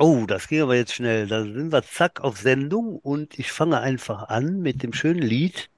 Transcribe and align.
Oh, 0.00 0.24
das 0.26 0.48
ging 0.48 0.62
aber 0.62 0.74
jetzt 0.74 0.94
schnell. 0.94 1.28
Da 1.28 1.42
sind 1.42 1.70
wir 1.72 1.82
zack 1.84 2.20
auf 2.22 2.38
Sendung 2.38 2.98
und 2.98 3.38
ich 3.38 3.52
fange 3.52 3.80
einfach 3.80 4.24
an 4.28 4.58
mit 4.60 4.82
dem 4.82 4.92
schönen 4.92 5.22
Lied. 5.22 5.70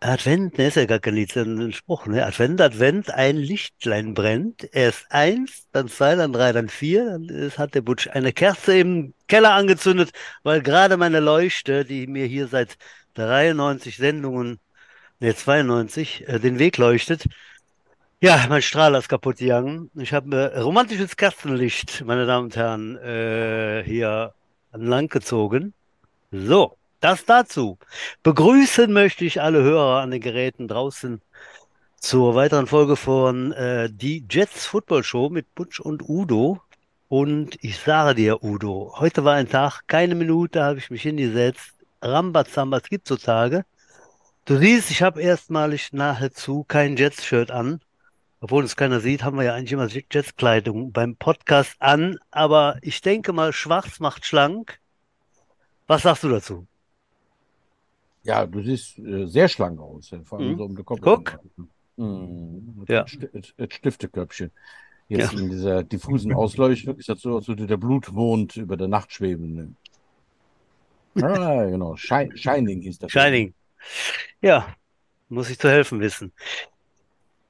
Advent, 0.00 0.58
ne, 0.58 0.68
ist 0.68 0.76
ja 0.76 0.86
gar 0.86 1.00
kein 1.00 1.14
Lied, 1.14 1.32
sondern 1.32 1.68
ein 1.68 1.72
Spruch, 1.72 2.06
ne? 2.06 2.24
Advent, 2.24 2.60
Advent, 2.60 3.10
ein 3.10 3.36
Lichtlein 3.36 4.14
brennt. 4.14 4.68
Erst 4.72 5.06
eins, 5.10 5.66
dann 5.72 5.88
zwei, 5.88 6.14
dann 6.14 6.32
drei, 6.32 6.52
dann 6.52 6.68
vier. 6.68 7.04
Dann 7.04 7.24
ist, 7.28 7.58
hat 7.58 7.74
der 7.74 7.80
Butsch 7.82 8.08
eine 8.08 8.32
Kerze 8.32 8.78
im 8.78 9.14
Keller 9.26 9.52
angezündet, 9.54 10.10
weil 10.44 10.62
gerade 10.62 10.96
meine 10.96 11.18
Leuchte, 11.20 11.84
die 11.84 12.06
mir 12.06 12.26
hier 12.26 12.46
seit 12.48 12.76
93 13.14 13.96
Sendungen, 13.96 14.60
ne, 15.20 15.34
92, 15.34 16.28
äh, 16.28 16.38
den 16.40 16.58
Weg 16.60 16.78
leuchtet. 16.78 17.24
Ja, 18.20 18.46
mein 18.48 18.62
Strahler 18.62 18.98
ist 18.98 19.08
kaputt 19.08 19.36
gegangen. 19.38 19.90
Ich 19.94 20.12
habe 20.12 20.50
äh, 20.52 20.58
romantisches 20.58 21.16
Kerzenlicht, 21.16 22.04
meine 22.04 22.26
Damen 22.26 22.46
und 22.46 22.56
Herren, 22.56 22.96
äh, 22.96 23.84
hier 23.84 24.34
an 24.72 24.82
Land 24.82 25.10
gezogen. 25.12 25.72
So, 26.32 26.76
das 27.00 27.24
dazu. 27.24 27.78
Begrüßen 28.24 28.92
möchte 28.92 29.24
ich 29.24 29.40
alle 29.40 29.62
Hörer 29.62 30.00
an 30.00 30.10
den 30.10 30.20
Geräten 30.20 30.66
draußen 30.66 31.20
zur 32.00 32.34
weiteren 32.34 32.66
Folge 32.66 32.96
von 32.96 33.52
äh, 33.52 33.88
die 33.92 34.24
Jets 34.28 34.66
Football 34.66 35.04
Show 35.04 35.30
mit 35.30 35.54
Butch 35.54 35.78
und 35.78 36.02
Udo. 36.08 36.60
Und 37.08 37.56
ich 37.62 37.78
sage 37.78 38.16
dir, 38.16 38.42
Udo, 38.42 38.94
heute 38.98 39.24
war 39.24 39.36
ein 39.36 39.48
Tag, 39.48 39.82
keine 39.86 40.16
Minute 40.16 40.62
habe 40.64 40.78
ich 40.78 40.90
mich 40.90 41.02
hingesetzt. 41.02 41.74
Rambazamba, 42.02 42.78
es 42.78 42.88
gibt 42.88 43.06
so 43.06 43.16
Tage. 43.16 43.64
Du 44.44 44.58
siehst, 44.58 44.90
ich 44.90 45.02
habe 45.02 45.22
erstmalig 45.22 45.92
nahezu 45.92 46.64
kein 46.64 46.96
Jets-Shirt 46.96 47.52
an. 47.52 47.80
Obwohl 48.40 48.64
es 48.64 48.76
keiner 48.76 49.00
sieht, 49.00 49.24
haben 49.24 49.36
wir 49.36 49.44
ja 49.44 49.54
eigentlich 49.54 49.72
immer 49.72 49.86
Jets-Kleidung 49.88 50.92
beim 50.92 51.16
Podcast 51.16 51.74
an. 51.80 52.18
Aber 52.30 52.78
ich 52.82 53.00
denke 53.00 53.32
mal, 53.32 53.52
schwarz 53.52 53.98
macht 54.00 54.24
schlank. 54.26 54.78
Was 55.88 56.02
sagst 56.02 56.22
du 56.24 56.28
dazu? 56.28 56.66
Ja, 58.22 58.46
du 58.46 58.62
siehst 58.62 58.98
äh, 58.98 59.26
sehr 59.26 59.48
schlank 59.48 59.80
aus, 59.80 60.12
vor 60.24 60.38
allem 60.38 60.52
Mhm. 60.52 60.56
so 60.58 60.64
um 60.64 60.76
den 60.76 60.84
Kopf. 60.84 61.00
Guck. 61.00 61.38
Mhm. 61.96 62.74
Mit 62.80 62.88
Ja. 62.90 63.04
äh, 63.56 63.68
Stifteköpfchen. 63.70 64.50
Jetzt 65.08 65.32
Ja. 65.32 65.38
in 65.40 65.50
dieser 65.50 65.82
diffusen 65.82 66.32
Ausleuchtung 66.34 66.96
ist 66.98 67.08
das 67.08 67.20
so, 67.22 67.36
als 67.36 67.48
würde 67.48 67.66
der 67.66 67.78
Blutmond 67.78 68.56
über 68.56 68.76
der 68.76 68.88
Nacht 68.88 69.12
schweben. 69.12 69.76
Ah, 71.20 71.64
genau. 71.64 71.96
Shi 71.96 72.30
Shining 72.36 72.82
hieß 72.82 72.98
das. 73.00 73.10
Shining. 73.10 73.52
Ja, 74.40 74.68
muss 75.28 75.50
ich 75.50 75.58
zu 75.58 75.68
helfen 75.68 75.98
wissen. 76.00 76.32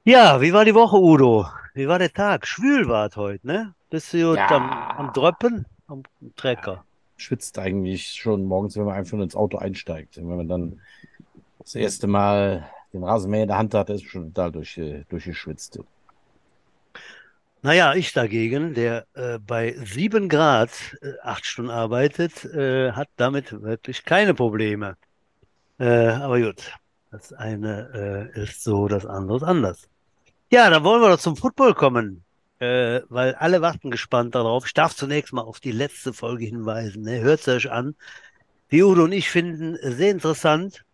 Ja, 0.08 0.40
wie 0.40 0.54
war 0.54 0.64
die 0.64 0.74
Woche, 0.74 0.96
Udo? 0.96 1.46
Wie 1.74 1.86
war 1.86 1.98
der 1.98 2.10
Tag? 2.10 2.46
Schwül 2.46 2.88
war 2.88 3.08
es 3.08 3.16
heute, 3.16 3.46
ne? 3.46 3.74
Bist 3.90 4.14
du 4.14 4.36
Ja. 4.36 4.48
am, 4.48 5.06
am 5.08 5.12
Dröppen? 5.12 5.66
Am 5.86 6.02
Trecker? 6.34 6.82
Schwitzt 7.18 7.58
eigentlich 7.58 8.12
schon 8.12 8.44
morgens, 8.44 8.74
wenn 8.78 8.86
man 8.86 8.94
einfach 8.94 9.18
ins 9.18 9.36
Auto 9.36 9.58
einsteigt. 9.58 10.16
Und 10.16 10.30
wenn 10.30 10.38
man 10.38 10.48
dann 10.48 10.80
das 11.58 11.74
erste 11.74 12.06
Mal 12.06 12.70
den 12.94 13.04
Rasenmäher 13.04 13.42
in 13.42 13.48
der 13.48 13.58
Hand 13.58 13.74
hat, 13.74 13.90
ist 13.90 14.04
schon 14.04 14.32
total 14.32 14.50
durch, 14.50 14.78
äh, 14.78 15.04
durchgeschwitzt. 15.10 15.78
Naja, 17.60 17.92
ich 17.92 18.14
dagegen, 18.14 18.72
der 18.72 19.04
äh, 19.12 19.38
bei 19.38 19.76
sieben 19.84 20.30
Grad 20.30 20.70
äh, 21.02 21.20
acht 21.22 21.44
Stunden 21.44 21.70
arbeitet, 21.70 22.46
äh, 22.46 22.92
hat 22.92 23.10
damit 23.16 23.60
wirklich 23.60 24.06
keine 24.06 24.32
Probleme. 24.32 24.96
Äh, 25.78 26.06
aber 26.08 26.40
gut, 26.40 26.72
das 27.10 27.34
eine 27.34 28.32
äh, 28.34 28.42
ist 28.42 28.64
so, 28.64 28.88
das 28.88 29.04
andere 29.04 29.36
ist 29.36 29.42
anders. 29.42 29.86
Ja, 30.50 30.70
dann 30.70 30.82
wollen 30.82 31.02
wir 31.02 31.10
doch 31.10 31.20
zum 31.20 31.36
Football 31.36 31.74
kommen, 31.74 32.24
äh, 32.58 33.00
weil 33.10 33.34
alle 33.34 33.60
warten 33.60 33.90
gespannt 33.90 34.34
darauf. 34.34 34.64
Ich 34.66 34.72
darf 34.72 34.96
zunächst 34.96 35.34
mal 35.34 35.42
auf 35.42 35.60
die 35.60 35.72
letzte 35.72 36.14
Folge 36.14 36.46
hinweisen. 36.46 37.02
Ne? 37.02 37.20
Hört 37.20 37.40
es 37.40 37.48
euch 37.48 37.70
an. 37.70 37.94
Die 38.70 38.82
Udo 38.82 39.04
und 39.04 39.12
ich 39.12 39.28
finden 39.28 39.76
äh, 39.76 39.92
sehr 39.92 40.10
interessant, 40.10 40.84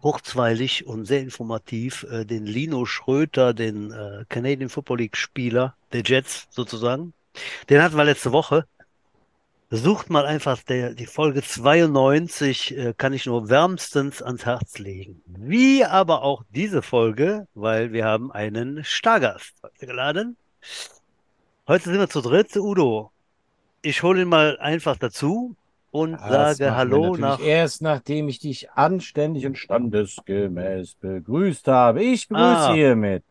kurzweilig 0.00 0.86
und 0.86 1.04
sehr 1.04 1.20
informativ 1.20 2.06
äh, 2.10 2.24
den 2.24 2.46
Lino 2.46 2.86
Schröter, 2.86 3.52
den 3.52 3.92
äh, 3.92 4.24
Canadian 4.30 4.70
Football 4.70 4.98
League 4.98 5.16
Spieler 5.16 5.74
der 5.92 6.02
Jets 6.02 6.48
sozusagen. 6.50 7.12
Den 7.68 7.82
hatten 7.82 7.98
wir 7.98 8.04
letzte 8.04 8.32
Woche. 8.32 8.64
Sucht 9.72 10.10
mal 10.10 10.26
einfach 10.26 10.60
der, 10.64 10.94
die 10.94 11.06
Folge 11.06 11.42
92, 11.42 12.76
äh, 12.76 12.94
kann 12.96 13.12
ich 13.12 13.26
nur 13.26 13.48
wärmstens 13.48 14.20
ans 14.20 14.44
Herz 14.44 14.78
legen. 14.78 15.22
Wie 15.26 15.84
aber 15.84 16.22
auch 16.22 16.42
diese 16.50 16.82
Folge, 16.82 17.46
weil 17.54 17.92
wir 17.92 18.04
haben 18.04 18.32
einen 18.32 18.82
Stargast 18.82 19.54
heute 19.62 19.86
geladen. 19.86 20.36
Heute 21.68 21.84
sind 21.84 21.98
wir 22.00 22.08
zu 22.08 22.20
dritt. 22.20 22.56
Udo, 22.56 23.12
ich 23.82 24.02
hole 24.02 24.22
ihn 24.22 24.28
mal 24.28 24.58
einfach 24.58 24.96
dazu 24.96 25.54
und 25.92 26.14
Das 26.14 26.56
sage 26.58 26.74
Hallo 26.74 27.16
nach. 27.16 27.38
erst, 27.40 27.80
nachdem 27.80 28.28
ich 28.28 28.40
dich 28.40 28.72
anständig 28.72 29.46
und 29.46 29.56
standesgemäß 29.56 30.94
begrüßt 30.94 31.68
habe. 31.68 32.02
Ich 32.02 32.26
begrüße 32.26 32.44
Ah. 32.70 32.74
hiermit 32.74 33.22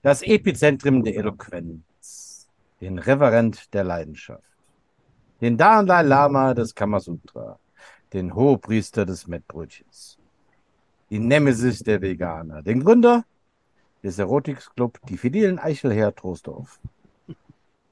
das 0.00 0.22
Epizentrum 0.22 1.04
der 1.04 1.14
Eloquenz, 1.16 2.48
den 2.80 2.98
Reverend 2.98 3.72
der 3.74 3.84
Leidenschaft, 3.84 4.49
den 5.40 5.56
Dalai 5.56 6.02
Lama 6.02 6.54
des 6.54 6.74
Kamasutra, 6.74 7.58
den 8.12 8.34
Hohepriester 8.34 9.06
des 9.06 9.26
Mettbrötchens, 9.26 10.18
die 11.08 11.18
Nemesis 11.18 11.80
der 11.80 12.02
Veganer, 12.02 12.62
den 12.62 12.84
Gründer 12.84 13.24
des 14.02 14.18
Erotiksclub 14.18 14.98
Die 15.08 15.16
Fidelen 15.16 15.58
Eichelherr 15.58 16.14
Troisdorf 16.14 16.80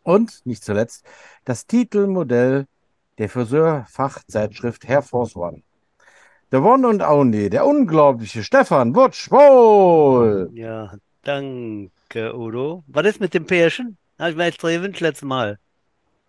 und, 0.03 0.45
nicht 0.47 0.65
zuletzt, 0.65 1.05
das 1.45 1.67
Titelmodell 1.67 2.67
der 3.19 3.29
Friseurfachzeitschrift 3.29 4.89
Hair 4.89 5.03
Force 5.03 5.37
One. 5.37 5.63
The 6.51 6.59
one 6.59 6.89
and 6.89 7.03
only, 7.03 7.51
der 7.51 7.67
unglaubliche 7.67 8.43
Stefan 8.43 8.95
Wutsch-Wohl. 8.95 10.51
Ja, 10.55 10.95
danke, 11.23 12.35
Udo. 12.35 12.85
Was 12.87 13.07
ist 13.07 13.21
mit 13.21 13.35
dem 13.35 13.45
Pärchen? 13.45 13.99
Habe 14.19 14.31
ich 14.31 14.37
mir 14.37 14.47
extra 14.47 14.71
gewünscht 14.71 15.01
letztes 15.01 15.29
Mal. 15.29 15.59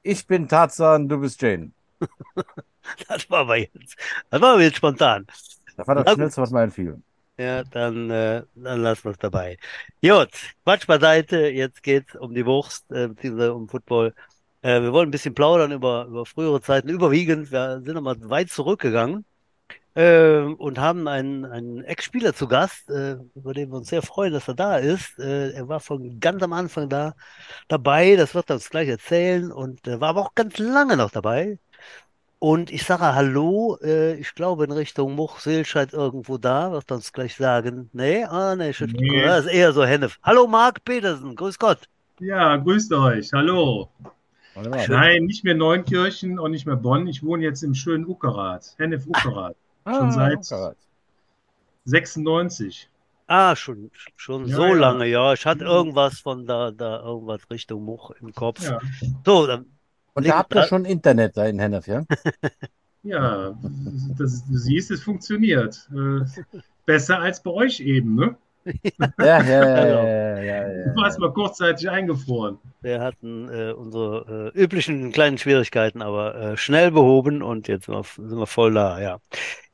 Ich 0.04 0.28
bin 0.28 0.48
Tarzan, 0.50 1.08
du 1.08 1.20
bist 1.22 1.42
Jane. 1.42 1.72
Das 3.08 3.30
war 3.30 3.40
aber 3.42 3.58
jetzt, 3.58 3.96
das 4.30 4.42
war 4.42 4.54
aber 4.54 4.62
jetzt 4.64 4.78
spontan. 4.78 5.28
Das 5.76 5.88
war 5.88 5.96
Na 5.96 6.04
das 6.04 6.14
gut. 6.14 6.14
Schnellste, 6.14 6.42
was 6.42 6.52
mir 6.52 6.60
einfiel. 6.62 7.02
Ja, 7.38 7.64
dann, 7.64 8.10
äh, 8.10 8.44
dann 8.56 8.82
lassen 8.82 9.06
wir 9.06 9.12
es 9.12 9.18
dabei. 9.18 9.58
Gut, 10.04 10.30
Quatsch 10.66 10.86
beiseite. 10.88 11.48
Jetzt 11.50 11.84
geht's 11.84 12.14
um 12.16 12.34
die 12.34 12.46
Wurst, 12.46 12.92
äh, 12.92 13.08
beziehungsweise 13.08 13.54
um 13.54 13.70
Football. 13.70 14.14
Äh, 14.62 14.82
wir 14.82 14.92
wollen 14.92 15.08
ein 15.08 15.12
bisschen 15.12 15.34
plaudern 15.34 15.72
über, 15.72 16.06
über 16.06 16.26
frühere 16.26 16.60
Zeiten. 16.62 16.90
Überwiegend, 16.90 17.50
wir 17.52 17.82
sind 17.82 17.94
nochmal 17.96 18.18
weit 18.30 18.50
zurückgegangen 18.50 19.26
äh, 20.00 20.42
und 20.58 20.80
haben 20.80 21.08
einen, 21.08 21.46
einen 21.46 21.84
Ex-Spieler 21.84 22.34
zu 22.34 22.48
Gast, 22.48 22.90
äh, 22.90 23.18
über 23.36 23.54
den 23.54 23.70
wir 23.72 23.78
uns 23.78 23.90
sehr 23.90 24.02
freuen, 24.02 24.32
dass 24.34 24.48
er 24.48 24.54
da 24.56 24.78
ist. 24.78 25.20
Äh, 25.20 25.52
er 25.52 25.68
war 25.68 25.80
von 25.82 26.20
ganz 26.22 26.42
am 26.42 26.54
Anfang 26.54 26.88
da 26.90 27.16
dabei, 27.68 28.16
das 28.16 28.34
wird 28.36 28.50
er 28.50 28.56
uns 28.56 28.70
gleich 28.70 28.88
erzählen 28.88 29.52
und 29.52 29.88
äh, 29.88 30.00
war 30.00 30.10
aber 30.10 30.22
auch 30.22 30.36
ganz 30.36 30.58
lange 30.58 30.96
noch 30.98 31.12
dabei. 31.12 31.60
Und 32.40 32.72
ich 32.72 32.84
sage 32.86 33.14
Hallo, 33.14 33.78
äh, 33.84 34.16
ich 34.16 34.34
glaube 34.36 34.64
in 34.64 34.72
Richtung 34.72 35.16
Much-Silscheid 35.16 35.92
irgendwo 35.94 36.38
da, 36.38 36.72
wird 36.72 36.90
er 36.90 36.96
uns 36.96 37.12
gleich 37.12 37.36
sagen. 37.36 37.90
Nee, 37.94 38.24
ah, 38.24 38.56
nee, 38.56 38.70
ich, 38.70 38.80
Nee. 38.80 39.24
das 39.24 39.46
ist 39.46 39.52
eher 39.52 39.74
so 39.74 39.84
Hennef. 39.86 40.18
Hallo 40.24 40.48
Marc 40.48 40.84
Petersen, 40.86 41.36
grüß 41.36 41.60
Gott. 41.60 41.90
Ja, 42.20 42.56
grüßt 42.56 42.94
euch. 42.94 43.34
Hallo. 43.34 43.90
Nein, 44.56 45.24
nicht 45.26 45.44
mehr 45.44 45.56
Neunkirchen 45.56 46.40
und 46.40 46.52
nicht 46.52 46.66
mehr 46.66 46.76
Bonn. 46.76 47.08
Ich 47.08 47.24
wohne 47.24 47.44
jetzt 47.44 47.64
im 47.64 47.74
schönen 47.74 48.06
Uckerath, 48.06 48.76
Hennef 48.78 49.06
Uckerath, 49.08 49.56
schon 49.96 50.12
seit- 50.12 50.48
Karat. 50.48 50.78
96. 51.86 52.90
Ah, 53.28 53.56
schon, 53.56 53.92
schon 54.16 54.48
Ja, 54.48 54.56
so 54.56 54.66
ja. 54.66 54.74
lange, 54.74 55.06
ja. 55.06 55.34
Ich 55.34 55.46
hatte 55.46 55.64
irgendwas 55.64 56.20
von 56.20 56.46
da, 56.46 56.72
da, 56.72 57.00
irgendwas 57.02 57.42
Richtung 57.52 57.84
Much 57.86 58.12
im 58.22 58.34
Kopf. 58.34 58.64
Ja, 58.64 58.80
So, 59.26 59.46
dann, 59.46 59.66
Und 60.14 60.28
da 60.28 60.38
habt 60.40 60.54
ihr 60.56 60.64
schon 60.64 60.86
Internet 60.86 61.38
da 61.38 61.46
in 61.46 61.60
Hennef, 61.60 61.88
ja? 61.88 62.06
ja 63.04 63.56
das, 64.18 64.46
du 64.48 64.58
siehst, 64.58 64.90
es 64.92 65.04
funktioniert. 65.04 65.88
Äh, 65.92 66.26
besser 66.86 67.20
als 67.20 67.42
bei 67.44 67.52
euch 67.52 67.80
eben, 67.82 68.16
ne? 68.16 68.36
Ja, 69.18 69.42
ja, 69.44 69.44
ja, 69.44 69.86
Genau. 69.86 70.04
ja, 70.06 70.44
ja, 70.44 70.64
Du 70.84 70.96
warst 71.02 71.18
ja. 71.18 71.26
mal 71.28 71.34
kurzzeitig 71.34 71.90
eingefroren. 71.90 72.58
wir 72.82 73.02
hatten 73.02 73.50
äh, 73.50 73.72
unsere 73.74 74.52
äh, 74.56 74.60
üblichen 74.60 75.12
kleinen 75.12 75.38
Schwierigkeiten, 75.38 76.02
aber 76.02 76.36
äh, 76.36 76.58
schnell 76.58 76.92
behoben 76.92 77.42
und 77.42 77.68
jetzt 77.68 77.86
sind 77.86 77.96
wir, 77.96 78.04
sind 78.04 78.38
wir 78.38 78.48
voll 78.48 78.74
da, 78.74 79.00
ja. 79.00 79.20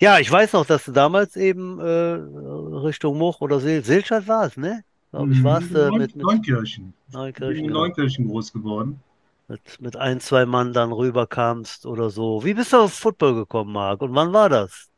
Ja, 0.01 0.19
ich 0.19 0.31
weiß 0.31 0.53
noch, 0.53 0.65
dass 0.65 0.85
du 0.85 0.91
damals 0.91 1.35
eben 1.35 1.79
äh, 1.79 1.83
Richtung 1.85 3.17
Much 3.17 3.41
oder 3.41 3.59
Seel, 3.59 3.83
Seelstadt 3.83 4.27
warst, 4.27 4.57
ne? 4.57 4.83
Glaube 5.11 5.33
ich, 5.33 5.43
warst 5.43 5.73
du 5.73 5.79
Neun- 5.79 5.97
mit, 5.97 6.15
mit 6.15 6.23
Neunkirchen. 6.25 6.93
Ich 7.07 7.11
bin 7.13 7.21
Neukirchen, 7.21 7.55
in 7.65 7.67
genau. 7.67 7.79
Neunkirchen 7.81 8.27
groß 8.27 8.53
geworden. 8.53 8.99
mit, 9.47 9.79
mit 9.81 9.95
ein, 9.95 10.19
zwei 10.19 10.45
Mann 10.45 10.73
dann 10.73 10.91
rüberkamst 10.91 11.85
oder 11.85 12.09
so. 12.09 12.43
Wie 12.43 12.53
bist 12.53 12.73
du 12.73 12.77
auf 12.77 12.93
Football 12.93 13.35
gekommen, 13.35 13.71
Marc? 13.73 14.01
Und 14.01 14.13
wann 14.15 14.33
war 14.33 14.49
das? 14.49 14.89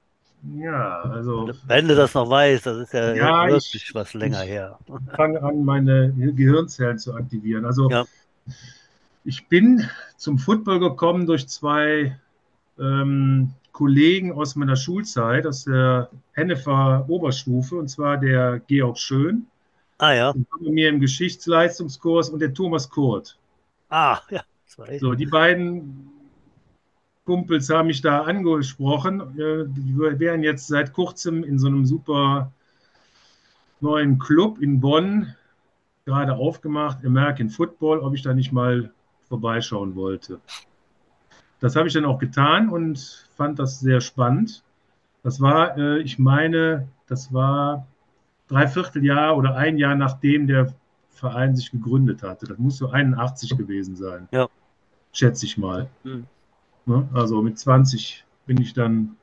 Ja, 0.56 1.02
also 1.02 1.50
Wenn 1.68 1.88
du 1.88 1.96
das 1.96 2.14
noch 2.14 2.30
weißt, 2.30 2.66
das 2.66 2.78
ist 2.78 2.94
ja, 2.94 3.14
Ja, 3.14 3.48
wirklich 3.48 3.76
ich- 3.76 3.96
was 3.96 4.14
länger 4.14 4.44
ich- 4.44 4.50
her. 4.50 4.78
fange 5.16 5.42
an, 5.42 5.64
meine 5.66 6.14
Gehirnzellen 6.14 7.00
zu 7.00 7.14
aktivieren. 7.16 7.66
Also 7.66 7.90
Ja. 7.90 8.06
ich 9.26 9.48
bin 9.48 9.90
zum 10.16 10.38
Football 10.38 10.80
gekommen 10.80 11.26
durch 11.26 11.48
zwei 11.48 12.18
ähm, 12.80 13.52
Kollegen 13.72 14.32
aus 14.34 14.56
meiner 14.56 14.76
Schulzeit, 14.76 15.48
aus 15.48 15.64
der 15.66 16.10
Hennefer 16.34 17.06
Oberstufe, 17.08 17.76
und 17.76 17.88
zwar 17.90 18.18
der 18.18 18.60
Georg 18.68 19.00
Schön, 19.00 19.48
Ah 19.98 20.12
ja. 20.14 20.32
bei 20.34 20.70
mir 20.72 20.90
im 20.90 21.00
Geschichtsleistungskurs 21.00 22.30
und 22.30 22.40
der 22.40 22.54
Thomas 22.54 22.88
Kurt. 22.90 23.38
Ah, 23.90 24.20
ja. 24.30 24.42
Zwei. 24.68 25.00
So, 25.00 25.16
die 25.16 25.26
beiden 25.26 26.12
Kumpels 27.28 27.70
haben 27.70 27.88
mich 27.88 28.02
da 28.02 28.22
angesprochen. 28.22 29.20
Äh, 29.38 29.66
Die 29.68 29.98
wären 29.98 30.44
jetzt 30.44 30.68
seit 30.68 30.94
kurzem 30.94 31.44
in 31.44 31.60
so 31.60 31.68
einem 31.68 31.86
super 31.86 32.54
neuen 33.82 34.18
Club 34.18 34.60
in 34.62 34.80
Bonn 34.80 35.36
gerade 36.06 36.34
aufgemacht, 36.34 37.06
American 37.06 37.50
Football, 37.50 38.00
ob 38.00 38.16
ich 38.16 38.22
da 38.22 38.34
nicht 38.34 38.54
mal 38.54 38.92
vorbeischauen 39.28 39.94
wollte. 39.96 40.40
Das 41.60 41.76
habe 41.76 41.90
ich 41.90 41.94
dann 41.94 42.06
auch 42.06 42.18
getan 42.18 42.70
und 42.70 43.28
fand 43.36 43.60
das 43.60 43.82
sehr 43.82 44.00
spannend. 44.00 44.64
Das 45.22 45.42
war, 45.42 45.78
äh, 45.78 46.00
ich 46.00 46.18
meine, 46.18 46.88
das 47.08 47.34
war 47.34 47.88
dreiviertel 48.48 49.04
Jahr 49.04 49.36
oder 49.36 49.58
ein 49.58 49.78
Jahr 49.78 49.96
nachdem 49.96 50.48
der 50.48 50.74
Verein 51.10 51.58
sich 51.58 51.72
gegründet 51.72 52.24
hatte. 52.24 52.46
Das 52.46 52.58
muss 52.58 52.78
so 52.78 52.90
81 52.90 53.58
gewesen 53.58 53.98
sein. 53.98 54.30
Ja. 54.32 54.48
Schätze 55.12 55.46
ich 55.46 55.58
mal. 55.58 55.90
Hm. 56.04 56.26
Ne? 56.88 57.08
Also 57.14 57.42
mit 57.42 57.60
20 57.60 58.26
bin 58.48 58.60
ich 58.62 58.74
dann 58.74 59.16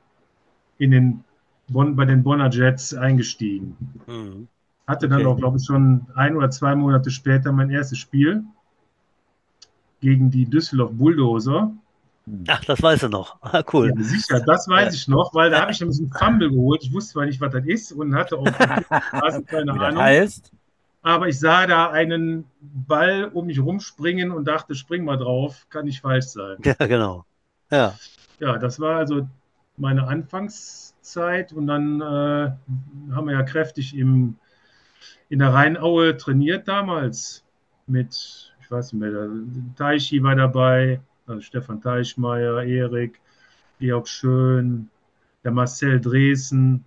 in 0.77 0.91
den 0.91 1.23
Bonn, 1.69 1.95
bei 1.95 2.05
den 2.05 2.23
Bonner 2.23 2.49
Jets 2.49 2.93
eingestiegen. 2.93 3.77
Mhm. 4.07 4.47
Hatte 4.87 5.07
dann 5.09 5.21
Okay. 5.21 5.25
auch, 5.25 5.37
glaube 5.37 5.57
ich, 5.57 5.65
schon 5.65 6.07
ein 6.15 6.35
oder 6.35 6.49
zwei 6.49 6.75
Monate 6.75 7.11
später 7.11 7.51
mein 7.51 7.69
erstes 7.69 7.99
Spiel 7.99 8.43
gegen 10.01 10.29
die 10.31 10.45
Düsseldorf 10.45 10.91
Bulldozer. 10.93 11.71
Ach, 12.47 12.63
das 12.65 12.81
weißt 12.81 13.03
du 13.03 13.09
noch. 13.09 13.37
Ah, 13.41 13.63
cool. 13.73 13.93
Ja, 13.95 14.03
sicher, 14.03 14.39
das 14.39 14.67
weiß 14.67 14.93
ich 14.95 15.07
noch, 15.07 15.33
weil 15.33 15.49
da 15.51 15.61
habe 15.61 15.71
ich 15.71 15.79
nämlich 15.79 15.99
einen 15.99 16.11
Fumble 16.11 16.49
geholt. 16.49 16.83
Ich 16.83 16.93
wusste 16.93 17.13
zwar 17.13 17.25
nicht, 17.25 17.41
was 17.41 17.51
das 17.51 17.65
ist 17.65 17.91
und 17.91 18.15
hatte 18.15 18.37
auch 18.37 18.53
keine 19.49 19.73
Ahnung. 19.81 20.03
heißt? 20.03 20.51
Aber 21.03 21.27
ich 21.29 21.39
sah 21.39 21.67
da 21.67 21.91
einen 21.91 22.45
Ball 22.61 23.25
um 23.33 23.47
mich 23.47 23.59
rumspringen 23.61 24.31
und 24.31 24.45
dachte, 24.47 24.75
spring 24.75 25.05
mal 25.05 25.17
drauf, 25.17 25.67
kann 25.69 25.85
nicht 25.85 26.01
falsch 26.01 26.27
sein. 26.27 26.57
Ja, 26.63 26.73
genau. 26.87 27.25
Ja. 27.71 27.95
Ja, 28.39 28.57
das 28.57 28.79
war 28.79 28.97
also 28.97 29.27
meine 29.77 30.07
Anfangszeit 30.07 31.53
und 31.53 31.67
dann 31.67 32.01
äh, 32.01 33.13
haben 33.13 33.27
wir 33.27 33.33
ja 33.33 33.43
kräftig 33.43 33.95
im, 33.95 34.35
in 35.29 35.39
der 35.39 35.53
Rheinaue 35.53 36.17
trainiert 36.17 36.67
damals 36.67 37.43
mit, 37.87 38.53
ich 38.61 38.71
weiß 38.71 38.93
nicht 38.93 39.01
mehr, 39.01 39.11
der 39.11 39.29
Teichi 39.77 40.21
war 40.23 40.35
dabei, 40.35 40.99
also 41.27 41.41
Stefan 41.41 41.81
Teichmeier, 41.81 42.63
Erik, 42.63 43.19
Georg 43.79 44.07
Schön, 44.07 44.89
der 45.43 45.51
Marcel 45.51 45.99
Dresen 45.99 46.83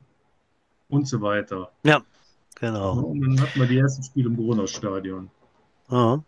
und 0.89 1.07
so 1.07 1.21
weiter. 1.21 1.71
Genau. 2.61 2.99
Und 3.01 3.21
dann 3.21 3.41
hatten 3.41 3.61
wir 3.61 3.67
die 3.67 3.79
ersten 3.79 4.03
Spiele 4.03 4.29
im 4.29 4.37
Gronau-Stadion. 4.37 5.31
Ja. 5.91 6.23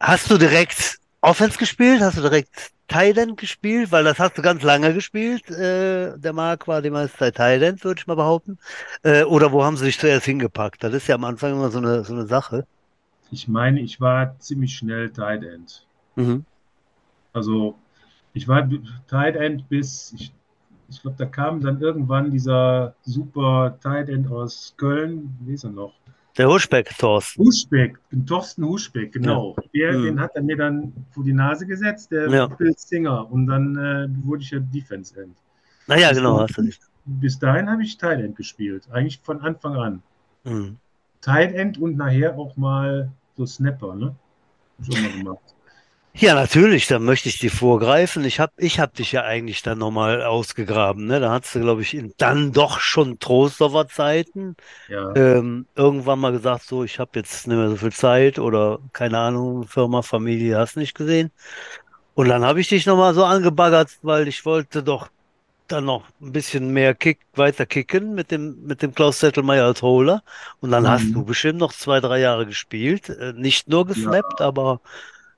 Hast 0.00 0.30
du 0.30 0.36
direkt 0.36 0.98
Offense 1.20 1.58
gespielt? 1.58 2.00
Hast 2.00 2.18
du 2.18 2.22
direkt 2.22 2.73
End 2.88 3.36
gespielt? 3.36 3.92
Weil 3.92 4.04
das 4.04 4.18
hast 4.18 4.36
du 4.38 4.42
ganz 4.42 4.62
lange 4.62 4.94
gespielt. 4.94 5.50
Äh, 5.50 6.18
der 6.18 6.32
Marc 6.32 6.68
war 6.68 6.82
die 6.82 6.90
meiste 6.90 7.32
Zeit 7.32 7.62
End, 7.62 7.84
würde 7.84 7.98
ich 8.00 8.06
mal 8.06 8.16
behaupten. 8.16 8.58
Äh, 9.02 9.24
oder 9.24 9.52
wo 9.52 9.64
haben 9.64 9.76
sie 9.76 9.86
dich 9.86 9.98
zuerst 9.98 10.26
hingepackt? 10.26 10.82
Das 10.82 10.94
ist 10.94 11.06
ja 11.06 11.14
am 11.14 11.24
Anfang 11.24 11.52
immer 11.52 11.70
so 11.70 11.78
eine, 11.78 12.04
so 12.04 12.12
eine 12.12 12.26
Sache. 12.26 12.66
Ich 13.30 13.48
meine, 13.48 13.80
ich 13.80 14.00
war 14.00 14.38
ziemlich 14.38 14.76
schnell 14.76 15.10
Tight 15.10 15.42
End. 15.42 15.86
Mhm. 16.16 16.44
Also 17.32 17.76
ich 18.32 18.46
war 18.48 18.68
Tight 19.08 19.36
End 19.36 19.68
bis, 19.68 20.12
ich, 20.12 20.32
ich 20.88 21.02
glaube, 21.02 21.16
da 21.16 21.26
kam 21.26 21.60
dann 21.60 21.80
irgendwann 21.80 22.30
dieser 22.30 22.94
super 23.02 23.78
Tight 23.82 24.08
End 24.08 24.30
aus 24.30 24.74
Köln, 24.76 25.36
wie 25.40 25.54
ist 25.54 25.64
er 25.64 25.70
noch? 25.70 25.94
Der 26.36 26.48
Huschbeck, 26.48 26.90
Thorsten. 26.98 27.44
Huschbeck, 27.44 27.98
Thorsten 28.26 28.64
Huschbeck, 28.64 29.12
genau. 29.12 29.54
Der, 29.74 29.92
Hm. 29.92 30.02
Den 30.04 30.20
hat 30.20 30.32
er 30.34 30.42
mir 30.42 30.56
dann 30.56 30.92
vor 31.12 31.22
die 31.22 31.32
Nase 31.32 31.64
gesetzt, 31.66 32.10
der 32.10 32.28
Ja. 32.28 32.46
Bill 32.46 32.74
Singer. 32.76 33.30
Und 33.30 33.46
dann 33.46 33.76
äh, 33.76 34.08
wurde 34.26 34.42
ich 34.42 34.50
ja 34.50 34.58
Defense 34.58 35.20
End. 35.20 35.36
Naja, 35.86 36.12
genau, 36.12 36.40
hast 36.40 36.56
du 36.56 36.62
nicht. 36.62 36.80
Bis 37.04 37.38
dahin 37.38 37.70
habe 37.70 37.82
ich 37.82 37.96
Tight 37.98 38.20
End 38.20 38.34
gespielt, 38.36 38.88
eigentlich 38.90 39.20
von 39.22 39.40
Anfang 39.42 39.76
an. 39.76 40.02
Mhm. 40.44 40.76
Tight 41.20 41.54
End 41.54 41.78
und 41.78 41.96
nachher 41.96 42.36
auch 42.38 42.56
mal 42.56 43.10
so 43.36 43.46
Snapper, 43.46 43.94
ne? 43.94 44.14
Hab 44.78 44.88
ich 44.88 44.96
auch 44.98 45.02
mal 45.02 45.18
gemacht. 45.18 45.54
Ja, 46.16 46.34
natürlich, 46.34 46.86
da 46.86 46.98
möchte 47.00 47.28
ich 47.28 47.38
dir 47.38 47.50
vorgreifen. 47.50 48.24
Ich 48.24 48.38
hab, 48.38 48.52
ich 48.56 48.78
hab 48.78 48.94
dich 48.94 49.10
ja 49.12 49.22
eigentlich 49.24 49.62
dann 49.62 49.78
nochmal 49.78 50.22
ausgegraben, 50.22 51.06
ne? 51.06 51.18
Da 51.18 51.32
hattest 51.32 51.56
du, 51.56 51.60
glaube 51.60 51.82
ich, 51.82 51.92
in 51.94 52.14
dann 52.18 52.52
doch 52.52 52.78
schon 52.78 53.18
Trostorfer 53.18 53.88
Zeiten 53.88 54.54
Ja. 54.86 55.16
ähm, 55.16 55.68
irgendwann 55.76 56.20
mal 56.20 56.32
gesagt, 56.32 56.64
so, 56.66 56.84
ich 56.84 56.98
habe 57.00 57.12
jetzt 57.20 57.46
nicht 57.48 57.56
mehr 57.56 57.70
so 57.70 57.76
viel 57.76 57.92
Zeit 57.92 58.38
oder 58.38 58.80
keine 58.92 59.18
Ahnung, 59.18 59.66
Firma, 59.68 60.02
Familie, 60.02 60.58
hast 60.58 60.76
nicht 60.76 60.94
gesehen. 60.94 61.32
Und 62.14 62.28
dann 62.28 62.44
habe 62.44 62.60
ich 62.60 62.68
dich 62.68 62.86
nochmal 62.86 63.14
so 63.14 63.24
angebaggert, 63.24 63.98
weil 64.02 64.28
ich 64.28 64.44
wollte 64.44 64.82
doch 64.82 65.08
dann 65.68 65.84
noch 65.86 66.08
ein 66.20 66.32
bisschen 66.32 66.72
mehr 66.72 66.94
Kick, 66.94 67.20
weiter 67.34 67.66
kicken 67.66 68.14
mit 68.14 68.30
dem, 68.30 68.62
mit 68.64 68.82
dem 68.82 68.94
Klaus 68.94 69.20
Zettelmeier 69.20 69.66
als 69.66 69.82
Holer. 69.82 70.22
Und 70.60 70.70
dann 70.72 70.88
hast 70.88 71.14
Mhm. 71.14 71.14
du 71.14 71.24
bestimmt 71.24 71.60
noch 71.60 71.72
zwei, 71.72 72.00
drei 72.00 72.20
Jahre 72.20 72.46
gespielt. 72.46 73.08
Äh, 73.10 73.32
nicht 73.34 73.68
nur 73.68 73.86
gesnappt, 73.86 74.40
aber 74.42 74.80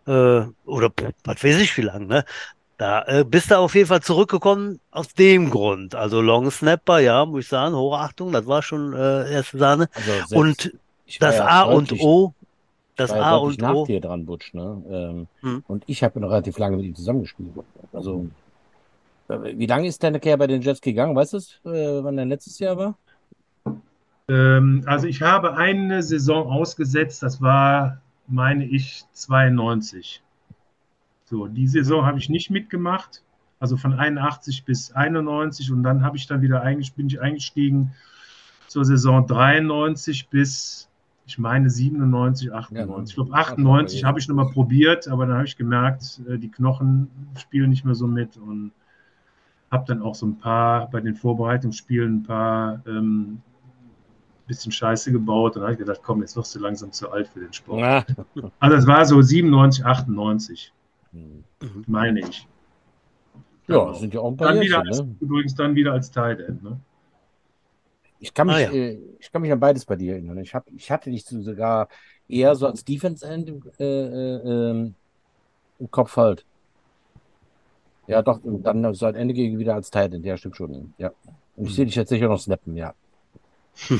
äh, 0.07 0.47
oder 0.65 0.91
was 1.25 1.45
weiß 1.45 1.61
ich 1.61 1.77
wie 1.77 1.83
lang, 1.83 2.07
ne? 2.07 2.25
Da 2.79 3.05
äh, 3.07 3.25
bist 3.25 3.51
du 3.51 3.59
auf 3.59 3.75
jeden 3.75 3.87
Fall 3.89 4.03
zurückgekommen 4.03 4.81
aus 4.91 5.15
dem 5.15 5.49
Grund. 5.51 5.95
Also 5.95 6.21
Long 6.21 6.51
Snapper, 6.51 6.99
ja, 6.99 7.25
muss 7.25 7.45
ich 7.45 7.49
sagen, 7.49 7.75
Hochachtung, 7.75 8.33
das 8.33 8.47
war 8.47 8.63
schon 8.63 8.93
äh, 8.93 9.33
erste 9.33 9.59
Sahne. 9.59 9.89
Also 9.95 10.11
selbst 10.11 10.33
Und 10.35 10.73
das 11.21 11.37
ja 11.37 11.47
A 11.47 11.63
und 11.63 11.93
O, 12.01 12.35
das 12.97 13.11
war 13.11 13.17
ja 13.19 13.23
A 13.25 13.37
und 13.37 13.61
nach 13.61 13.75
O, 13.75 13.87
dir 13.87 14.01
dran, 14.01 14.27
Butch, 14.27 14.53
ne? 14.53 14.83
Ähm, 14.91 15.27
Hm. 15.41 15.65
Und 15.69 15.85
ich 15.87 16.03
habe 16.03 16.21
noch 16.21 16.29
relativ 16.29 16.59
lange 16.59 16.77
mit 16.77 16.87
ihm 16.87 16.95
zusammengespielt. 16.95 17.51
Also, 17.93 18.27
äh, 19.29 19.39
wie 19.57 19.67
lange 19.67 19.89
ist 19.89 20.03
deine 20.03 20.21
Kerl 20.21 20.37
bei 20.37 20.47
den 20.47 20.61
Jets 20.61 20.81
gegangen? 20.81 21.17
Weißt 21.17 21.33
du 21.33 21.39
es, 21.39 21.61
äh, 21.65 22.05
wann 22.05 22.17
dein 22.17 22.29
letztes 22.29 22.59
Jahr 22.59 22.77
war? 22.77 22.99
Ähm, 24.29 24.83
also 24.87 25.07
ich 25.07 25.23
habe 25.23 25.57
eine 25.57 26.03
Saison 26.03 26.51
ausgesetzt, 26.51 27.23
das 27.23 27.41
war, 27.41 28.03
meine 28.29 28.65
ich, 28.65 29.05
92. 29.13 30.23
So, 31.25 31.47
die 31.47 31.67
Saison 31.67 32.05
habe 32.05 32.19
ich 32.19 32.29
nicht 32.29 32.51
mitgemacht, 32.51 33.23
also 33.59 33.77
von 33.77 33.93
81 33.95 34.65
bis 34.65 34.93
91 34.93 35.73
und 35.73 35.83
dann 35.83 36.05
habe 36.05 36.17
ich 36.17 36.27
dann 36.27 36.43
wieder 36.43 36.63
eigentlich, 36.63 36.95
bin 36.95 37.09
ich 37.09 37.21
eingestiegen 37.21 37.93
zur 38.67 38.85
Saison 38.85 39.27
93 39.27 40.29
bis, 40.29 40.89
ich 41.27 41.39
meine, 41.39 41.71
97, 41.71 42.53
98. 42.53 43.11
Ich 43.11 43.15
glaube, 43.17 43.35
98 43.35 44.05
habe 44.05 44.19
ich 44.19 44.29
nochmal 44.29 44.51
probiert, 44.51 45.09
aber 45.09 45.27
dann 45.27 45.37
habe 45.37 45.47
ich 45.47 45.57
gemerkt, 45.57 46.21
äh, 46.29 46.39
die 46.39 46.51
Knochen 46.51 47.09
spielen 47.37 47.71
nicht 47.71 47.85
mehr 47.85 47.95
so 47.95 48.07
mit 48.07 48.37
und 48.37 48.73
habe 49.71 49.85
dann 49.87 50.03
auch 50.03 50.15
so 50.15 50.27
ein 50.27 50.39
paar 50.39 50.89
bei 50.91 51.01
den 51.01 51.17
Vorbereitungsspielen 51.17 52.19
ein 52.19 52.23
paar 52.23 52.83
ähm, 52.87 53.43
bisschen 54.47 54.73
Scheiße 54.73 55.13
gebaut. 55.13 55.55
Und 55.57 55.63
dann 55.63 55.63
habe 55.65 55.73
ich 55.73 55.79
gedacht, 55.79 56.01
komm, 56.03 56.21
jetzt 56.21 56.37
wirst 56.37 56.55
du 56.55 56.59
langsam 56.61 56.93
zu 56.93 57.11
alt 57.11 57.29
für 57.29 57.41
den 57.41 57.53
Sport. 57.53 57.81
Ja. 57.81 58.05
Also 58.61 58.77
es 58.77 58.87
war 58.87 59.05
so 59.05 59.21
97, 59.23 59.85
98, 59.85 60.73
Hm. 61.13 61.45
meine 61.87 62.21
ich. 62.21 62.47
Ja, 63.69 63.75
Genau. 63.79 63.89
das 63.91 64.01
sind 64.01 64.15
ja 64.15 64.21
auch 64.21 64.31
ein 64.31 64.37
paar 64.37 64.49
Dann 64.49 64.61
wieder 64.61 64.77
Jährchen, 64.85 64.89
als, 64.89 64.99
ne? 65.03 65.17
übrigens 65.21 65.55
dann 65.55 65.75
wieder 65.75 65.93
als 65.93 66.11
Tight 66.11 66.41
End. 66.41 66.63
Ne? 66.63 66.79
Ich 68.21 68.33
kann 68.33 68.47
mich, 68.47 68.57
Ah, 68.57 68.61
ja. 68.61 68.71
äh, 68.73 68.99
ich 69.19 69.31
kann 69.33 69.43
mich 69.43 69.51
an 69.53 69.61
beides 69.61 69.85
bei 69.85 69.97
dir 69.97 70.13
erinnern. 70.15 70.39
Ich, 70.39 70.55
hab, 70.55 70.67
ich 70.75 70.91
hatte 70.91 71.11
dich 71.11 71.25
so 71.25 71.41
sogar 71.43 71.89
eher 72.29 72.55
so 72.55 72.67
als 72.67 72.85
Defense 72.85 73.27
End 73.27 73.49
im, 73.49 73.63
äh, 73.79 73.85
äh, 73.85 74.71
ähm, 74.71 74.95
im 75.79 75.91
Kopf 75.91 76.17
halt. 76.17 76.45
Ja, 78.07 78.23
doch, 78.23 78.43
und 78.45 78.63
dann 78.63 78.95
seit 78.95 79.17
Ende 79.17 79.35
gegen 79.35 79.59
wieder 79.59 79.75
als 79.75 79.91
Tight 79.91 80.13
End. 80.15 80.25
Ja, 80.25 80.37
stimmt 80.37 80.57
schon. 80.57 80.95
Ja. 80.99 81.11
Und 81.57 81.65
ich 81.65 81.71
Hm. 81.71 81.75
sehe 81.77 81.87
dich 81.87 81.97
jetzt 81.97 82.09
sicher 82.11 82.29
noch 82.29 82.39
snappen, 82.41 82.77
ja. 82.77 82.95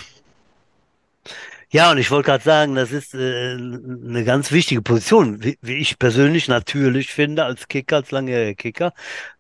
Ja, 1.71 1.91
und 1.91 1.99
ich 1.99 2.11
wollte 2.11 2.27
gerade 2.27 2.45
sagen, 2.45 2.75
das 2.77 2.93
ist 2.93 3.15
äh, 3.15 3.53
eine 3.55 4.25
ganz 4.25 4.53
wichtige 4.53 4.83
Position, 4.83 5.43
wie, 5.43 5.59
wie 5.63 5.75
ich 5.79 5.99
persönlich 5.99 6.47
natürlich 6.49 7.13
finde, 7.13 7.45
als 7.45 7.67
Kicker, 7.69 7.97
als 7.97 8.11
langjähriger 8.13 8.55
Kicker, 8.55 8.93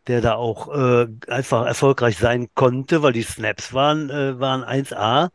der 0.09 0.21
da 0.21 0.35
auch 0.35 0.69
äh, 0.75 1.07
einfach 1.29 1.67
erfolgreich 1.67 2.19
sein 2.19 2.49
konnte, 2.55 3.03
weil 3.03 3.13
die 3.13 3.23
Snaps 3.23 3.73
waren, 3.73 4.11
äh, 4.11 4.39
waren 4.41 4.65
1A. 4.65 5.31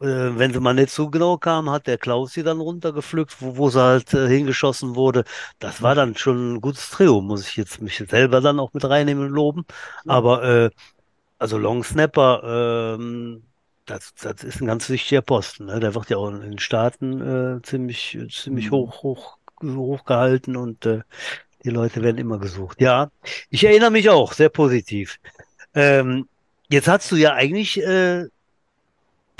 Äh, 0.00 0.06
wenn 0.38 0.52
sie 0.52 0.60
mal 0.60 0.74
nicht 0.74 0.90
so 0.90 1.08
genau 1.10 1.38
kamen, 1.38 1.70
hat 1.70 1.86
der 1.86 1.98
Klaus 1.98 2.32
sie 2.34 2.42
dann 2.42 2.60
runtergepflückt, 2.60 3.40
wo, 3.40 3.56
wo 3.56 3.70
sie 3.70 3.80
halt 3.80 4.12
äh, 4.14 4.28
hingeschossen 4.28 4.96
wurde. 4.96 5.24
Das 5.58 5.82
war 5.82 5.94
dann 5.94 6.16
schon 6.16 6.54
ein 6.56 6.60
gutes 6.60 6.90
Trio, 6.90 7.20
muss 7.22 7.48
ich 7.48 7.56
jetzt 7.56 7.80
mich 7.80 7.96
selber 8.08 8.40
dann 8.40 8.60
auch 8.60 8.72
mit 8.74 8.84
reinnehmen 8.84 9.24
und 9.26 9.30
loben. 9.32 9.64
Aber 10.06 10.42
äh, 10.44 10.70
also 11.38 11.58
Long 11.58 11.84
Snapper, 11.84 12.96
ähm, 12.98 13.44
das, 13.86 14.14
das 14.14 14.44
ist 14.44 14.60
ein 14.60 14.66
ganz 14.66 14.88
wichtiger 14.88 15.22
Posten. 15.22 15.66
Ne? 15.66 15.80
Der 15.80 15.94
wird 15.94 16.10
ja 16.10 16.16
auch 16.16 16.28
in 16.30 16.40
den 16.40 16.58
Staaten 16.58 17.58
äh, 17.58 17.62
ziemlich, 17.62 18.18
ziemlich 18.30 18.66
Mhm. 18.66 18.70
hoch, 18.70 19.02
hoch 19.02 19.38
hochgehalten 19.62 20.56
und 20.56 20.84
äh, 20.86 21.00
die 21.64 21.70
Leute 21.70 22.02
werden 22.02 22.18
immer 22.18 22.38
gesucht. 22.38 22.80
Ja, 22.80 23.10
ich 23.50 23.64
erinnere 23.64 23.90
mich 23.90 24.10
auch, 24.10 24.32
sehr 24.34 24.50
positiv. 24.50 25.18
Ähm, 25.74 26.28
jetzt 26.68 26.88
hast 26.88 27.10
du 27.10 27.16
ja 27.16 27.32
eigentlich 27.34 27.80
äh, 27.82 28.26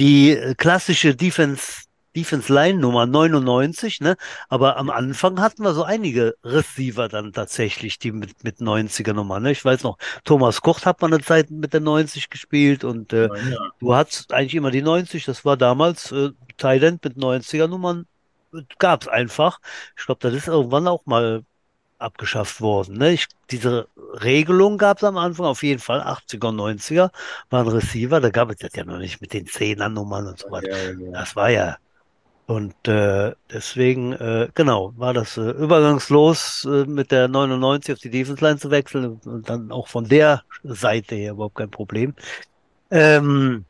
die 0.01 0.31
äh, 0.31 0.55
klassische 0.55 1.15
Defense 1.15 1.83
Defense 2.17 2.53
Line 2.53 2.79
Nummer 2.79 3.07
99, 3.07 4.01
ne? 4.01 4.17
Aber 4.49 4.77
am 4.77 4.91
Anfang 4.91 5.41
hatten 5.41 5.63
wir 5.65 5.75
so 5.75 5.85
einige 5.85 6.35
Receiver 6.45 7.09
dann 7.09 7.33
tatsächlich, 7.33 7.99
die 7.99 8.13
mit, 8.13 8.45
mit 8.45 8.61
90er 8.61 9.13
Nummer, 9.13 9.41
ne? 9.41 9.51
Ich 9.53 9.65
weiß 9.65 9.83
noch, 9.83 9.99
Thomas 10.25 10.61
Koch 10.61 10.85
hat 10.85 11.01
mal 11.01 11.13
eine 11.13 11.23
Zeit 11.23 11.51
mit 11.51 11.73
der 11.73 11.81
90 11.81 12.31
gespielt 12.31 12.85
und 12.85 13.13
äh, 13.13 13.27
Ja, 13.29 13.37
ja. 13.37 13.59
du 13.81 13.95
hattest 13.95 14.33
eigentlich 14.33 14.55
immer 14.55 14.71
die 14.71 14.83
90, 14.83 15.25
das 15.25 15.45
war 15.45 15.57
damals 15.57 16.13
äh, 16.13 16.31
Thailand 16.57 17.05
mit 17.05 17.17
90er 17.17 17.67
Nummern, 17.67 18.07
gab 18.79 19.03
es 19.03 19.09
einfach. 19.09 19.61
Ich 19.97 20.07
glaube, 20.07 20.21
das 20.21 20.35
ist 20.35 20.49
irgendwann 20.49 20.87
auch 20.89 21.07
mal 21.07 21.43
abgeschafft 21.99 22.61
worden. 22.61 22.99
Ne? 22.99 23.13
Ich, 23.13 23.27
diese 23.51 23.89
Regelung 23.97 24.79
gab 24.79 24.99
es 24.99 25.05
am 25.05 25.17
Anfang 25.17 25.47
auf 25.47 25.63
jeden 25.63 25.81
Fall, 25.81 26.01
80er 26.03 26.49
und 26.49 26.57
90er 26.57 27.11
waren 27.51 27.69
Receiver, 27.69 28.21
da 28.21 28.31
gab 28.31 28.51
es 28.51 28.57
das 28.59 28.75
ja 28.75 28.85
noch 28.85 28.99
nicht 28.99 29.21
mit 29.21 29.33
den 29.33 29.47
10er 29.47 29.89
Nummern 29.89 30.27
und 30.29 30.39
so 30.39 30.51
weiter. 30.51 30.69
Ja, 30.69 30.91
ja. 30.93 31.11
Das 31.13 31.37
war 31.37 31.51
ja. 31.51 31.77
Und 32.47 32.75
äh, 32.87 33.33
deswegen, 33.51 34.13
äh, 34.13 34.49
genau, 34.55 34.93
war 34.99 35.15
das 35.15 35.39
äh, 35.39 35.51
übergangslos 35.51 36.67
äh, 36.71 36.85
mit 36.85 37.11
der 37.11 37.27
99 37.27 37.95
auf 37.95 38.01
die 38.01 38.11
Defense 38.11 38.45
Line 38.45 38.59
zu 38.59 38.71
wechseln 38.71 39.19
und 39.25 39.49
dann 39.49 39.73
auch 39.73 39.89
von 39.89 40.07
der 40.07 40.43
Seite 40.63 41.15
her 41.15 41.33
überhaupt 41.33 41.55
kein 41.55 41.71
Problem. 41.71 42.13
Ähm, 42.91 43.65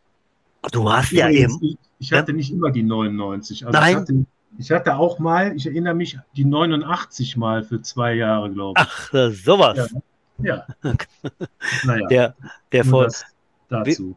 du 0.73 0.91
hast 0.91 1.13
ja 1.13 1.31
eben, 1.31 1.57
ich, 1.63 1.77
ich 2.01 2.13
hatte 2.13 2.33
nicht 2.33 2.51
immer 2.51 2.73
die 2.73 2.83
99. 2.83 3.65
Also 3.65 3.79
Nein. 3.79 3.91
Ich 3.91 3.97
hatte, 3.97 4.27
ich 4.59 4.71
hatte 4.73 4.97
auch 4.97 5.21
mal, 5.21 5.55
ich 5.55 5.67
erinnere 5.67 5.95
mich, 5.95 6.19
die 6.37 6.45
89 6.45 7.37
mal 7.37 7.63
für 7.63 7.81
zwei 7.81 8.15
Jahre, 8.15 8.51
glaube 8.51 8.81
ich. 8.81 8.87
ach, 8.89 9.15
äh, 9.15 9.31
sowas. 9.31 9.95
Ja. 10.39 10.67
naja, 11.85 12.07
Der, 12.09 12.35
der 12.73 12.85
nur 12.85 13.09
dazu. 13.69 14.17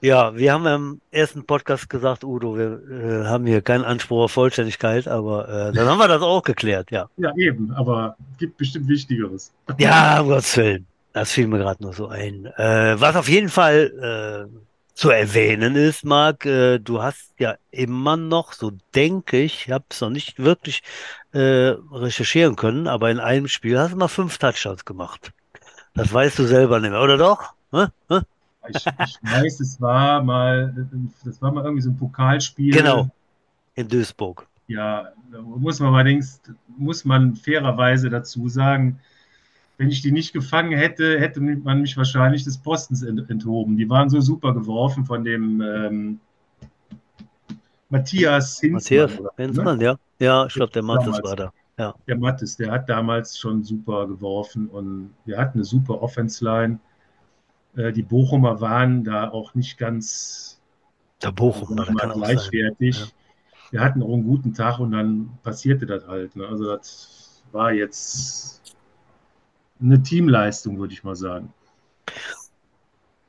Ja, 0.00 0.34
wir 0.36 0.52
haben 0.52 0.66
im 0.66 1.00
ersten 1.10 1.44
Podcast 1.44 1.88
gesagt, 1.88 2.24
Udo, 2.24 2.56
wir 2.56 2.80
äh, 2.90 3.26
haben 3.26 3.46
hier 3.46 3.62
keinen 3.62 3.84
Anspruch 3.84 4.24
auf 4.24 4.32
Vollständigkeit, 4.32 5.08
aber 5.08 5.48
äh, 5.48 5.72
dann 5.72 5.86
haben 5.86 5.98
wir 5.98 6.08
das 6.08 6.22
auch 6.22 6.42
geklärt, 6.42 6.90
ja. 6.90 7.08
Ja, 7.16 7.32
eben, 7.36 7.72
aber 7.72 8.16
gibt 8.38 8.56
bestimmt 8.56 8.88
Wichtigeres. 8.88 9.52
Ja, 9.78 10.20
um 10.20 10.28
Gottes 10.28 10.56
Willen. 10.56 10.86
Das 11.12 11.32
fiel 11.32 11.46
mir 11.46 11.58
gerade 11.58 11.82
nur 11.82 11.92
so 11.92 12.08
ein. 12.08 12.46
Äh, 12.56 13.00
was 13.00 13.16
auf 13.16 13.28
jeden 13.28 13.48
Fall 13.48 14.46
äh, 14.48 14.58
zu 14.94 15.10
erwähnen 15.10 15.76
ist, 15.76 16.04
Marc, 16.04 16.44
äh, 16.44 16.78
du 16.78 17.02
hast 17.02 17.32
ja 17.38 17.56
immer 17.70 18.16
noch, 18.16 18.52
so 18.52 18.72
denke 18.94 19.38
ich, 19.38 19.66
ich 19.66 19.72
habe 19.72 19.84
es 19.90 20.00
noch 20.00 20.10
nicht 20.10 20.38
wirklich 20.38 20.82
äh, 21.32 21.74
recherchieren 21.92 22.56
können, 22.56 22.88
aber 22.88 23.10
in 23.10 23.20
einem 23.20 23.48
Spiel 23.48 23.78
hast 23.78 23.92
du 23.92 23.96
mal 23.96 24.08
fünf 24.08 24.38
Touchdowns 24.38 24.84
gemacht. 24.84 25.32
Das 25.94 26.12
weißt 26.12 26.38
du 26.38 26.44
selber 26.44 26.80
nicht 26.80 26.90
mehr, 26.90 27.00
oder 27.00 27.16
doch? 27.16 27.52
Hä? 27.72 27.86
Hä? 28.08 28.20
Ich, 28.70 28.86
ich 28.86 29.18
weiß, 29.22 29.60
es 29.60 29.80
war 29.80 30.22
mal, 30.22 30.88
das 31.24 31.40
war 31.42 31.52
mal 31.52 31.64
irgendwie 31.64 31.82
so 31.82 31.90
ein 31.90 31.96
Pokalspiel. 31.96 32.74
Genau, 32.74 33.08
in 33.74 33.88
Duisburg. 33.88 34.46
Ja, 34.66 35.12
muss 35.56 35.80
man 35.80 35.94
allerdings, 35.94 36.40
muss 36.76 37.04
man 37.04 37.36
fairerweise 37.36 38.10
dazu 38.10 38.48
sagen, 38.48 39.00
wenn 39.78 39.90
ich 39.90 40.02
die 40.02 40.12
nicht 40.12 40.32
gefangen 40.32 40.76
hätte, 40.76 41.18
hätte 41.20 41.40
man 41.40 41.80
mich 41.80 41.96
wahrscheinlich 41.96 42.44
des 42.44 42.58
Postens 42.58 43.02
ent 43.02 43.30
enthoben. 43.30 43.76
Die 43.76 43.88
waren 43.88 44.10
so 44.10 44.20
super 44.20 44.52
geworfen 44.52 45.06
von 45.06 45.24
dem 45.24 45.60
ähm, 45.62 46.20
Matthias 47.88 48.58
Hinzmann. 48.60 48.98
Matthias 48.98 49.20
oder, 49.20 49.76
ne? 49.76 49.84
Ja. 49.84 49.96
Ja, 50.18 50.46
ich 50.46 50.54
glaube, 50.54 50.72
der 50.72 50.82
Mattes 50.82 51.20
war 51.22 51.36
da. 51.36 51.52
Ja. 51.78 51.94
Der 52.08 52.18
Mattes, 52.18 52.56
der 52.56 52.72
hat 52.72 52.88
damals 52.88 53.38
schon 53.38 53.62
super 53.62 54.08
geworfen 54.08 54.66
und 54.66 55.14
wir 55.24 55.38
hatten 55.38 55.58
eine 55.58 55.64
super 55.64 56.02
Offense-Line. 56.02 56.80
Äh, 57.78 57.92
die 57.92 58.02
Bochumer 58.02 58.60
waren 58.60 59.04
da 59.04 59.30
auch 59.30 59.54
nicht 59.54 59.78
ganz 59.78 60.60
Der 61.22 61.30
Bochum, 61.30 61.78
wir 61.78 61.92
mal, 61.92 62.12
gleichwertig. 62.12 62.98
Ja. 62.98 63.06
Wir 63.70 63.80
hatten 63.80 64.02
auch 64.02 64.12
einen 64.12 64.24
guten 64.24 64.52
Tag 64.52 64.80
und 64.80 64.92
dann 64.92 65.38
passierte 65.42 65.86
das 65.86 66.06
halt. 66.06 66.34
Ne? 66.34 66.46
Also 66.46 66.64
das 66.64 67.42
war 67.52 67.72
jetzt 67.72 68.74
eine 69.80 70.02
Teamleistung, 70.02 70.78
würde 70.78 70.92
ich 70.92 71.04
mal 71.04 71.14
sagen. 71.14 71.52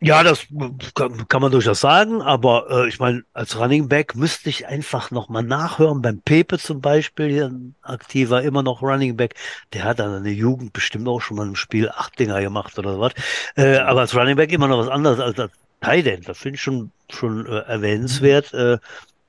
Ja, 0.01 0.23
das 0.23 0.47
kann, 0.95 1.27
kann 1.27 1.41
man 1.41 1.51
durchaus 1.51 1.81
sagen, 1.81 2.21
aber 2.21 2.67
äh, 2.69 2.87
ich 2.87 2.99
meine, 2.99 3.23
als 3.33 3.59
Running 3.59 3.89
Back 3.89 4.15
müsste 4.15 4.49
ich 4.49 4.65
einfach 4.65 5.11
nochmal 5.11 5.43
nachhören. 5.43 6.01
Beim 6.01 6.21
Pepe 6.21 6.57
zum 6.57 6.79
Beispiel, 6.79 7.27
hier 7.29 7.47
ein 7.47 7.75
aktiver, 7.81 8.41
immer 8.41 8.63
noch 8.63 8.81
Running 8.81 9.17
Back, 9.17 9.35
der 9.73 9.83
hat 9.83 9.99
dann 9.99 10.15
in 10.15 10.23
der 10.23 10.33
Jugend 10.33 10.71
bestimmt 10.71 11.05
auch 11.09 11.19
schon 11.19 11.35
mal 11.35 11.47
im 11.47 11.57
Spiel 11.57 11.89
acht 11.89 12.17
Dinger 12.17 12.39
gemacht 12.39 12.79
oder 12.79 12.97
was. 12.99 13.13
Äh, 13.57 13.79
aber 13.79 13.99
als 14.01 14.15
Running 14.15 14.37
Back 14.37 14.53
immer 14.53 14.69
noch 14.69 14.79
was 14.79 14.87
anderes 14.87 15.19
als 15.19 15.37
als 15.37 15.51
Tight 15.81 16.07
End. 16.07 16.29
Das 16.29 16.37
finde 16.37 16.55
ich 16.55 16.61
schon, 16.61 16.91
schon 17.09 17.45
äh, 17.45 17.59
erwähnenswert. 17.59 18.53
Äh, 18.53 18.77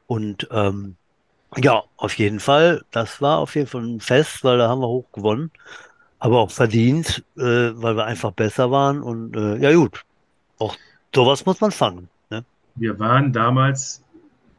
und 0.06 0.46
ähm, 0.52 0.96
ja, 1.56 1.82
auf 1.96 2.14
jeden 2.18 2.40
Fall, 2.40 2.84
das 2.92 3.20
war 3.20 3.38
auf 3.38 3.54
jeden 3.56 3.66
Fall 3.68 3.82
ein 3.84 4.00
Fest, 4.00 4.44
weil 4.44 4.58
da 4.58 4.68
haben 4.68 4.80
wir 4.80 4.88
hoch 4.88 5.10
gewonnen. 5.12 5.50
Aber 6.18 6.40
auch 6.40 6.50
verdient, 6.50 7.24
äh, 7.36 7.42
weil 7.42 7.96
wir 7.96 8.04
einfach 8.06 8.32
besser 8.32 8.70
waren. 8.70 9.02
Und 9.02 9.36
äh, 9.36 9.56
ja 9.58 9.72
gut, 9.74 10.04
auch 10.60 10.76
sowas 11.14 11.44
muss 11.46 11.60
man 11.60 11.70
fangen. 11.70 12.08
Ne? 12.30 12.44
Wir 12.76 12.98
waren 12.98 13.32
damals, 13.32 14.02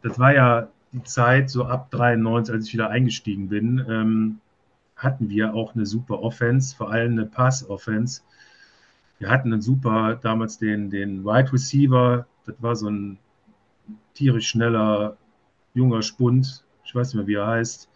das 0.01 0.19
war 0.19 0.33
ja 0.33 0.67
die 0.91 1.03
Zeit 1.03 1.49
so 1.49 1.65
ab 1.65 1.89
93, 1.91 2.53
als 2.53 2.67
ich 2.67 2.73
wieder 2.73 2.89
eingestiegen 2.89 3.47
bin, 3.47 3.85
ähm, 3.89 4.39
hatten 4.95 5.29
wir 5.29 5.53
auch 5.53 5.73
eine 5.73 5.85
super 5.85 6.21
Offense, 6.21 6.75
vor 6.75 6.91
allem 6.91 7.13
eine 7.13 7.25
Pass-Offense. 7.25 8.21
Wir 9.19 9.29
hatten 9.29 9.53
einen 9.53 9.61
super, 9.61 10.19
damals 10.21 10.57
den, 10.57 10.89
den 10.89 11.23
Wide 11.23 11.53
Receiver, 11.53 12.25
das 12.45 12.55
war 12.59 12.75
so 12.75 12.89
ein 12.89 13.17
tierisch 14.13 14.49
schneller, 14.49 15.17
junger 15.73 16.01
Spund, 16.01 16.63
ich 16.83 16.93
weiß 16.93 17.07
nicht 17.07 17.15
mehr, 17.15 17.27
wie 17.27 17.35
er 17.35 17.47
heißt. 17.47 17.89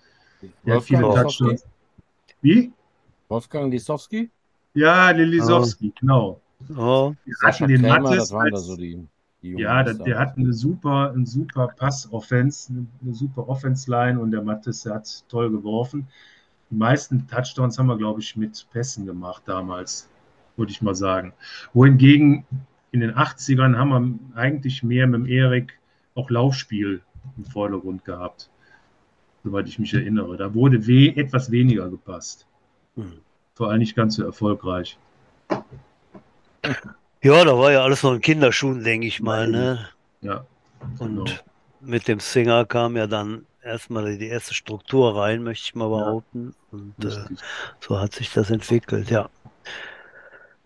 Der 0.66 0.76
hat 0.76 0.84
viele 0.84 1.04
Wolfgang 1.04 1.28
Touchdowns. 1.28 1.52
Lisowski? 1.62 1.70
Wie? 2.42 2.74
Wolfgang 3.28 3.72
Lisowski? 3.72 4.30
Ja, 4.74 5.10
Lilisowski, 5.12 5.94
genau. 6.00 6.40
Oh, 6.76 7.14
Wir 7.26 7.36
hatten 7.44 7.68
den 7.68 7.82
Krämer, 7.82 8.00
Mattes 8.02 8.18
das 8.18 8.32
waren 8.32 8.50
da 8.50 8.56
als- 8.58 8.66
so 8.66 8.76
die, 8.76 9.08
die 9.42 9.52
Ja, 9.54 9.84
der, 9.84 9.94
der 9.94 10.20
hat 10.20 10.38
eine 10.38 10.54
super, 10.54 11.12
eine 11.14 11.26
super 11.26 11.68
Pass-Offense, 11.68 12.74
eine, 13.02 13.14
super 13.14 13.48
Offense-Line 13.48 14.20
und 14.20 14.32
der 14.32 14.42
Mattes, 14.42 14.84
der 14.84 14.96
hat 14.96 15.24
toll 15.30 15.52
geworfen. 15.52 16.08
Die 16.72 16.76
meisten 16.76 17.28
Touchdowns 17.28 17.78
haben 17.78 17.88
wir, 17.88 17.98
glaube 17.98 18.22
ich, 18.22 18.36
mit 18.36 18.66
Pässen 18.72 19.06
gemacht 19.06 19.44
damals, 19.46 20.10
würde 20.58 20.72
ich 20.72 20.82
mal 20.82 20.96
sagen. 20.96 21.34
Wohingegen 21.74 22.46
in 22.92 23.02
den 23.02 23.12
80ern 23.16 23.78
haben 23.78 23.90
wir 24.34 24.38
eigentlich 24.38 24.82
mehr 24.82 25.06
mit 25.06 25.22
dem 25.22 25.26
Erik 25.28 25.78
auch 26.16 26.30
Laufspiel 26.30 27.02
im 27.38 27.46
Vordergrund 27.46 28.04
gehabt, 28.06 28.50
soweit 29.44 29.68
ich 29.68 29.78
mich 29.80 29.94
erinnere. 29.94 30.38
Da 30.38 30.54
wurde 30.54 30.88
we 30.88 31.16
etwas 31.16 31.52
weniger 31.52 31.90
gepasst. 31.90 32.48
hm. 32.96 33.14
Vor 33.54 33.70
allem 33.70 33.80
nicht 33.80 33.96
ganz 33.96 34.16
so 34.16 34.24
erfolgreich. 34.24 34.98
Ja, 37.22 37.44
da 37.44 37.58
war 37.58 37.72
ja 37.72 37.84
alles 37.84 38.04
noch 38.04 38.14
in 38.14 38.22
Kinderschuhen, 38.22 38.84
denke 38.84 39.08
ich 39.08 39.20
mal, 39.22 39.48
ne? 39.48 39.88
Ja, 40.22 40.46
Und 41.00 41.16
genau. 41.16 41.26
mit 41.82 42.08
dem 42.08 42.20
Singer 42.20 42.66
kam 42.66 42.96
ja 42.98 43.08
dann 43.08 43.46
erstmal 43.64 44.18
die 44.18 44.28
erste 44.28 44.54
Struktur 44.54 45.18
rein, 45.18 45.44
möchte 45.44 45.64
ich 45.66 45.76
mal 45.76 45.90
Ja. 45.90 45.98
behaupten. 45.98 46.54
Und 46.72 46.94
äh, 47.04 47.26
so 47.80 48.00
hat 48.00 48.14
sich 48.14 48.32
das 48.32 48.52
entwickelt, 48.52 49.10
ja. 49.10 49.30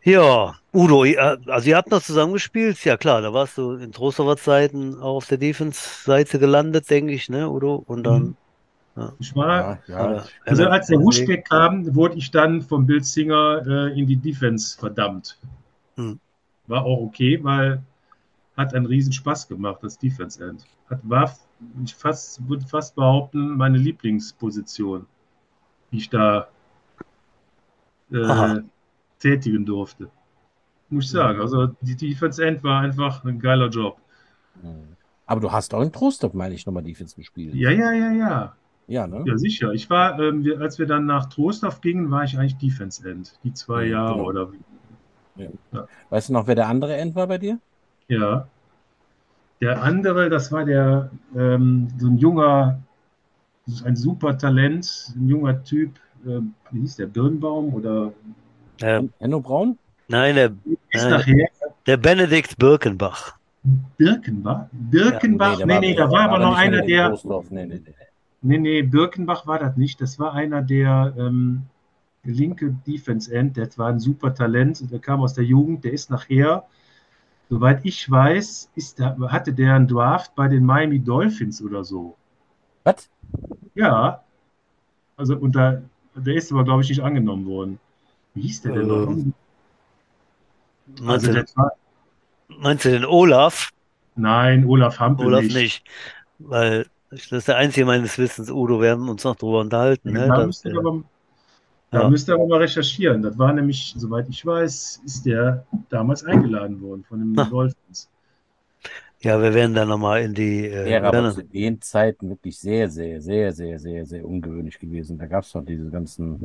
Ja, 0.03 0.55
Udo, 0.73 1.03
ihr- 1.03 1.39
also 1.47 1.69
ihr 1.69 1.75
habt 1.77 1.91
noch 1.91 2.01
zusammengespielt, 2.01 2.83
ja 2.85 2.95
klar, 2.97 3.21
da 3.21 3.33
warst 3.33 3.57
du 3.57 3.73
in 3.73 3.91
Trostorfer 3.91 4.37
Zeiten 4.37 4.95
auch 4.99 5.17
auf 5.17 5.27
der 5.27 5.37
Defense-Seite 5.37 6.39
gelandet, 6.39 6.89
denke 6.89 7.13
ich, 7.13 7.29
ne, 7.29 7.49
Udo? 7.49 7.83
Und 7.85 8.03
dann, 8.03 8.35
Ich 9.19 9.33
war, 9.35 9.79
Ja, 9.87 10.11
ja. 10.11 10.23
Also 10.45 10.65
als 10.67 10.87
der. 10.87 10.99
Huschbeck 10.99 11.47
kam, 11.49 11.95
wurde 11.95 12.15
ich 12.17 12.31
dann 12.31 12.61
vom 12.61 12.85
Bill 12.85 13.01
Singer 13.03 13.61
äh, 13.65 13.97
in 13.99 14.07
die 14.07 14.17
Defense 14.17 14.77
verdammt. 14.77 15.37
Hm. 15.99 16.19
War 16.67 16.85
auch 16.85 17.01
okay, 17.01 17.43
weil 17.43 17.83
hat 18.55 18.73
einen 18.73 18.85
riesen 18.85 19.13
Spaß 19.13 19.47
gemacht, 19.47 19.79
das 19.81 19.97
Defense 19.97 20.43
End. 20.45 20.65
Hat, 20.89 20.99
war, 21.03 21.33
ich 21.83 21.95
fast, 21.95 22.47
würde 22.47 22.65
fast 22.65 22.95
behaupten, 22.95 23.55
meine 23.55 23.77
Lieblingsposition, 23.77 25.05
die 25.91 25.97
ich 25.97 26.09
da 26.09 26.47
äh, 28.11 28.59
tätigen 29.19 29.65
durfte. 29.65 30.09
Muss 30.89 31.05
ich 31.05 31.11
sagen. 31.11 31.39
Also 31.39 31.67
die 31.81 31.95
Defense 31.95 32.45
End 32.45 32.63
war 32.63 32.81
einfach 32.81 33.23
ein 33.23 33.39
geiler 33.39 33.69
Job. 33.69 33.97
Mhm. 34.61 34.95
Aber 35.25 35.39
du 35.39 35.51
hast 35.51 35.73
auch 35.73 35.81
in 35.81 35.91
Trostorf, 35.91 36.33
meine 36.33 36.55
ich, 36.55 36.65
nochmal 36.65 36.83
Defense 36.83 37.15
gespielt. 37.15 37.53
Ja, 37.53 37.69
ja, 37.69 37.93
ja, 37.93 38.11
ja. 38.11 38.55
Ja, 38.87 39.05
ne? 39.05 39.23
Ja, 39.25 39.37
sicher. 39.37 39.71
Ich 39.73 39.89
war, 39.91 40.19
ähm, 40.19 40.43
wir, 40.43 40.59
als 40.59 40.79
wir 40.79 40.87
dann 40.87 41.05
nach 41.05 41.27
Trostorf 41.27 41.79
gingen, 41.81 42.09
war 42.09 42.23
ich 42.23 42.37
eigentlich 42.37 42.57
Defense 42.57 43.07
End. 43.07 43.39
Die 43.43 43.53
zwei 43.53 43.83
Ja, 43.83 43.91
Jahre 43.91 44.13
genau. 44.13 44.25
oder 44.25 44.51
Weißt 46.09 46.29
du 46.29 46.33
noch, 46.33 46.47
wer 46.47 46.55
der 46.55 46.67
andere 46.67 46.95
End 46.97 47.15
war 47.15 47.27
bei 47.27 47.37
dir? 47.37 47.59
ja. 48.07 48.47
Der 49.61 49.83
andere, 49.83 50.29
das 50.29 50.51
war 50.53 50.63
der, 50.63 51.11
ähm, 51.35 51.89
so 51.97 52.07
ein 52.07 52.17
junger, 52.17 52.79
ein 53.83 53.95
super 53.97 54.37
Talent, 54.37 55.11
ein 55.17 55.27
junger 55.27 55.61
Typ, 55.65 55.99
äh, 56.25 56.39
wie 56.71 56.79
hieß 56.79 56.95
der, 56.95 57.07
Birnbaum 57.07 57.73
oder 57.73 58.13
Äh, 58.81 59.03
Enno 59.19 59.41
Braun? 59.41 59.77
nein, 60.07 60.35
der, 60.35 60.51
ist 60.91 61.03
Äh, 61.03 61.09
nachher 61.09 61.49
der 61.85 61.97
Benedikt 61.97 62.57
Birkenbach. 62.57 63.35
Birkenbach? 63.97 64.67
Birkenbach? 64.71 65.57
der 65.57 65.65
nee, 65.65 65.79
nee, 65.79 65.93
da 65.93 66.09
war 66.09 66.21
aber 66.29 66.39
noch 66.39 66.51
nicht 66.51 66.59
einer, 66.59 66.79
in 66.83 66.87
der. 66.87 67.19
Nee, 67.49 67.65
nee, 67.65 67.65
nee. 67.65 67.81
nee, 68.41 68.57
nee, 68.57 68.81
Birkenbach 68.81 69.45
war 69.45 69.59
das 69.59 69.75
nicht, 69.75 69.99
das 69.99 70.19
war 70.19 70.33
einer 70.33 70.61
der 70.61 71.13
ähm, 71.17 71.63
linke 72.23 72.71
Defense 72.87 73.33
End, 73.33 73.57
der 73.57 73.69
war 73.77 73.89
ein 73.89 73.99
super 73.99 74.33
Talent, 74.33 74.91
der 74.91 74.99
kam 74.99 75.21
aus 75.21 75.33
der 75.33 75.45
Jugend, 75.45 75.83
der 75.83 75.93
ist 75.93 76.09
nachher, 76.09 76.65
soweit 77.49 77.85
ich 77.85 78.09
weiß, 78.09 78.71
ist 78.75 78.99
der, 78.99 79.17
hatte 79.31 79.53
der 79.53 79.75
einen 79.75 79.87
Draft 79.87 80.35
bei 80.35 80.47
den 80.47 80.65
Miami 80.65 80.99
Dolphins 80.99 81.61
oder 81.61 81.83
so. 81.83 82.15
Was? 82.83 83.09
Ja, 83.75 84.23
also 85.17 85.37
und 85.37 85.55
da, 85.55 85.81
der 86.15 86.35
ist 86.35 86.51
aber, 86.51 86.63
glaube 86.63 86.83
ich, 86.83 86.89
nicht 86.89 87.01
angenommen 87.01 87.45
worden. 87.45 87.79
Wie 88.33 88.41
hieß 88.43 88.61
der 88.63 88.73
denn 88.73 88.87
noch? 88.87 89.07
Ähm, 89.07 89.33
Meinst, 91.01 91.27
Also 91.27 91.33
du, 91.33 91.33
das 91.41 91.55
war, 91.55 91.71
meinst 92.49 92.85
du 92.85 92.91
den 92.91 93.05
Olaf? 93.05 93.69
nein, 94.15 94.65
Olaf 94.65 94.99
Hampel 94.99 95.27
Olaf 95.27 95.41
nicht. 95.43 95.55
nicht. 95.55 95.83
Weil 96.39 96.87
das 97.11 97.31
ist 97.31 97.47
der 97.47 97.57
einzige 97.57 97.85
meines 97.85 98.17
Wissens, 98.17 98.49
Udo. 98.51 98.81
Wir 98.81 98.91
haben 98.91 99.09
uns 99.09 99.23
noch 99.23 99.35
drüber 99.35 99.61
unterhalten. 99.61 100.11
Ne? 100.13 100.27
Da, 100.27 100.37
dass 100.37 100.45
müsst 100.45 100.65
ihr 100.65 100.71
der- 100.71 100.79
aber, 100.81 101.03
da 101.91 102.01
Ja. 102.01 102.09
müsst 102.09 102.27
ihr 102.29 102.35
aber 102.35 102.47
mal 102.47 102.59
recherchieren. 102.59 103.21
Das 103.21 103.37
war 103.37 103.51
nämlich, 103.53 103.93
soweit 103.97 104.29
ich 104.29 104.45
weiß, 104.45 105.01
ist 105.05 105.25
der 105.25 105.65
damals 105.89 106.23
eingeladen 106.23 106.81
worden 106.81 107.03
von 107.03 107.19
den. 107.19 107.49
Dolphins. 107.49 108.09
ja, 109.21 109.41
wir 109.41 109.53
werden 109.53 109.73
dann 109.75 109.89
nochmal 109.89 110.21
in 110.23 110.33
die. 110.33 110.67
Äh, 110.67 110.85
wir 110.85 111.03
aber 111.03 111.31
zu 111.31 111.43
den 111.43 111.81
Zeiten 111.81 112.29
wirklich 112.29 112.57
sehr, 112.59 112.89
sehr, 112.89 113.21
sehr, 113.21 113.51
sehr, 113.53 113.79
sehr, 113.79 114.05
sehr 114.05 114.25
ungewöhnlich 114.25 114.79
gewesen. 114.79 115.17
Da 115.17 115.25
gab 115.25 115.43
es 115.43 115.53
noch 115.53 115.65
diese 115.65 115.89
ganzen 115.89 116.39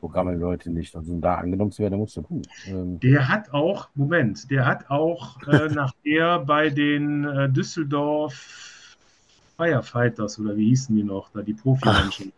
Programme, 0.00 0.34
Leute 0.36 0.70
nicht. 0.70 0.96
Also 0.96 1.12
um 1.12 1.20
da 1.20 1.34
angenommen 1.36 1.70
zu 1.72 1.82
werden, 1.82 1.92
da 1.92 1.98
musst 1.98 2.16
du 2.16 2.22
gut. 2.22 2.46
Ähm, 2.66 2.98
Der 3.00 3.28
hat 3.28 3.52
auch, 3.52 3.88
Moment, 3.94 4.50
der 4.50 4.64
hat 4.66 4.88
auch 4.90 5.42
äh, 5.46 5.68
nachher 5.74 6.38
bei 6.40 6.70
den 6.70 7.24
äh, 7.24 7.48
Düsseldorf 7.50 8.96
Firefighters 9.56 10.38
oder 10.38 10.56
wie 10.56 10.68
hießen 10.68 10.94
die 10.96 11.02
noch, 11.02 11.30
da 11.32 11.42
die 11.42 11.54
Profimenschen. 11.54 12.32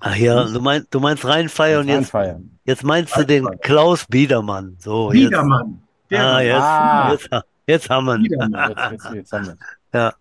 Ach 0.00 0.14
ja, 0.16 0.44
du 0.44 0.60
meinst, 0.60 0.92
du 0.94 1.00
meinst 1.00 1.24
Rheinfeier 1.24 1.80
und 1.80 1.88
jetzt, 1.88 2.14
Rheinfeier. 2.14 2.40
jetzt 2.64 2.84
meinst 2.84 3.16
du 3.16 3.24
den. 3.24 3.46
Klaus 3.60 4.04
Biedermann. 4.06 4.76
So, 4.78 5.10
jetzt, 5.12 5.30
Biedermann. 5.30 5.82
Der 6.10 6.20
ah, 6.22 6.32
war 6.34 6.42
jetzt, 6.42 6.62
Ah. 6.62 7.10
jetzt, 7.12 7.30
jetzt 7.66 7.90
haben 7.90 8.04
wir 8.06 8.16
ihn. 8.16 8.24
Jetzt, 8.24 8.90
jetzt, 8.92 9.14
jetzt 9.14 9.32
haben 9.32 9.46
wir. 9.92 10.14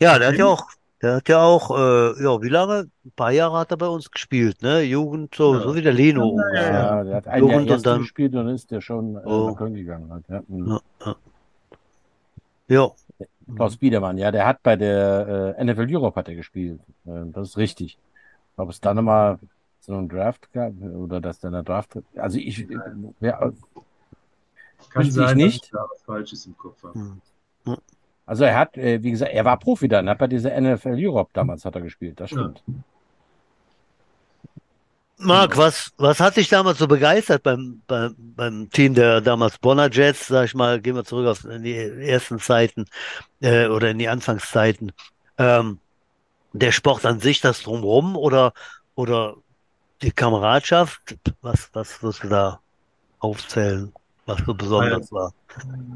Ja, 0.00 0.18
der 0.18 0.28
hat 0.28 0.36
ja 0.36 0.46
auch, 0.46 0.64
der 1.02 1.16
hat 1.16 1.28
ja 1.28 1.42
auch, 1.42 1.70
äh, 1.76 2.22
ja, 2.22 2.40
wie 2.40 2.48
lange? 2.48 2.88
Ein 3.04 3.12
paar 3.16 3.32
Jahre 3.32 3.58
hat 3.58 3.70
er 3.70 3.76
bei 3.76 3.88
uns 3.88 4.10
gespielt, 4.10 4.62
ne? 4.62 4.80
Jugend, 4.82 5.34
so, 5.34 5.54
Ja. 5.54 5.60
so 5.60 5.74
wie 5.74 5.82
der 5.82 5.92
Leno 5.92 6.20
Ja, 6.24 6.30
ungefähr. 6.30 6.72
Ja, 6.72 7.04
der 7.04 7.16
hat 7.16 7.28
ein 7.28 7.40
Jugend 7.40 7.66
Jahr 7.68 7.76
und 7.78 7.86
dann- 7.86 8.00
gespielt 8.00 8.34
und 8.34 8.46
dann 8.46 8.54
ist 8.54 8.70
der 8.70 8.80
schon 8.80 9.16
äh, 9.16 9.20
Oh. 9.24 9.50
nach 9.50 9.56
Köln 9.58 9.74
gegangen. 9.74 10.10
Halt, 10.10 10.24
ja. 10.28 10.40
Mhm. 10.48 10.68
Ja, 10.68 10.80
ja. 11.06 11.16
Ja. 12.68 12.90
Klaus 13.56 13.76
Biedermann, 13.76 14.16
ja, 14.16 14.30
der 14.30 14.46
hat 14.46 14.62
bei 14.62 14.76
der 14.76 15.56
äh, 15.58 15.64
NFL 15.64 15.92
Europe 15.94 16.14
hat 16.20 16.28
er 16.28 16.36
gespielt. 16.36 16.80
Äh, 17.04 17.10
das 17.32 17.48
ist 17.50 17.56
richtig. 17.58 17.98
Ob 18.60 18.70
es 18.70 18.80
da 18.80 18.94
nochmal 18.94 19.38
so 19.80 19.94
einen 19.94 20.08
Draft 20.08 20.52
gab 20.52 20.72
oder 20.80 21.20
dass 21.20 21.40
der 21.40 21.48
eine 21.48 21.64
Draft. 21.64 21.98
Also 22.16 22.38
ich, 22.38 22.66
ja, 23.20 23.38
Kann 23.38 23.52
Wüsste 24.94 25.20
ich 25.22 25.28
sein, 25.28 25.36
nicht. 25.36 25.62
dass 25.62 25.66
ich 25.66 25.70
da 25.72 25.86
was 25.90 26.02
Falsches 26.02 26.46
im 26.46 26.56
Kopf 26.56 26.82
habe. 26.82 26.98
Hm. 27.64 27.76
also 28.26 28.44
er 28.44 28.58
hat, 28.58 28.76
äh, 28.76 29.02
wie 29.02 29.10
gesagt, 29.10 29.32
er 29.32 29.44
war 29.44 29.58
Profi 29.58 29.88
dann, 29.88 30.08
hat 30.08 30.18
bei 30.18 30.26
dieser 30.26 30.58
NFL 30.60 30.94
Europe 30.96 31.30
damals 31.32 31.64
hat 31.64 31.74
er 31.74 31.80
gespielt. 31.82 32.20
Das 32.20 32.30
Ja. 32.30 32.38
stimmt. 32.38 32.62
Marc, 35.22 35.58
was, 35.58 35.92
was 35.98 36.18
hat 36.18 36.36
dich 36.38 36.48
damals 36.48 36.78
so 36.78 36.88
begeistert 36.88 37.42
beim, 37.42 37.82
beim, 37.86 38.14
beim 38.16 38.70
Team 38.70 38.94
der 38.94 39.20
damals 39.20 39.58
Bonner 39.58 39.90
Jets? 39.90 40.28
Sag 40.28 40.46
ich 40.46 40.54
mal, 40.54 40.80
gehen 40.80 40.94
wir 40.94 41.04
zurück 41.04 41.26
auf 41.26 41.44
in 41.44 41.62
die 41.62 41.74
ersten 41.76 42.38
Zeiten 42.38 42.86
äh, 43.42 43.66
oder 43.66 43.90
in 43.90 43.98
die 43.98 44.08
Anfangszeiten. 44.08 44.92
Ähm, 45.36 45.78
der 46.52 46.72
Sport 46.72 47.04
an 47.06 47.20
sich, 47.20 47.40
das 47.40 47.62
drumherum 47.62 48.16
oder, 48.16 48.52
oder 48.94 49.36
die 50.02 50.10
Kameradschaft? 50.10 51.18
Was, 51.42 51.70
was 51.72 52.02
wirst 52.02 52.24
du 52.24 52.28
da 52.28 52.60
aufzählen, 53.18 53.92
was 54.26 54.40
so 54.44 54.54
besonders 54.54 55.12
war? 55.12 55.32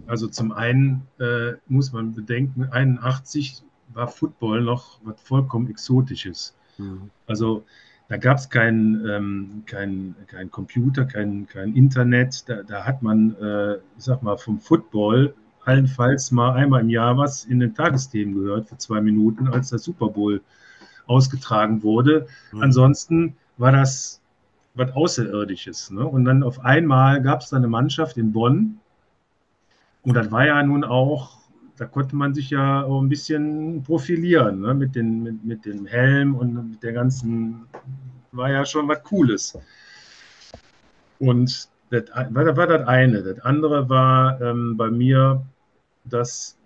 Also 0.06 0.28
zum 0.28 0.52
einen 0.52 1.06
äh, 1.18 1.52
muss 1.68 1.92
man 1.92 2.14
bedenken, 2.14 2.68
81 2.70 3.62
war 3.92 4.08
Football 4.08 4.62
noch 4.62 4.98
was 5.04 5.20
vollkommen 5.20 5.70
Exotisches. 5.70 6.54
Hm. 6.76 7.10
Also 7.26 7.64
da 8.08 8.16
gab 8.18 8.36
es 8.36 8.50
kein, 8.50 9.02
ähm, 9.08 9.62
kein, 9.66 10.14
kein 10.26 10.50
Computer, 10.50 11.04
kein, 11.04 11.46
kein 11.46 11.74
Internet. 11.74 12.48
Da, 12.48 12.62
da 12.62 12.84
hat 12.84 13.02
man, 13.02 13.34
äh, 13.40 13.74
ich 13.96 14.04
sag 14.04 14.22
mal, 14.22 14.36
vom 14.36 14.60
Football 14.60 15.34
allenfalls 15.64 16.30
mal 16.30 16.52
einmal 16.52 16.80
im 16.82 16.90
Jahr 16.90 17.16
was 17.16 17.44
in 17.44 17.60
den 17.60 17.74
Tagesthemen 17.74 18.34
gehört 18.34 18.68
für 18.68 18.78
zwei 18.78 19.00
Minuten, 19.00 19.48
als 19.48 19.70
der 19.70 19.78
Super 19.78 20.08
Bowl 20.08 20.40
ausgetragen 21.06 21.82
wurde. 21.82 22.26
Hm. 22.50 22.62
Ansonsten 22.62 23.36
war 23.56 23.72
das 23.72 24.20
was 24.74 24.92
Außerirdisches. 24.92 25.90
Ne? 25.90 26.04
Und 26.04 26.24
dann 26.24 26.42
auf 26.42 26.64
einmal 26.64 27.22
gab 27.22 27.40
es 27.40 27.50
da 27.50 27.56
eine 27.56 27.68
Mannschaft 27.68 28.16
in 28.16 28.32
Bonn. 28.32 28.80
Und 30.02 30.14
das 30.14 30.30
war 30.30 30.46
ja 30.46 30.62
nun 30.62 30.84
auch, 30.84 31.38
da 31.76 31.86
konnte 31.86 32.16
man 32.16 32.34
sich 32.34 32.50
ja 32.50 32.82
auch 32.82 33.00
ein 33.00 33.08
bisschen 33.08 33.82
profilieren, 33.82 34.60
ne? 34.60 34.74
mit, 34.74 34.94
den, 34.94 35.22
mit, 35.22 35.44
mit 35.44 35.64
dem 35.64 35.86
Helm 35.86 36.34
und 36.34 36.70
mit 36.70 36.82
der 36.82 36.92
ganzen, 36.92 37.66
war 38.32 38.50
ja 38.50 38.64
schon 38.64 38.88
was 38.88 39.02
Cooles. 39.04 39.58
Und 41.18 41.68
das 41.90 42.04
war, 42.30 42.44
das 42.44 42.56
war 42.56 42.66
das 42.66 42.86
eine. 42.86 43.22
Das 43.22 43.40
andere 43.40 43.88
war 43.88 44.40
ähm, 44.40 44.76
bei 44.76 44.90
mir, 44.90 45.44
dass 46.04 46.58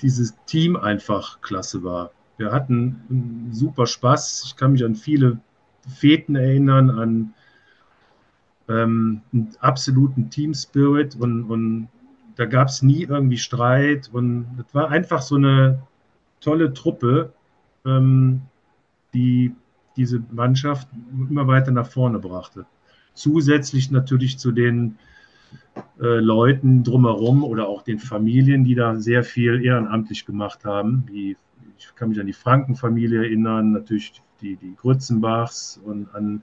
dieses 0.00 0.34
Team 0.46 0.76
einfach 0.76 1.40
klasse 1.40 1.82
war. 1.84 2.10
Wir 2.36 2.50
hatten 2.50 3.48
super 3.52 3.86
Spaß. 3.86 4.44
Ich 4.46 4.56
kann 4.56 4.72
mich 4.72 4.84
an 4.84 4.96
viele 4.96 5.38
Feten 5.88 6.34
erinnern, 6.34 6.90
an 6.90 7.34
ähm, 8.68 9.22
einen 9.32 9.54
absoluten 9.60 10.30
Team 10.30 10.54
Spirit 10.54 11.14
und, 11.16 11.44
und 11.44 11.88
da 12.36 12.46
gab 12.46 12.68
es 12.68 12.82
nie 12.82 13.02
irgendwie 13.02 13.38
Streit 13.38 14.08
und 14.12 14.46
es 14.66 14.74
war 14.74 14.90
einfach 14.90 15.22
so 15.22 15.36
eine 15.36 15.82
tolle 16.40 16.72
Truppe, 16.72 17.32
ähm, 17.84 18.42
die 19.14 19.54
diese 19.96 20.22
Mannschaft 20.30 20.88
immer 21.12 21.46
weiter 21.46 21.70
nach 21.70 21.86
vorne 21.86 22.18
brachte. 22.18 22.64
Zusätzlich 23.14 23.90
natürlich 23.90 24.38
zu 24.38 24.52
den 24.52 24.98
äh, 26.00 26.18
Leuten 26.18 26.84
drumherum 26.84 27.44
oder 27.44 27.68
auch 27.68 27.82
den 27.82 27.98
Familien, 27.98 28.64
die 28.64 28.74
da 28.74 28.96
sehr 28.96 29.24
viel 29.24 29.64
ehrenamtlich 29.64 30.26
gemacht 30.26 30.64
haben. 30.64 31.04
Wie, 31.06 31.36
ich 31.78 31.94
kann 31.94 32.10
mich 32.10 32.20
an 32.20 32.26
die 32.26 32.32
Frankenfamilie 32.32 33.20
erinnern, 33.24 33.72
natürlich 33.72 34.20
die, 34.40 34.56
die 34.56 34.74
Grützenbachs 34.76 35.80
und 35.84 36.14
an 36.14 36.42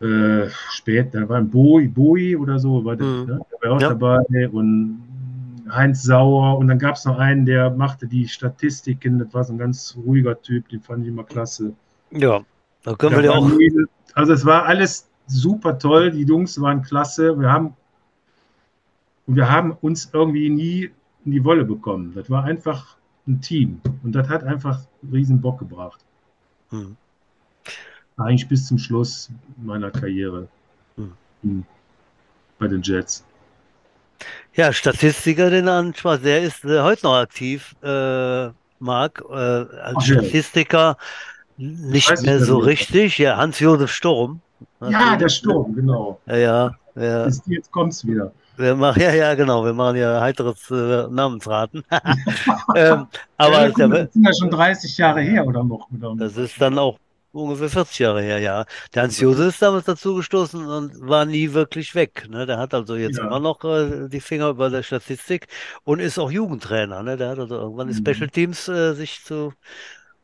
äh, 0.00 0.48
später, 0.70 1.20
da 1.20 1.28
war 1.28 1.38
ein 1.38 1.50
Boi, 1.50 1.88
Boi 1.88 2.36
oder 2.36 2.58
so, 2.58 2.84
war 2.84 2.96
der, 2.96 3.06
Mhm. 3.06 3.26
ne? 3.26 3.40
der 3.62 3.70
war 3.70 3.76
auch 3.76 3.80
Ja. 3.80 3.88
dabei 3.90 4.48
und 4.50 5.02
Heinz 5.70 6.02
Sauer 6.02 6.58
und 6.58 6.68
dann 6.68 6.78
gab 6.78 6.96
es 6.96 7.04
noch 7.04 7.18
einen, 7.18 7.44
der 7.44 7.70
machte 7.70 8.06
die 8.06 8.28
Statistiken, 8.28 9.18
das 9.18 9.32
war 9.34 9.42
so 9.44 9.52
ein 9.54 9.58
ganz 9.58 9.96
ruhiger 9.96 10.40
Typ, 10.40 10.68
den 10.68 10.80
fand 10.80 11.02
ich 11.02 11.08
immer 11.08 11.24
klasse. 11.24 11.72
Ja, 12.10 12.42
da 12.84 12.94
können 12.94 13.16
wir 13.16 13.24
ja 13.24 13.32
auch. 13.32 13.50
Also 14.14 14.32
es 14.32 14.44
war 14.44 14.66
alles 14.66 15.08
super 15.26 15.78
toll, 15.78 16.10
die 16.10 16.24
Jungs 16.24 16.60
waren 16.60 16.82
klasse, 16.82 17.38
wir 17.38 17.50
haben 17.50 17.74
wir 19.26 19.50
haben 19.50 19.72
uns 19.80 20.10
irgendwie 20.12 20.48
nie 20.50 20.90
in 21.24 21.32
die 21.32 21.44
Wolle 21.44 21.64
bekommen. 21.64 22.12
Das 22.14 22.30
war 22.30 22.44
einfach 22.44 22.96
ein 23.26 23.40
Team 23.40 23.80
und 24.04 24.12
das 24.12 24.28
hat 24.28 24.44
einfach 24.44 24.80
riesen 25.12 25.40
Bock 25.40 25.58
gebracht. 25.58 26.00
Hm. 26.70 26.96
Eigentlich 28.16 28.48
bis 28.48 28.66
zum 28.66 28.78
Schluss 28.78 29.30
meiner 29.56 29.90
Karriere 29.90 30.48
Hm. 31.42 31.64
bei 32.58 32.68
den 32.68 32.82
Jets. 32.82 33.24
Ja, 34.54 34.72
Statistiker, 34.72 35.50
den 35.50 35.68
Anspaß, 35.68 36.22
der 36.22 36.42
ist 36.42 36.64
äh, 36.64 36.80
heute 36.80 37.04
noch 37.04 37.16
aktiv, 37.16 37.76
äh, 37.82 38.48
Marc, 38.78 39.22
äh, 39.28 39.34
als 39.34 39.96
Ach. 39.98 40.02
Statistiker 40.02 40.96
nicht 41.58 42.22
mehr 42.22 42.40
so 42.40 42.58
richtig. 42.58 43.18
Ja, 43.18 43.36
Hans-Josef 43.36 43.90
Sturm. 43.90 44.40
Ja, 44.80 45.16
der 45.16 45.28
Sturm, 45.28 45.74
genau. 45.74 46.20
Ja, 46.26 46.36
ja, 46.36 46.70
ja. 46.94 47.24
Jetzt, 47.26 47.46
jetzt 47.46 47.70
kommt's 47.70 48.06
wieder. 48.06 48.32
Wir 48.56 48.74
machen, 48.74 49.02
ja, 49.02 49.12
ja, 49.12 49.34
genau, 49.34 49.64
wir 49.64 49.74
machen 49.74 49.96
ja 49.96 50.20
heiteres 50.20 50.70
äh, 50.70 51.06
Namensraten. 51.10 51.82
ähm, 52.74 53.06
aber 53.36 53.68
ja, 53.68 53.68
der, 53.68 53.88
das 53.88 54.12
sind 54.12 54.24
ja 54.24 54.32
schon 54.38 54.50
30 54.50 54.96
Jahre 54.96 55.20
her 55.20 55.46
oder 55.46 55.62
noch. 55.62 55.88
Oder? 55.94 56.14
das 56.16 56.36
ist 56.36 56.58
dann 56.60 56.78
auch 56.78 56.98
ungefähr 57.32 57.68
40 57.68 57.98
Jahre 57.98 58.22
her, 58.22 58.38
ja. 58.38 58.64
Der 58.94 59.02
Hans 59.02 59.20
Jose 59.20 59.48
ist 59.48 59.60
damals 59.60 59.84
dazugestoßen 59.84 60.66
und 60.66 60.92
war 61.06 61.26
nie 61.26 61.52
wirklich 61.52 61.94
weg. 61.94 62.26
Ne? 62.30 62.46
Der 62.46 62.56
hat 62.56 62.72
also 62.72 62.96
jetzt 62.96 63.18
Ja. 63.18 63.26
immer 63.26 63.40
noch 63.40 63.62
äh, 63.64 64.08
die 64.08 64.20
Finger 64.20 64.48
über 64.48 64.70
der 64.70 64.82
Statistik 64.82 65.48
und 65.84 66.00
ist 66.00 66.18
auch 66.18 66.30
Jugendtrainer. 66.30 67.02
Ne? 67.02 67.18
Der 67.18 67.28
hat 67.30 67.38
also 67.38 67.56
irgendwann 67.56 67.88
die 67.88 67.94
Mhm. 67.94 67.98
Special 68.06 68.28
Teams 68.30 68.68
äh, 68.68 68.94
sich 68.94 69.22
zu, 69.22 69.52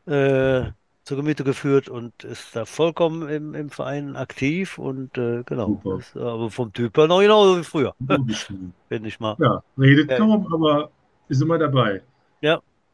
äh, 0.07 0.71
zu 1.04 1.16
Gemüte 1.16 1.44
geführt 1.44 1.88
und 1.88 2.24
ist 2.24 2.54
da 2.54 2.64
vollkommen 2.64 3.28
im, 3.28 3.54
im 3.54 3.70
Verein 3.70 4.16
aktiv 4.16 4.78
und 4.78 5.16
äh, 5.18 5.42
genau. 5.44 5.80
Ist 5.98 6.16
aber 6.16 6.50
vom 6.50 6.72
Typ 6.72 6.96
her 6.96 7.08
noch 7.08 7.20
genauso 7.20 7.58
wie 7.58 7.64
früher, 7.64 7.94
finde 8.88 9.08
ich 9.08 9.20
mal. 9.20 9.36
Ja, 9.38 9.62
redet 9.78 10.10
Ja. 10.10 10.18
kaum, 10.18 10.52
aber 10.52 10.90
ist 11.28 11.42
immer 11.42 11.58
dabei. 11.58 12.02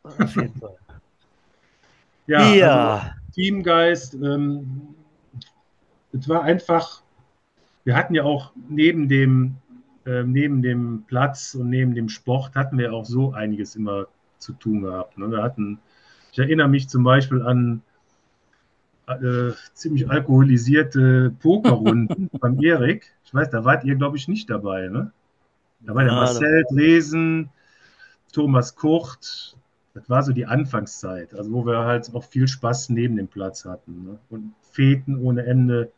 Auf 0.03 0.37
jeden 0.37 0.55
Fall. 0.55 0.77
Ja, 2.27 2.41
also 2.51 2.59
Ja, 2.59 3.15
Teamgeist. 3.35 4.15
Ähm, 4.15 4.95
es 6.13 6.29
war 6.29 6.43
einfach, 6.43 7.03
wir 7.85 7.97
hatten 7.97 8.15
ja 8.15 8.25
auch 8.25 8.53
neben 8.69 9.09
dem, 9.09 9.57
ähm, 10.07 10.33
neben 10.33 10.63
dem 10.63 11.05
Platz 11.07 11.55
und 11.55 11.71
neben 11.71 11.95
dem 11.95 12.09
Sport 12.09 12.55
hatten 12.55 12.79
wir 12.79 12.93
auch 12.93 13.05
so 13.05 13.33
einiges 13.33 13.77
immer 13.77 14.07
zu 14.39 14.53
tun 14.53 14.83
gehabt. 14.83 15.19
Ne? 15.19 15.31
Wir 15.31 15.43
hatten, 15.43 15.79
ich 16.33 16.39
erinnere 16.39 16.69
mich 16.69 16.89
zum 16.89 17.03
Beispiel 17.05 17.43
an 17.43 17.83
äh, 19.09 19.53
ziemlich 19.75 20.11
alkoholisierte 20.11 21.33
Pokerrunden 21.41 22.29
beim 22.41 22.61
Erik. 22.63 23.13
Ich 23.25 23.35
weiß, 23.35 23.51
da 23.51 23.65
wart 23.65 23.85
ihr, 23.85 23.97
glaube 23.97 24.17
ich, 24.17 24.29
nicht 24.29 24.51
dabei. 24.51 24.89
Ne? 24.89 25.13
Da 25.81 25.95
war 25.95 26.05
der 26.05 26.13
Ja, 26.13 26.19
Marcel 26.19 26.65
Dresen, 26.71 27.51
Thomas 28.33 28.77
Kurt. 28.77 29.57
Das 29.95 30.09
war 30.09 30.23
so 30.23 30.33
die 30.33 30.47
Anfangszeit, 30.47 31.35
also 31.35 31.53
wo 31.53 31.67
wir 31.67 31.79
halt 31.79 32.15
auch 32.15 32.23
viel 32.23 32.47
Spaß 32.47 32.91
neben 32.91 33.17
dem 33.17 33.27
Platz 33.27 33.65
hatten. 33.65 34.05
Ne? 34.05 34.19
Und 34.31 34.55
Feten 34.71 35.19
ohne 35.19 35.45
Ende. 35.45 35.91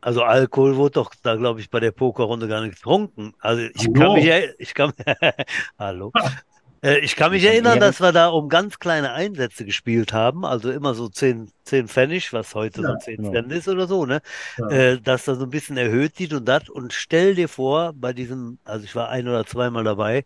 Also 0.00 0.22
Alkohol 0.22 0.76
wurde 0.76 0.94
doch 0.94 1.12
da, 1.22 1.36
glaube 1.36 1.60
ich, 1.60 1.70
bei 1.70 1.80
der 1.80 1.90
Pokerrunde 1.92 2.48
gar 2.48 2.60
nicht 2.60 2.76
getrunken. 2.76 3.34
Also 3.40 3.62
ich 3.62 3.86
Hallo. 3.86 3.92
kann 3.92 4.12
mich, 4.14 4.54
ich 4.58 4.74
kann, 4.74 4.92
hallo. 5.78 6.12
Äh, 6.82 6.98
Ich 7.00 7.16
kann 7.16 7.32
mich 7.32 7.44
erinnern, 7.44 7.80
dass 7.80 8.00
wir 8.00 8.12
da 8.12 8.28
um 8.28 8.48
ganz 8.48 8.78
kleine 8.78 9.12
Einsätze 9.12 9.64
gespielt 9.64 10.12
haben, 10.12 10.44
also 10.44 10.70
immer 10.70 10.94
so 10.94 11.08
10, 11.08 11.50
10 11.64 11.88
Pfennig, 11.88 12.32
was 12.32 12.54
heute 12.54 12.82
so 12.84 12.88
Ja, 12.88 12.98
10 12.98 13.16
genau. 13.16 13.30
Cent 13.30 13.52
ist 13.52 13.68
oder 13.68 13.86
so, 13.86 14.06
ne? 14.06 14.20
Ja. 14.56 14.68
Äh, 14.68 15.00
dass 15.00 15.24
da 15.24 15.34
so 15.34 15.44
ein 15.44 15.50
bisschen 15.50 15.76
erhöht 15.76 16.18
dies 16.18 16.32
und 16.32 16.46
das. 16.46 16.68
Und 16.68 16.92
stell 16.92 17.34
dir 17.34 17.48
vor, 17.48 17.92
bei 17.94 18.12
diesem, 18.12 18.58
also 18.64 18.84
ich 18.84 18.94
war 18.96 19.08
ein 19.10 19.28
oder 19.28 19.46
zweimal 19.46 19.84
dabei, 19.84 20.24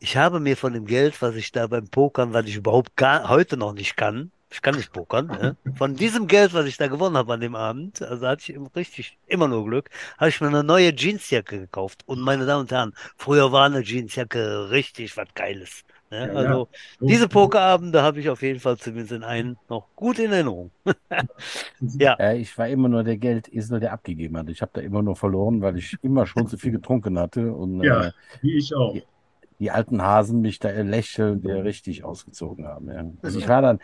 ich 0.00 0.16
habe 0.16 0.40
mir 0.40 0.56
von 0.56 0.72
dem 0.74 0.86
Geld, 0.86 1.20
was 1.22 1.36
ich 1.36 1.52
da 1.52 1.66
beim 1.68 1.88
Pokern, 1.90 2.32
was 2.34 2.46
ich 2.46 2.56
überhaupt 2.56 2.96
gar 2.96 3.28
heute 3.28 3.56
noch 3.56 3.72
nicht 3.74 3.96
kann, 3.96 4.32
ich 4.56 4.62
kann 4.62 4.74
nicht 4.76 4.92
pokern, 4.92 5.26
ne? 5.26 5.56
Von 5.74 5.94
diesem 5.96 6.26
Geld, 6.28 6.54
was 6.54 6.66
ich 6.66 6.78
da 6.78 6.88
gewonnen 6.88 7.16
habe 7.16 7.34
an 7.34 7.40
dem 7.40 7.54
Abend, 7.54 8.00
also 8.02 8.26
hatte 8.26 8.52
ich 8.52 8.58
richtig 8.74 9.18
immer 9.26 9.48
nur 9.48 9.64
Glück, 9.66 9.90
habe 10.18 10.30
ich 10.30 10.40
mir 10.40 10.48
eine 10.48 10.64
neue 10.64 10.94
Jeansjacke 10.96 11.58
gekauft. 11.60 12.02
Und 12.06 12.20
meine 12.20 12.46
Damen 12.46 12.62
und 12.62 12.72
Herren, 12.72 12.94
früher 13.16 13.52
war 13.52 13.66
eine 13.66 13.82
Jeansjacke 13.82 14.70
richtig 14.70 15.16
was 15.16 15.28
Geiles. 15.34 15.84
Ne? 16.10 16.20
Ja, 16.20 16.26
ja. 16.28 16.34
Also 16.34 16.68
diese 17.00 17.28
Pokerabende 17.28 18.02
habe 18.02 18.20
ich 18.20 18.30
auf 18.30 18.40
jeden 18.40 18.60
Fall 18.60 18.78
zumindest 18.78 19.12
in 19.12 19.24
einen 19.24 19.58
noch 19.68 19.88
gut 19.94 20.18
in 20.18 20.32
Erinnerung. 20.32 20.70
Ja. 21.98 22.14
Äh, 22.14 22.38
ich 22.38 22.56
war 22.58 22.68
immer 22.68 22.88
nur 22.88 23.04
der 23.04 23.16
Geldesel, 23.18 23.80
der 23.80 23.92
abgegeben 23.92 24.36
hat. 24.36 24.48
Ich 24.48 24.62
habe 24.62 24.72
da 24.74 24.80
immer 24.80 25.02
nur 25.02 25.16
verloren, 25.16 25.60
weil 25.60 25.76
ich 25.76 25.96
immer 26.02 26.26
schon 26.26 26.46
zu 26.46 26.58
viel 26.58 26.72
getrunken 26.72 27.18
hatte 27.18 27.52
und 27.52 27.82
Ja. 27.82 28.06
äh, 28.06 28.12
Wie 28.40 28.56
ich 28.56 28.74
auch. 28.74 28.96
die 29.58 29.70
alten 29.70 30.02
Hasen 30.02 30.40
mich 30.40 30.58
da 30.58 30.70
lächelnd 30.70 31.44
äh, 31.46 31.52
richtig 31.52 32.04
ausgezogen 32.04 32.66
haben. 32.66 32.88
Ja. 32.90 33.04
Also 33.22 33.38
ich 33.38 33.48
war 33.48 33.62
dann, 33.62 33.78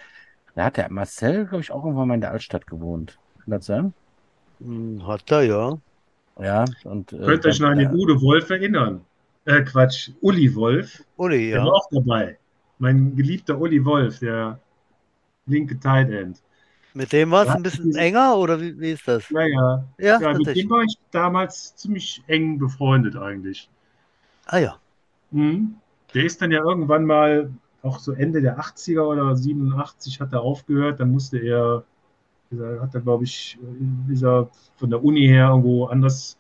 da 0.55 0.65
hat 0.67 0.77
der 0.79 0.91
Marcel, 0.91 1.47
glaube 1.47 1.63
ich, 1.63 1.71
auch 1.73 1.85
irgendwann 1.85 2.09
mal 2.09 2.15
in 2.15 2.21
der 2.23 2.31
Altstadt 2.33 2.67
gewohnt. 2.67 3.21
Kann 3.45 3.51
das 3.53 3.67
sein? 3.67 3.95
Hm, 4.61 5.07
Hat 5.07 5.31
er, 5.31 5.43
ja. 5.43 5.79
Ja, 6.39 6.65
und 6.85 7.13
äh, 7.13 7.19
Könnt 7.27 7.45
ihr 7.45 7.49
euch 7.51 7.61
noch 7.61 7.69
an 7.71 7.79
den 7.79 7.93
Udo 7.95 8.21
Wolf 8.21 8.51
erinnern? 8.51 9.05
Äh, 9.45 9.63
Quatsch, 9.63 10.11
Uli 10.21 10.55
Wolf. 10.55 11.03
Uli, 11.17 11.51
Der 11.51 11.65
war 11.65 11.73
ja. 11.73 11.73
auch 11.75 11.89
dabei. 11.91 12.39
Mein 12.79 13.17
geliebter 13.17 13.59
Uli 13.61 13.85
Wolf, 13.85 14.19
der 14.21 14.61
linke 15.47 15.79
Tight 15.81 16.11
End. 16.11 16.43
Mit 16.95 17.13
dem 17.13 17.31
war 17.31 17.45
es 17.45 17.49
Ja, 17.49 17.55
ein 17.55 17.63
bisschen 17.63 17.95
enger 17.97 18.37
oder 18.39 18.61
wie, 18.61 18.79
wie 18.79 18.93
ist 18.93 19.07
das? 19.09 19.25
Ja, 19.29 19.43
ja. 19.47 19.89
Ja, 19.99 20.19
Ja, 20.21 20.35
mit 20.35 20.55
dem 20.55 20.71
war 20.71 20.83
ich 20.85 20.97
damals 21.11 21.75
ziemlich 21.77 22.23
eng 22.29 22.59
befreundet 22.59 23.17
eigentlich. 23.17 23.69
Ah 24.47 24.59
ja. 24.61 24.81
Mhm. 25.31 25.81
Der 26.15 26.25
ist 26.25 26.41
dann 26.43 26.51
ja 26.51 26.61
irgendwann 26.63 27.05
mal, 27.07 27.51
auch 27.83 27.99
so 27.99 28.13
Ende 28.13 28.41
der 28.41 28.59
80er 28.61 29.03
oder 29.03 29.37
87 29.37 30.21
hat 30.21 30.33
er 30.33 30.43
aufgehört, 30.43 31.01
dann 31.01 31.11
musste 31.11 31.39
er, 31.39 31.85
hat 32.81 32.95
er 32.95 33.01
glaube 33.01 33.25
ich, 33.25 33.59
dieser 34.09 34.49
von 34.77 34.91
der 34.91 35.03
Uni 35.03 35.27
her 35.27 35.49
irgendwo 35.49 35.87
anders 35.87 36.39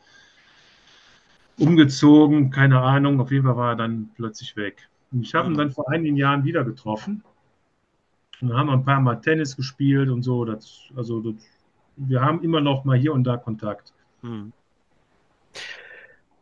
umgezogen, 1.58 2.50
keine 2.50 2.80
Ahnung, 2.80 3.20
auf 3.20 3.30
jeden 3.30 3.44
Fall 3.44 3.56
war 3.56 3.70
er 3.70 3.76
dann 3.76 4.10
plötzlich 4.16 4.56
weg. 4.56 4.88
Und 5.10 5.22
ich 5.22 5.34
habe 5.34 5.48
ihn 5.48 5.56
dann 5.56 5.70
vor 5.70 5.90
einigen 5.90 6.16
Jahren 6.16 6.44
wieder 6.44 6.64
getroffen 6.64 7.22
und 8.40 8.52
haben 8.54 8.70
ein 8.70 8.84
paar 8.84 9.00
Mal 9.00 9.16
Tennis 9.16 9.56
gespielt 9.56 10.08
und 10.08 10.22
so, 10.22 10.44
das, 10.44 10.88
also 10.96 11.20
das, 11.20 11.34
wir 11.96 12.20
haben 12.22 12.42
immer 12.42 12.60
noch 12.60 12.84
mal 12.84 12.96
hier 12.96 13.12
und 13.12 13.24
da 13.24 13.36
Kontakt. 13.36 13.92
Hm. 14.22 14.52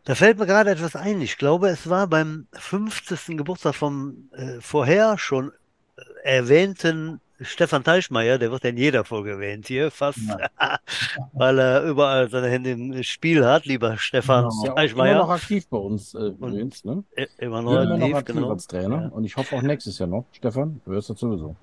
Da 0.05 0.15
fällt 0.15 0.39
mir 0.39 0.47
gerade 0.47 0.71
etwas 0.71 0.97
ein. 0.97 1.21
Ich 1.21 1.37
glaube, 1.39 1.69
es 1.69 1.89
war 1.89 2.07
beim 2.07 2.47
50. 2.53 3.37
Geburtstag 3.37 3.75
vom 3.75 4.29
äh, 4.33 4.61
vorher 4.61 5.19
schon 5.19 5.53
äh, 5.97 6.03
erwähnten 6.37 7.21
Stefan 7.43 7.85
Teichmeier, 7.85 8.37
der 8.39 8.51
wird 8.51 8.65
ja 8.65 8.71
in 8.71 8.77
jeder 8.77 9.03
Folge 9.05 9.31
erwähnt 9.31 9.67
hier, 9.67 9.91
fast, 9.91 10.19
weil 11.33 11.59
er 11.59 11.85
überall 11.85 12.29
seine 12.29 12.49
Hände 12.49 12.73
im 12.73 13.03
Spiel 13.03 13.47
hat, 13.47 13.65
lieber 13.65 13.97
Stefan 13.97 14.45
Genau. 14.45 14.49
ist 14.51 14.65
ja 14.67 14.73
auch 14.73 14.77
immer 14.77 15.15
noch 15.15 15.29
Teichmeier. 15.29 15.29
aktiv 15.31 15.67
bei 15.69 15.79
uns 15.79 16.13
äh, 16.15 16.19
übrigens, 16.19 16.85
ne? 16.85 17.03
Äh, 17.17 17.27
Immer 17.39 17.63
noch 17.63 17.73
Immer 17.73 17.85
noch 17.97 17.97
aktiv, 17.99 18.15
aktiv 18.17 18.35
genau. 18.37 18.51
als 18.51 18.67
Trainer. 18.67 19.03
Ja. 19.05 19.09
Und 19.09 19.25
ich 19.25 19.37
hoffe 19.39 19.57
auch 19.57 19.63
nächstes 19.63 19.99
Jahr 19.99 20.09
noch. 20.11 20.27
Stefan, 20.33 20.83
du 20.85 20.93
hörst 20.93 21.09
das 21.09 21.19
sowieso. 21.19 21.57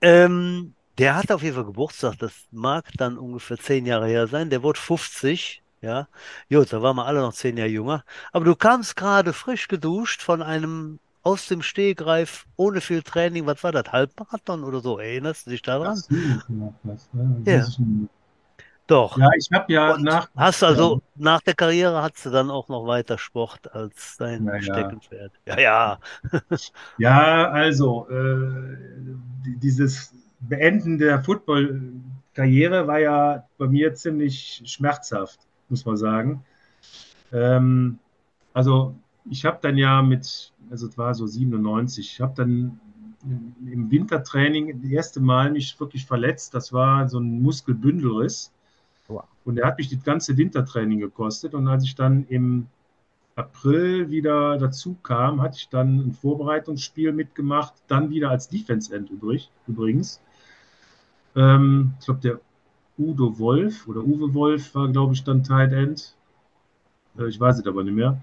Ähm, 0.00 0.74
der 0.98 1.16
hat 1.16 1.30
auf 1.32 1.42
jeden 1.42 1.54
Fall 1.54 1.64
Geburtstag, 1.64 2.18
das 2.18 2.32
mag 2.50 2.84
dann 2.96 3.18
ungefähr 3.18 3.58
zehn 3.58 3.84
Jahre 3.86 4.06
her 4.08 4.26
sein. 4.26 4.48
Der 4.50 4.62
wurde 4.62 4.78
50, 4.80 5.61
ja. 5.82 6.08
Gut, 6.50 6.72
da 6.72 6.82
waren 6.82 6.96
wir 6.96 7.06
alle 7.06 7.20
noch 7.20 7.34
zehn 7.34 7.56
Jahre 7.56 7.70
jünger. 7.70 8.04
Aber 8.32 8.44
du 8.44 8.56
kamst 8.56 8.96
gerade 8.96 9.32
frisch 9.32 9.68
geduscht 9.68 10.22
von 10.22 10.42
einem 10.42 11.00
aus 11.22 11.46
dem 11.48 11.62
Stehgreif, 11.62 12.46
ohne 12.56 12.80
viel 12.80 13.02
Training, 13.02 13.46
was 13.46 13.62
war 13.64 13.72
das, 13.72 13.92
Halbmarathon 13.92 14.64
oder 14.64 14.80
so? 14.80 14.98
Erinnerst 14.98 15.46
du 15.46 15.50
dich 15.50 15.62
daran? 15.62 16.02
Das 16.84 17.08
ne? 17.12 17.42
Ja. 17.46 17.58
Ich 17.68 17.78
nicht. 17.78 18.10
Doch. 18.88 19.16
Ja, 19.18 19.28
ich 19.38 19.48
habe 19.52 19.72
ja 19.72 19.94
Und 19.94 20.02
nach. 20.02 20.28
hast 20.36 20.62
also 20.64 21.02
nach 21.14 21.40
der 21.40 21.54
Karriere 21.54 22.02
hast 22.02 22.24
du 22.26 22.30
dann 22.30 22.50
auch 22.50 22.68
noch 22.68 22.86
weiter 22.86 23.16
Sport 23.18 23.72
als 23.72 24.16
dein 24.18 24.44
Ja, 24.46 24.56
ja. 24.56 24.62
Steckenpferd. 24.64 25.32
Ja, 25.46 25.58
ja. 25.60 25.98
Ja, 26.96 27.50
also 27.50 28.08
äh, 28.08 28.76
die- 29.44 29.56
dieses 29.58 30.14
Beenden 30.40 30.98
der 30.98 31.22
Football-Karriere 31.22 32.86
war 32.86 32.98
ja 32.98 33.48
bei 33.58 33.66
mir 33.66 33.94
ziemlich 33.94 34.62
schmerzhaft, 34.66 35.40
muss 35.72 35.84
man 35.84 35.96
sagen. 35.96 36.44
Ähm, 37.32 37.98
also 38.52 38.94
ich 39.28 39.44
habe 39.44 39.58
dann 39.60 39.76
ja 39.76 40.02
mit, 40.02 40.52
also 40.70 40.86
es 40.86 40.96
war 40.96 41.14
so 41.14 41.26
97, 41.26 42.12
ich 42.14 42.20
habe 42.20 42.34
dann 42.36 42.78
im 43.24 43.90
Wintertraining 43.90 44.80
das 44.82 44.90
erste 44.90 45.20
Mal 45.20 45.50
mich 45.52 45.78
wirklich 45.78 46.06
verletzt. 46.06 46.54
Das 46.54 46.72
war 46.72 47.08
so 47.08 47.18
ein 47.18 47.42
Muskelbündelriss. 47.42 48.52
Wow. 49.08 49.24
Und 49.44 49.56
der 49.56 49.66
hat 49.66 49.78
mich 49.78 49.90
das 49.90 50.02
ganze 50.02 50.36
Wintertraining 50.36 50.98
gekostet. 50.98 51.54
Und 51.54 51.68
als 51.68 51.84
ich 51.84 51.94
dann 51.94 52.26
im 52.28 52.66
April 53.36 54.10
wieder 54.10 54.58
dazu 54.58 54.96
kam, 55.02 55.40
hatte 55.40 55.56
ich 55.58 55.68
dann 55.68 56.08
ein 56.08 56.12
Vorbereitungsspiel 56.12 57.12
mitgemacht, 57.12 57.74
dann 57.86 58.10
wieder 58.10 58.30
als 58.30 58.48
Defense 58.48 58.94
End 58.94 59.10
übrig, 59.10 59.50
übrigens. 59.66 60.20
Ähm, 61.34 61.94
ich 61.98 62.06
glaube, 62.06 62.20
der 62.20 62.40
Udo 62.98 63.38
Wolf 63.38 63.86
oder 63.88 64.00
Uwe 64.00 64.34
Wolf 64.34 64.74
war, 64.74 64.88
glaube 64.88 65.14
ich, 65.14 65.24
dann 65.24 65.42
Tight 65.42 65.72
End. 65.72 66.14
Äh, 67.18 67.28
ich 67.28 67.38
weiß 67.38 67.58
es 67.58 67.66
aber 67.66 67.84
nicht 67.84 67.94
mehr. 67.94 68.22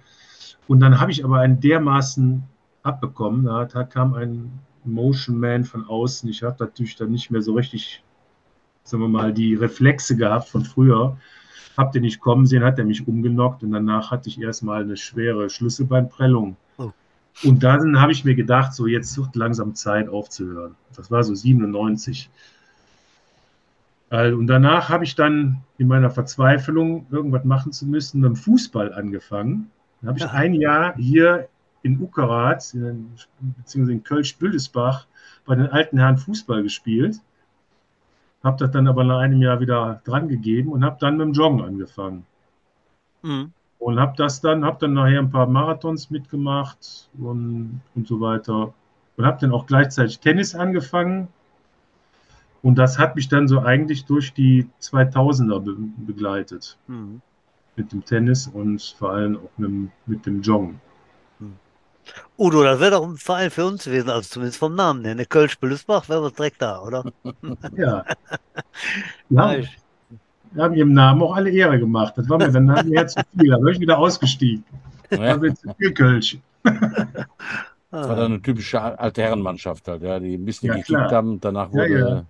Und 0.67 0.79
dann 0.79 0.99
habe 0.99 1.11
ich 1.11 1.23
aber 1.23 1.39
einen 1.39 1.59
dermaßen 1.59 2.43
abbekommen. 2.83 3.45
Da, 3.45 3.65
da 3.65 3.83
kam 3.83 4.13
ein 4.13 4.51
Motion 4.83 5.39
Man 5.39 5.63
von 5.63 5.85
außen. 5.85 6.29
Ich 6.29 6.43
habe 6.43 6.55
natürlich 6.59 6.95
dann 6.95 7.11
nicht 7.11 7.31
mehr 7.31 7.41
so 7.41 7.53
richtig, 7.53 8.03
sagen 8.83 9.03
wir 9.03 9.09
mal, 9.09 9.33
die 9.33 9.55
Reflexe 9.55 10.15
gehabt 10.15 10.49
von 10.49 10.63
früher. 10.63 11.17
Hab 11.77 11.91
den 11.91 12.01
nicht 12.03 12.19
kommen 12.19 12.45
sehen, 12.45 12.63
hat 12.63 12.77
er 12.77 12.85
mich 12.85 13.07
umgenockt 13.07 13.63
und 13.63 13.71
danach 13.71 14.11
hatte 14.11 14.27
ich 14.27 14.39
erstmal 14.39 14.83
eine 14.83 14.97
schwere 14.97 15.49
Schlüsselbeinprellung. 15.49 16.57
Oh. 16.77 16.91
Und 17.43 17.63
dann 17.63 18.01
habe 18.01 18.11
ich 18.11 18.25
mir 18.25 18.35
gedacht, 18.35 18.73
so 18.73 18.85
jetzt 18.85 19.17
wird 19.17 19.35
langsam 19.35 19.75
Zeit 19.75 20.09
aufzuhören. 20.09 20.75
Das 20.95 21.09
war 21.09 21.23
so 21.23 21.33
97. 21.33 22.29
Und 24.11 24.47
danach 24.47 24.89
habe 24.89 25.03
ich 25.03 25.13
dann 25.13 25.61
in 25.77 25.87
meiner 25.87 26.09
Verzweiflung, 26.09 27.05
irgendwas 27.11 27.43
machen 27.43 27.71
zu 27.71 27.85
müssen, 27.85 28.21
mit 28.21 28.29
dem 28.29 28.35
Fußball 28.35 28.93
angefangen. 28.93 29.69
Dann 30.01 30.09
habe 30.09 30.19
ich 30.19 30.29
ein 30.29 30.53
Jahr 30.55 30.95
hier 30.95 31.47
in 31.83 32.01
Uckerath, 32.01 32.73
in, 32.73 33.11
beziehungsweise 33.39 33.93
in 33.93 34.03
Kölsch-Büldesbach, 34.03 35.05
bei 35.45 35.55
den 35.55 35.67
alten 35.67 35.99
Herren 35.99 36.17
Fußball 36.17 36.63
gespielt. 36.63 37.19
habe 38.43 38.57
das 38.57 38.71
dann 38.71 38.87
aber 38.87 39.03
nach 39.03 39.19
einem 39.19 39.41
Jahr 39.41 39.59
wieder 39.59 40.01
dran 40.05 40.27
gegeben 40.27 40.71
und 40.71 40.83
habe 40.83 40.97
dann 40.99 41.17
mit 41.17 41.27
dem 41.27 41.33
Joggen 41.33 41.61
angefangen. 41.61 42.25
Mhm. 43.21 43.51
Und 43.77 43.99
habe 43.99 44.13
das 44.17 44.41
dann, 44.41 44.65
habe 44.65 44.77
dann 44.79 44.93
nachher 44.93 45.19
ein 45.19 45.29
paar 45.29 45.47
Marathons 45.47 46.09
mitgemacht 46.09 47.09
und, 47.17 47.81
und 47.95 48.07
so 48.07 48.19
weiter. 48.19 48.73
Und 49.17 49.25
habe 49.25 49.37
dann 49.39 49.51
auch 49.51 49.65
gleichzeitig 49.65 50.19
Tennis 50.19 50.55
angefangen. 50.55 51.29
Und 52.61 52.75
das 52.77 52.99
hat 52.99 53.15
mich 53.15 53.29
dann 53.29 53.47
so 53.47 53.61
eigentlich 53.61 54.05
durch 54.05 54.33
die 54.33 54.67
2000er 54.81 55.59
be 55.61 55.75
begleitet. 55.97 56.77
Mhm. 56.87 57.21
Mit 57.75 57.91
dem 57.93 58.03
Tennis 58.03 58.47
und 58.47 58.81
vor 58.97 59.11
allem 59.13 59.37
auch 59.37 59.49
mit, 59.57 59.69
dem- 59.69 59.91
mit 60.05 60.25
dem 60.25 60.41
Joggen. 60.41 60.81
Udo, 62.37 62.63
das 62.63 62.79
wäre 62.79 62.91
doch 62.91 63.07
ein 63.07 63.17
Verein 63.17 63.51
für 63.51 63.65
uns 63.67 63.83
gewesen, 63.83 64.09
also 64.09 64.27
zumindest 64.27 64.57
vom 64.59 64.73
Namen 64.75 65.05
her. 65.05 65.13
Ne? 65.15 65.25
Kölsch-Büllisbach 65.25 66.09
wäre 66.09 66.23
was 66.23 66.33
direkt 66.33 66.61
da, 66.61 66.81
oder? 66.81 67.03
Ja. 67.77 68.03
Ja, 69.29 69.55
wir 70.51 70.63
haben 70.63 70.73
ihrem 70.73 70.93
Namen 70.93 71.21
auch 71.21 71.35
alle 71.35 71.51
Ehre 71.51 71.77
gemacht. 71.79 72.13
Das 72.17 72.27
war 72.27 72.39
mir 72.39 72.51
dann 72.51 72.65
nachher 72.65 73.05
zu 73.07 73.21
viel. 73.37 73.51
Da 73.51 73.57
bin 73.57 73.67
ich 73.73 73.79
wieder 73.79 73.97
ausgestiegen. 73.99 74.63
Da 75.09 75.23
Ja, 75.23 75.41
wird 75.41 75.57
zu 75.59 75.71
viel 75.77 75.93
Kölsch. 75.93 76.37
das 76.63 76.77
war 77.91 78.15
dann 78.15 78.31
eine 78.33 78.41
typische 78.41 78.81
alte 78.81 79.21
Herrenmannschaft 79.21 79.87
halt, 79.87 80.01
ja, 80.01 80.19
die 80.19 80.35
ein 80.35 80.45
bisschen 80.45 80.69
Ja, 80.69 80.75
gekickt 80.77 81.11
haben 81.11 81.29
und 81.33 81.45
danach 81.45 81.67
Ja, 81.67 81.73
wurde 81.73 81.99
ja. 81.99 82.25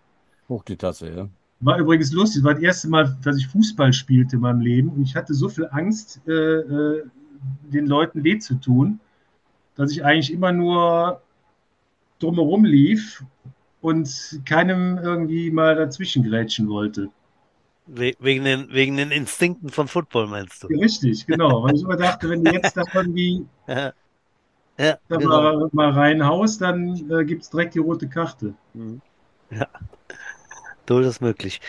Hoch 0.50 0.64
die 0.64 0.78
Tasse, 0.78 1.14
ja. 1.14 1.30
War 1.62 1.78
übrigens 1.78 2.12
lustig. 2.12 2.42
Das 2.42 2.46
war 2.46 2.54
das 2.56 2.64
erste 2.64 2.90
Mal, 2.90 3.18
dass 3.24 3.38
ich 3.38 3.48
Fußball 3.48 3.94
spielte 3.94 4.38
in 4.38 4.42
meinem 4.42 4.62
Leben. 4.62 4.90
Und 4.90 5.04
ich 5.04 5.16
hatte 5.16 5.34
so 5.34 5.50
viel 5.50 5.68
Angst, 5.72 6.22
äh, 6.28 6.32
äh, 6.32 7.04
den 7.72 7.86
Leuten 7.86 8.24
weh 8.24 8.38
zu 8.40 8.56
tun, 8.56 9.00
dass 9.76 9.92
ich 9.92 10.04
eigentlich 10.04 10.32
immer 10.34 10.52
nur 10.52 11.22
drumherum 12.20 12.66
lief 12.66 13.24
und 13.82 14.42
keinem 14.46 14.98
irgendwie 14.98 15.52
mal 15.52 15.76
dazwischen 15.76 16.24
grätschen 16.24 16.70
wollte. 16.70 17.10
We 17.88 18.14
wegen 18.20 18.44
den, 18.44 18.68
wegen 18.72 18.98
den 18.98 19.12
Instinkten 19.12 19.70
von 19.70 19.88
Football, 19.88 20.28
meinst 20.28 20.64
du? 20.64 20.68
Ja, 20.70 20.80
richtig, 20.80 21.26
genau. 21.26 21.64
Weil 21.64 21.76
ich 21.76 21.82
immer 21.82 21.98
dachte, 21.98 22.30
wenn 22.30 22.44
du 22.44 22.52
jetzt 22.52 22.78
da 22.78 22.84
irgendwie 22.94 23.46
Ja, 23.68 23.94
ja 24.78 24.98
da 25.08 25.18
genau. 25.18 25.42
mal, 25.42 25.70
mal 25.72 25.92
reinhaust, 25.92 26.62
dann 26.62 27.10
äh, 27.10 27.26
gibt 27.26 27.44
es 27.44 27.50
direkt 27.50 27.76
die 27.76 27.80
rote 27.80 28.08
Karte. 28.08 28.54
Mhm. 28.74 29.02
Ja, 29.50 29.68
durchaus 30.90 31.22
möglich. 31.22 31.60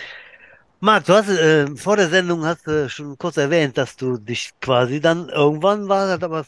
Marc, 0.81 1.05
du 1.07 1.15
hast 1.15 1.29
äh, 1.29 1.77
vor 1.77 1.97
der 1.97 2.09
Sendung 2.09 2.45
hast 2.47 2.67
du 2.67 2.89
schon 2.89 3.19
kurz 3.19 3.37
erwähnt, 3.37 3.77
dass 3.79 3.97
du 3.97 4.17
dich 4.19 4.51
quasi 4.61 5.01
dann 5.01 5.29
irgendwann 5.29 5.89
war 5.89 6.07
das 6.19 6.23
aber 6.23 6.47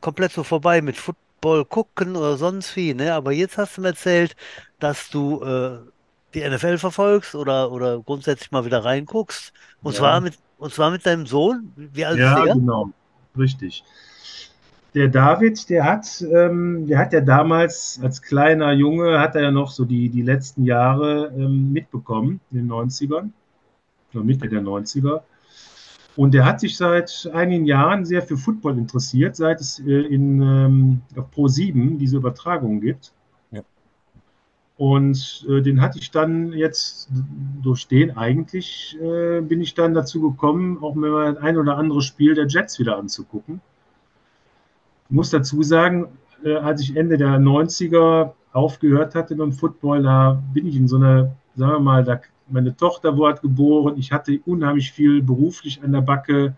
komplett 0.00 0.32
so 0.32 0.42
vorbei 0.44 0.82
mit 0.82 0.96
Football 0.96 1.64
gucken 1.64 2.16
oder 2.16 2.36
sonst 2.36 2.74
wie, 2.76 2.94
ne? 2.94 3.14
Aber 3.14 3.32
jetzt 3.32 3.56
hast 3.58 3.76
du 3.76 3.82
mir 3.82 3.88
erzählt, 3.88 4.34
dass 4.80 5.10
du 5.10 5.42
äh, 5.44 5.78
die 6.34 6.42
NFL 6.42 6.78
verfolgst 6.78 7.34
oder 7.36 7.70
oder 7.70 8.00
grundsätzlich 8.02 8.50
mal 8.50 8.64
wieder 8.64 8.84
reinguckst. 8.84 9.52
Und 9.82 9.94
Ja. 9.94 9.98
zwar 9.98 10.20
mit 10.20 10.38
und 10.56 10.72
zwar 10.74 10.90
mit 10.90 11.06
deinem 11.06 11.26
Sohn. 11.26 11.72
Wie 11.76 12.04
alt 12.04 12.18
Ja, 12.18 12.24
ist 12.24 12.36
der? 12.36 12.58
genau, 12.58 12.90
richtig. 13.36 13.82
Der 14.94 15.08
David, 15.08 15.68
der 15.68 15.84
hat, 15.84 16.24
ähm, 16.32 16.86
der 16.86 16.98
hat 16.98 17.12
ja 17.12 17.20
damals 17.20 18.00
als 18.02 18.22
kleiner 18.22 18.72
Junge, 18.72 19.20
hat 19.20 19.34
er 19.34 19.42
ja 19.42 19.50
noch 19.50 19.70
so 19.70 19.84
die, 19.84 20.08
die 20.08 20.22
letzten 20.22 20.64
Jahre 20.64 21.32
ähm, 21.36 21.72
mitbekommen, 21.72 22.40
in 22.50 22.58
den 22.58 22.70
90ern, 22.70 23.30
oder 24.14 24.24
Mitte 24.24 24.48
der 24.48 24.62
90er. 24.62 25.20
Und 26.16 26.34
der 26.34 26.46
hat 26.46 26.58
sich 26.58 26.76
seit 26.76 27.30
einigen 27.32 27.64
Jahren 27.66 28.04
sehr 28.04 28.22
für 28.22 28.36
Football 28.36 28.78
interessiert, 28.78 29.36
seit 29.36 29.60
es 29.60 29.78
äh, 29.78 30.00
in, 30.00 30.40
ähm, 30.40 31.02
auf 31.14 31.26
Pro7 31.32 31.98
diese 31.98 32.16
Übertragung 32.16 32.80
gibt. 32.80 33.12
Ja. 33.52 33.60
Und 34.78 35.46
äh, 35.48 35.60
den 35.60 35.80
hatte 35.80 35.98
ich 35.98 36.10
dann 36.10 36.52
jetzt 36.54 37.08
durch 37.62 37.86
den 37.86 38.16
eigentlich 38.16 38.98
äh, 39.00 39.42
bin 39.42 39.60
ich 39.60 39.74
dann 39.74 39.94
dazu 39.94 40.20
gekommen, 40.20 40.78
auch 40.82 40.96
mir 40.96 41.10
mal 41.10 41.38
ein 41.38 41.58
oder 41.58 41.76
andere 41.76 42.00
Spiel 42.02 42.34
der 42.34 42.48
Jets 42.48 42.80
wieder 42.80 42.98
anzugucken. 42.98 43.60
Ich 45.08 45.14
muss 45.14 45.30
dazu 45.30 45.62
sagen, 45.62 46.08
äh, 46.44 46.56
als 46.56 46.82
ich 46.82 46.96
Ende 46.96 47.16
der 47.16 47.38
90er 47.38 48.32
aufgehört 48.52 49.14
hatte 49.14 49.36
beim 49.36 49.52
Football, 49.52 50.02
da 50.02 50.42
bin 50.52 50.66
ich 50.66 50.76
in 50.76 50.88
so 50.88 50.96
einer, 50.96 51.34
sagen 51.54 51.72
wir 51.72 51.80
mal, 51.80 52.04
da, 52.04 52.20
meine 52.48 52.76
Tochter 52.76 53.16
wurde 53.16 53.40
geboren, 53.40 53.94
ich 53.98 54.12
hatte 54.12 54.40
unheimlich 54.46 54.92
viel 54.92 55.22
beruflich 55.22 55.82
an 55.82 55.92
der 55.92 56.00
Backe. 56.00 56.54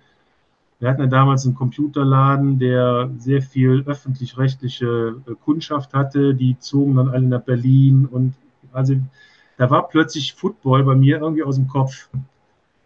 Wir 0.78 0.88
hatten 0.88 1.02
ja 1.02 1.06
damals 1.06 1.44
einen 1.44 1.54
Computerladen, 1.54 2.58
der 2.58 3.10
sehr 3.18 3.42
viel 3.42 3.84
öffentlich-rechtliche 3.86 5.20
äh, 5.26 5.34
Kundschaft 5.44 5.92
hatte. 5.94 6.34
Die 6.34 6.58
zogen 6.58 6.96
dann 6.96 7.08
alle 7.08 7.26
nach 7.26 7.42
Berlin 7.42 8.08
und 8.10 8.34
also 8.72 8.94
da 9.58 9.68
war 9.68 9.88
plötzlich 9.88 10.32
Football 10.32 10.84
bei 10.84 10.94
mir 10.94 11.20
irgendwie 11.20 11.42
aus 11.42 11.56
dem 11.56 11.68
Kopf. 11.68 12.08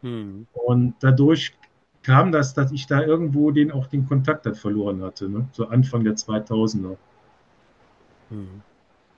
Hm. 0.02 0.46
Und 0.52 0.94
dadurch 1.00 1.54
kam 2.04 2.30
das, 2.32 2.54
dass 2.54 2.70
ich 2.70 2.86
da 2.86 3.02
irgendwo 3.02 3.50
den 3.50 3.72
auch 3.72 3.86
den 3.88 4.06
Kontakt 4.06 4.46
dann 4.46 4.54
verloren 4.54 5.02
hatte, 5.02 5.28
ne? 5.28 5.46
so 5.52 5.66
Anfang 5.68 6.04
der 6.04 6.14
2000er. 6.16 6.96
Hm. 8.30 8.62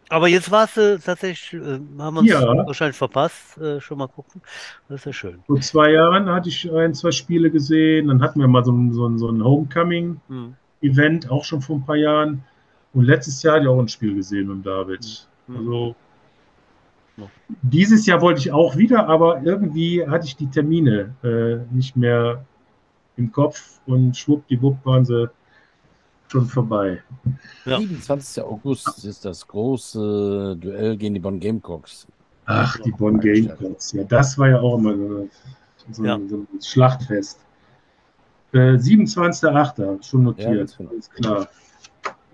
Aber 0.08 0.28
jetzt 0.28 0.50
warst 0.52 0.76
du 0.76 1.00
tatsächlich, 1.00 1.60
äh, 1.60 1.80
haben 1.98 2.14
wir 2.14 2.20
uns 2.20 2.30
Ja. 2.30 2.46
wahrscheinlich 2.64 2.96
verpasst, 2.96 3.58
äh, 3.58 3.80
schon 3.80 3.98
mal 3.98 4.06
gucken. 4.06 4.40
Das 4.88 5.00
ist 5.00 5.04
ja 5.06 5.12
schön. 5.12 5.42
Vor 5.48 5.60
zwei 5.60 5.90
Jahren 5.90 6.28
hatte 6.30 6.48
ich 6.48 6.72
ein, 6.72 6.94
zwei 6.94 7.10
Spiele 7.10 7.50
gesehen, 7.50 8.06
dann 8.06 8.22
hatten 8.22 8.38
wir 8.38 8.46
mal 8.46 8.64
so 8.64 8.72
ein, 8.72 8.92
so 8.92 9.06
ein, 9.08 9.18
so 9.18 9.28
ein 9.28 9.42
Homecoming-Event, 9.42 11.24
Hm. 11.24 11.30
auch 11.30 11.44
schon 11.44 11.60
vor 11.60 11.76
ein 11.76 11.84
paar 11.84 11.96
Jahren. 11.96 12.44
Und 12.94 13.04
letztes 13.04 13.42
Jahr 13.42 13.54
hatte 13.56 13.64
ich 13.64 13.68
auch 13.68 13.80
ein 13.80 13.88
Spiel 13.88 14.14
gesehen 14.14 14.46
mit 14.48 14.64
David. 14.64 15.26
Hm. 15.48 15.56
Also 15.56 15.96
Ja. 17.16 17.24
dieses 17.62 18.06
Jahr 18.06 18.20
wollte 18.20 18.38
ich 18.40 18.52
auch 18.52 18.76
wieder, 18.76 19.08
aber 19.08 19.42
irgendwie 19.42 20.06
hatte 20.06 20.26
ich 20.26 20.36
die 20.36 20.46
Termine 20.48 21.14
äh, 21.24 21.74
nicht 21.74 21.96
mehr 21.96 22.44
im 23.16 23.32
Kopf 23.32 23.80
und 23.86 24.16
schwuppdiwupp 24.16 24.84
waren 24.84 25.04
sie 25.04 25.30
schon 26.28 26.46
vorbei. 26.46 27.02
Ja. 27.64 27.78
27. 27.78 28.42
August 28.44 29.04
ist 29.04 29.24
das 29.24 29.46
große 29.46 30.56
Duell 30.60 30.96
gegen 30.96 31.14
die 31.14 31.20
Bonn 31.20 31.40
Gamecocks. 31.40 32.06
Ach, 32.46 32.76
die 32.84 32.90
Bonn 32.92 33.18
Gamecocks. 33.20 33.92
Ja, 33.92 34.04
das 34.04 34.36
war 34.38 34.48
ja 34.50 34.60
auch 34.60 34.78
immer 34.78 34.94
so, 35.92 36.04
Ja. 36.04 36.14
ein, 36.16 36.28
so 36.28 36.36
ein 36.36 36.62
Schlachtfest. 36.62 37.40
Äh, 38.52 38.76
27.08. 38.78 40.02
schon 40.04 40.20
Ja, 40.20 40.24
notiert. 40.26 40.56
ganz 40.58 40.76
genau. 40.76 40.90
Ist 40.92 41.12
klar. 41.12 41.48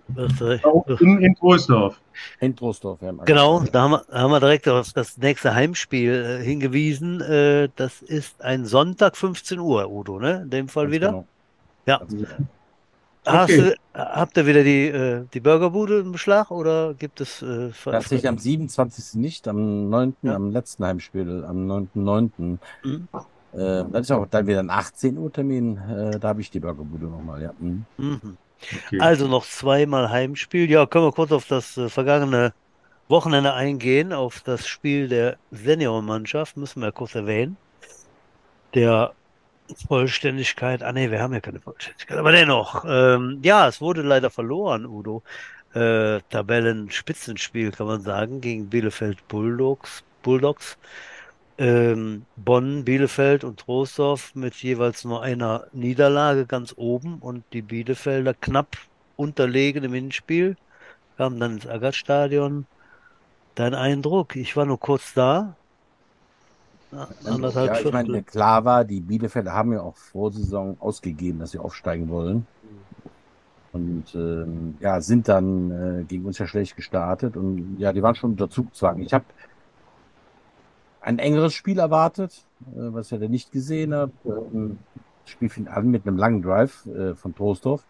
Das, 0.09 0.41
äh, 0.41 0.59
Auch 0.65 0.87
in, 1.01 1.23
in 1.23 1.35
Troisdorf. 1.37 2.01
In 2.41 2.55
Trostorf. 2.57 3.01
Ja, 3.03 3.13
Genau, 3.25 3.61
da 3.61 3.83
haben 3.83 3.91
wir, 3.93 4.05
haben 4.13 4.31
wir 4.31 4.41
direkt 4.41 4.69
auf 4.69 4.93
das 4.93 5.17
nächste 5.19 5.55
Heimspiel 5.55 6.39
äh, 6.41 6.45
hingewiesen. 6.45 7.21
Äh, 7.21 7.69
das 7.77 8.03
ist 8.03 8.41
ein 8.43 8.65
Sonntag 8.65 9.17
15 9.17 9.59
Uhr, 9.59 9.91
Udo, 9.91 10.19
ne? 10.19 10.43
In 10.43 10.51
dem 10.51 10.69
Fall 10.69 10.85
Ganz 10.87 10.95
wieder. 10.95 11.07
genau. 11.09 11.27
Ja. 11.87 12.01
Genau. 12.09 12.27
Hast 13.25 13.51
Okay. 13.53 13.75
du, 13.95 13.99
habt 13.99 14.37
ihr 14.37 14.47
wieder 14.47 14.65
die, 14.65 14.89
äh, 14.89 15.25
die 15.33 15.39
Burgerbude 15.39 16.01
im 16.01 16.11
Beschlag 16.11 16.51
oder 16.51 16.93
gibt 16.95 17.21
es 17.21 17.41
äh, 17.41 17.71
Tatsächlich 17.85 18.27
am 18.27 18.37
27. 18.37 19.15
nicht, 19.21 19.47
am 19.47 19.89
9., 19.91 20.17
Ja. 20.23 20.35
am 20.35 20.51
letzten 20.51 20.85
Heimspiel, 20.85 21.45
am 21.45 21.71
9.9. 21.71 22.59
Mhm. 22.83 23.09
Äh, 23.53 23.85
das 23.93 24.01
ist 24.03 24.11
auch 24.11 24.27
dann 24.27 24.47
wieder 24.49 24.59
ein 24.61 24.71
18 24.71 25.17
Uhr 25.19 25.33
Termin. 25.33 25.77
Äh, 25.77 26.19
da 26.19 26.29
habe 26.31 26.41
ich 26.41 26.51
die 26.51 26.59
Burgerbude 26.59 27.07
nochmal, 27.07 27.43
ja. 27.43 27.53
Mhm. 27.61 27.85
Mhm. 27.97 28.37
Okay. 28.87 29.01
Also 29.01 29.29
noch 29.29 29.45
zweimal 29.47 30.11
Heimspiel. 30.11 30.71
Ja, 30.71 30.87
können 30.87 31.07
wir 31.07 31.13
kurz 31.13 31.33
auf 31.33 31.47
das 31.47 31.77
äh, 31.77 31.89
vergangene 31.89 32.53
Wochenende 33.09 33.53
eingehen, 33.53 34.13
auf 34.13 34.41
das 34.41 34.67
Spiel 34.67 35.09
der 35.09 35.37
Seniormannschaft, 35.51 36.57
müssen 36.57 36.81
wir 36.81 36.93
kurz 36.93 37.15
erwähnen. 37.15 37.57
Der 38.75 39.13
Vollständigkeit, 39.87 40.83
ah 40.83 40.93
nee, 40.93 41.11
wir 41.11 41.21
haben 41.21 41.35
ja 41.35 41.41
keine 41.41 41.61
Vollständigkeit, 41.61 42.17
aber 42.19 42.33
dennoch, 42.33 42.85
ähm, 42.89 43.41
ja, 43.43 43.69
es 43.69 43.81
wurde 43.81 44.03
leider 44.03 44.31
verloren, 44.31 44.87
Udo. 44.87 45.23
Äh, 45.75 46.21
Tabellenspitzenspiel, 46.29 47.71
kann 47.73 47.87
man 47.87 48.03
sagen, 48.03 48.41
gegen 48.41 48.69
Bielefeld 48.69 49.27
Bulldogs, 49.29 50.05
Bulldogs. 50.23 50.77
Ähm, 51.63 52.27
Bonn, 52.35 52.85
Bielefeld 52.85 53.45
und 53.45 53.61
Troisdorf 53.61 54.35
mit 54.35 54.53
jeweils 54.57 55.05
nur 55.05 55.23
einer 55.23 55.69
Niederlage 55.73 56.45
ganz 56.45 56.75
oben 56.77 57.19
und 57.21 57.45
die 57.53 57.63
Bielefelder 57.63 58.35
knapp 58.35 58.77
unterlegen 59.15 59.85
im 59.85 59.95
Hinspiel, 59.95 60.57
kamen 61.17 61.39
dann 61.39 61.53
ins 61.53 61.69
Aggerstadion. 61.69 62.67
Dein 63.55 63.75
Eindruck? 63.75 64.35
Ich 64.35 64.57
war 64.57 64.67
nur 64.67 64.81
kurz 64.81 65.15
da. 65.15 65.55
Ja, 66.91 67.07
Anderthalb 67.27 67.75
Ja, 67.75 67.81
ich 67.81 67.93
meine, 67.93 68.25
klar 68.25 68.65
war, 68.65 68.85
die 68.85 69.01
Bielefelder 69.01 69.53
haben 69.53 69.73
ja 69.73 69.83
auch 69.83 69.97
vor 69.97 70.33
Saison 70.33 70.77
ausgegeben, 70.81 71.39
dass 71.39 71.53
sie 71.53 71.61
aufsteigen 71.61 72.09
wollen. 72.09 72.45
Und 73.73 74.13
ähm, 74.17 74.75
ja, 74.81 75.01
sind 75.01 75.29
dann 75.29 75.71
äh, 75.71 76.05
gegen 76.09 76.25
uns 76.25 76.39
ja 76.39 76.47
schlecht 76.49 76.75
gestartet. 76.75 77.37
Und 77.37 77.77
ja, 77.79 77.93
die 77.93 78.03
waren 78.03 78.17
schon 78.17 78.33
unter 78.33 78.51
Zugzwang. 78.51 78.99
Ich 78.99 79.15
habe 79.15 79.25
ein 81.03 81.19
engeres 81.19 81.53
Spiel 81.55 81.79
erwartet, 81.79 82.45
äh, 82.75 82.93
was 82.93 83.07
ich 83.07 83.13
ja 83.13 83.19
dann 83.19 83.31
nicht 83.31 83.53
gesehen 83.53 83.95
habe. 83.95 84.13
Ähm, 84.25 84.79
das 85.25 85.31
Spiel 85.33 85.49
fing 85.49 85.69
an 85.69 85.89
mit 85.91 86.07
einem 86.07 86.17
langen 86.17 86.43
Drive 86.43 86.87
äh, 86.87 87.15
von 87.15 87.35
Trostorf. 87.35 87.83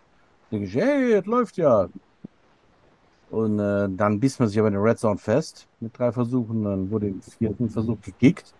Da 0.50 0.56
denke 0.56 0.66
ich, 0.68 0.74
hey, 0.74 1.14
das 1.14 1.26
läuft 1.26 1.56
ja. 1.56 1.88
Und 3.30 3.58
äh, 3.58 3.88
dann 3.96 4.20
biss 4.20 4.38
man 4.38 4.48
sich 4.48 4.58
aber 4.58 4.68
in 4.68 4.74
der 4.74 4.82
Red 4.82 4.98
Zone 4.98 5.16
fest 5.16 5.66
mit 5.80 5.98
drei 5.98 6.12
Versuchen. 6.12 6.64
Dann 6.64 6.90
wurde 6.90 7.08
im 7.08 7.22
vierten 7.22 7.70
Versuch 7.70 8.00
gekickt. 8.02 8.52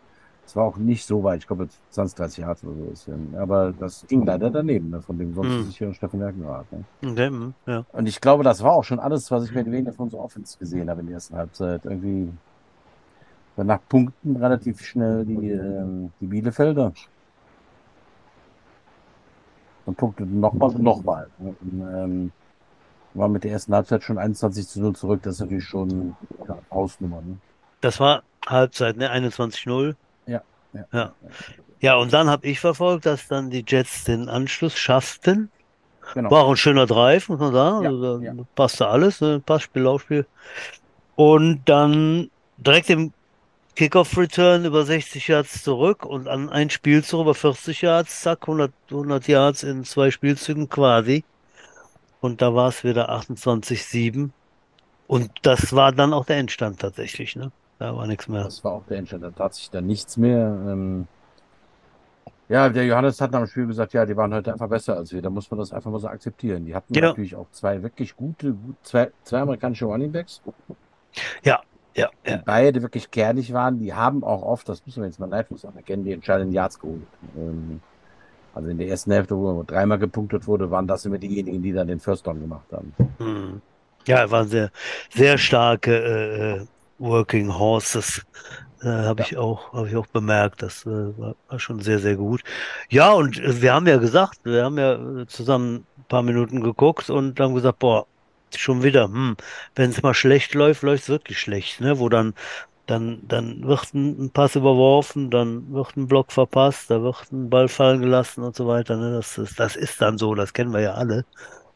Das 0.45 0.57
war 0.57 0.65
auch 0.65 0.77
nicht 0.77 1.07
so 1.07 1.23
weit, 1.23 1.41
ich 1.41 1.47
glaube 1.47 1.69
20, 1.91 2.17
30 2.17 2.39
Yards 2.39 2.65
oder 2.65 2.75
so. 2.75 2.91
Ist, 2.91 3.11
aber 3.39 3.73
das 3.79 4.05
ging 4.09 4.25
leider 4.27 4.51
daneben, 4.51 4.91
ne, 4.91 5.01
von 5.01 5.17
dem 5.19 5.35
sonst 5.35 5.51
Hm. 5.51 5.65
sicheren 5.65 5.95
Steffen 5.95 6.19
Merkenrad. 6.19 6.67
Ne? 6.73 6.85
Okay, 7.05 7.29
hm, 7.29 7.55
ja. 7.67 7.85
Und 7.93 8.07
ich 8.09 8.21
glaube, 8.21 8.43
das 8.43 8.63
war 8.63 8.73
auch 8.73 8.83
schon 8.83 8.99
alles, 8.99 9.31
was 9.31 9.45
ich 9.45 9.53
mit 9.53 9.67
weniger 9.67 9.93
von 9.93 10.11
so 10.11 10.19
Offense 10.19 10.59
gesehen 10.59 10.91
habe 10.91 11.01
in 11.01 11.07
der 11.07 11.15
ersten 11.15 11.37
Halbzeit. 11.37 11.85
Irgendwie 11.85 12.29
danach 13.57 13.81
Punkten 13.89 14.37
relativ 14.37 14.85
schnell 14.85 15.25
die, 15.25 15.51
ähm, 15.51 16.13
die 16.21 16.27
Bielefelder. 16.27 16.93
Und 19.85 19.97
punkteten 19.97 20.41
nochmal 20.41 20.71
und 20.71 20.83
nochmal. 20.83 21.29
Und, 21.39 21.57
ähm, 21.73 22.33
war 23.15 23.29
mit 23.29 23.45
der 23.45 23.53
ersten 23.53 23.75
Halbzeit 23.75 24.03
schon 24.03 24.19
21 24.19 24.69
zu 24.69 24.81
0 24.81 24.95
zurück. 24.95 25.21
Das 25.23 25.35
ist 25.35 25.41
natürlich 25.41 25.65
schon 25.65 26.17
ja, 26.49 26.59
Hausnummer. 26.71 27.21
Ne? 27.21 27.37
Das 27.81 28.01
war 28.01 28.23
Halbzeit, 28.47 28.97
ne? 28.97 29.11
21-0. 29.13 29.95
Ja, 30.27 30.43
ja. 30.73 30.85
Ja. 30.93 31.13
Ja, 31.81 31.97
und 31.97 32.13
dann 32.13 32.31
habe 32.31 32.47
ich 32.47 32.61
verfolgt, 32.61 33.07
dass 33.07 33.27
dann 33.27 33.51
die 33.51 33.65
Jets 33.67 34.05
den 34.05 34.29
Anschluss 34.29 34.79
schafften. 34.79 35.51
Genau. 36.15 36.31
War 36.31 36.45
auch 36.45 36.51
ein 36.51 36.57
schöner 36.57 36.87
Drive, 36.87 37.29
muss 37.29 37.41
man 37.41 37.53
sagen. 37.53 37.83
Ja, 37.83 37.91
Also 37.91 38.19
da 38.19 38.25
ja. 38.25 38.35
passte 38.55 38.87
alles, 38.87 39.21
ne? 39.21 39.43
Passspiel, 39.45 39.83
Laufspiel. 39.83 40.27
Und 41.17 41.63
dann 41.65 42.31
direkt 42.57 42.89
im 42.91 43.13
Kickoff-Return 43.75 44.65
über 44.65 44.85
60 44.85 45.29
Yards 45.29 45.63
zurück 45.63 46.05
und 46.05 46.29
an 46.29 46.51
ein 46.51 46.69
Spielzug 46.71 47.23
über 47.23 47.35
40 47.35 47.83
Yards, 47.83 48.21
zack, 48.21 48.43
100, 48.43 48.73
100 48.91 49.29
Yards 49.29 49.63
in 49.63 49.85
zwei 49.85 50.11
Spielzügen 50.11 50.69
quasi. 50.69 51.25
Und 52.21 52.43
da 52.43 52.55
war 52.55 52.69
es 52.69 52.85
wieder 52.85 53.11
28-7. 53.11 54.31
Und 55.09 55.31
das 55.43 55.73
war 55.75 55.93
dann 55.93 56.13
auch 56.13 56.25
der 56.25 56.37
Endstand 56.37 56.81
tatsächlich, 56.81 57.35
ne? 57.35 57.51
Da 57.79 57.97
war 57.97 58.07
nichts 58.07 58.29
mehr. 58.29 58.45
Das 58.45 58.63
war 58.63 58.73
auch 58.73 58.85
der 58.87 58.99
Endstand. 58.99 59.25
Da 59.25 59.31
tat 59.31 59.55
sich 59.55 59.71
dann 59.71 59.87
nichts 59.87 60.17
mehr. 60.17 60.47
Ähm, 60.69 61.09
ja, 62.49 62.69
der 62.69 62.85
Johannes 62.87 63.21
hat 63.21 63.33
nach 63.33 63.41
dem 63.41 63.49
Spiel 63.49 63.67
gesagt, 63.67 63.93
ja, 63.95 64.07
die 64.07 64.17
waren 64.17 64.33
heute 64.33 64.53
einfach 64.53 64.69
besser 64.69 64.97
als 64.97 65.13
wir. 65.13 65.23
Da 65.23 65.31
muss 65.31 65.51
man 65.51 65.59
das 65.59 65.73
einfach 65.73 65.91
mal 65.91 65.99
so 65.99 66.07
akzeptieren. 66.07 66.65
Die 66.67 66.75
hatten 66.75 66.95
Ja. 66.95 67.09
natürlich 67.09 67.35
auch 67.35 67.47
zwei 67.51 67.83
wirklich 67.83 68.15
gute, 68.15 68.53
gut, 68.53 68.77
zwei, 68.83 69.11
zwei 69.25 69.41
amerikanische 69.41 69.87
Running 69.87 70.13
Backs, 70.13 70.41
Ja, 71.95 72.09
ja, 72.27 72.37
die 72.37 72.43
beide 72.45 72.83
wirklich 72.83 73.11
kernig 73.11 73.53
waren. 73.53 73.79
Die 73.79 73.93
haben 73.93 74.25
auch 74.25 74.43
oft, 74.43 74.69
das 74.69 74.85
müssen 74.87 75.03
wir 75.03 75.07
jetzt 75.09 75.19
mal 75.21 75.27
neidlos 75.27 75.65
anerkennen, 75.65 76.05
die 76.05 76.13
entscheidenden 76.13 76.55
Yards 76.55 76.79
geholt. 76.79 77.03
Ähm, 77.37 77.81
also 78.55 78.69
in 78.69 78.79
der 78.79 78.89
ersten 78.89 79.13
Hälfte, 79.13 79.37
wo 79.37 79.63
dreimal 79.63 79.99
gepunktet 79.99 80.47
wurde, 80.47 80.71
waren 80.71 80.87
das 80.87 81.05
immer 81.05 81.19
diejenigen, 81.19 81.63
die 81.63 81.73
dann 81.73 81.89
den 81.89 82.01
First 82.01 82.27
Down 82.27 82.41
gemacht 82.41 82.67
haben. 82.73 82.93
Hm. 83.19 83.61
Ja, 84.07 84.31
waren 84.31 84.49
sehr, 84.49 84.71
sehr 85.15 85.39
starke 85.39 85.95
äh, 85.97 86.57
äh, 86.63 86.67
Working 86.99 87.57
Horses. 87.57 88.23
Äh, 88.83 88.89
habe 88.89 89.23
Ja. 89.23 89.27
ich 89.27 89.37
auch, 89.37 89.73
habe 89.73 89.89
ich 89.89 89.97
auch 89.97 90.07
bemerkt. 90.09 90.63
Das 90.63 90.85
äh, 90.85 90.91
war, 90.91 91.37
war 91.49 91.59
schon 91.59 91.81
sehr, 91.81 91.99
sehr 91.99 92.17
gut. 92.17 92.43
Ja, 92.91 93.13
und 93.13 93.39
äh, 93.39 93.63
wir 93.63 93.73
haben 93.75 93.87
ja 93.87 93.97
gesagt, 93.99 94.41
wir 94.45 94.65
haben 94.65 94.79
ja 94.79 95.21
äh, 95.23 95.27
zusammen 95.27 95.87
ein 95.97 96.05
paar 96.09 96.23
Minuten 96.23 96.61
geguckt 96.61 97.09
und 97.11 97.39
haben 97.41 97.55
gesagt, 97.55 97.79
boah, 97.79 98.07
schon 98.59 98.83
wieder, 98.83 99.05
hm, 99.05 99.37
wenn 99.75 99.91
es 99.91 100.03
mal 100.03 100.15
schlecht 100.15 100.55
läuft, 100.55 100.83
läuft 100.83 101.05
es 101.05 101.09
wirklich 101.09 101.39
schlecht, 101.39 101.81
ne? 101.81 101.99
Wo 101.99 102.09
dann, 102.09 102.35
dann, 102.87 103.23
dann 103.29 103.63
wird 103.65 103.95
ein, 103.95 104.31
Pass 104.31 104.57
überworfen, 104.57 105.31
dann 105.31 105.73
wird 105.73 105.97
ein 105.97 106.09
Block 106.09 106.33
verpasst, 106.33 106.91
da 106.91 107.03
wird 107.03 107.33
ein 107.33 107.51
Ball 107.51 107.69
fallen 107.69 108.01
gelassen 108.01 108.43
und 108.43 108.57
so 108.57 108.67
weiter, 108.67 108.97
ne? 108.97 109.13
Das 109.13 109.39
ist, 109.39 109.59
das 109.61 109.77
ist 109.77 110.01
dann 110.01 110.19
so, 110.19 110.35
das 110.35 110.53
kennen 110.53 110.73
wir 110.73 110.81
ja 110.81 110.95
alle 110.95 111.25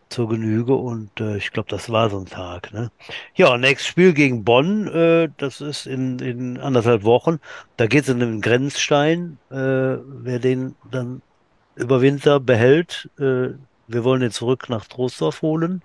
zur 0.08 0.28
Genüge 0.28 0.74
und 0.74 1.20
äh, 1.20 1.36
ich 1.36 1.52
glaube, 1.52 1.68
das 1.68 1.90
war 1.90 2.10
so 2.10 2.18
ein 2.18 2.26
Tag. 2.26 2.72
Ne? 2.72 2.90
Ja, 3.34 3.56
nächstes 3.58 3.88
Spiel 3.88 4.12
gegen 4.12 4.44
Bonn, 4.44 4.86
äh, 4.88 5.28
das 5.36 5.60
ist 5.60 5.86
in, 5.86 6.18
in 6.20 6.58
anderthalb 6.58 7.04
Wochen. 7.04 7.40
Da 7.76 7.86
geht 7.86 8.04
es 8.04 8.08
in 8.08 8.20
den 8.20 8.40
Grenzstein. 8.40 9.38
Äh, 9.50 9.54
wer 9.56 10.38
den 10.38 10.76
dann 10.90 11.22
über 11.74 12.00
Winter 12.02 12.40
behält, 12.40 13.10
äh, 13.18 13.50
wir 13.88 14.04
wollen 14.04 14.20
den 14.20 14.30
zurück 14.30 14.68
nach 14.68 14.86
Troisdorf 14.86 15.42
holen. 15.42 15.82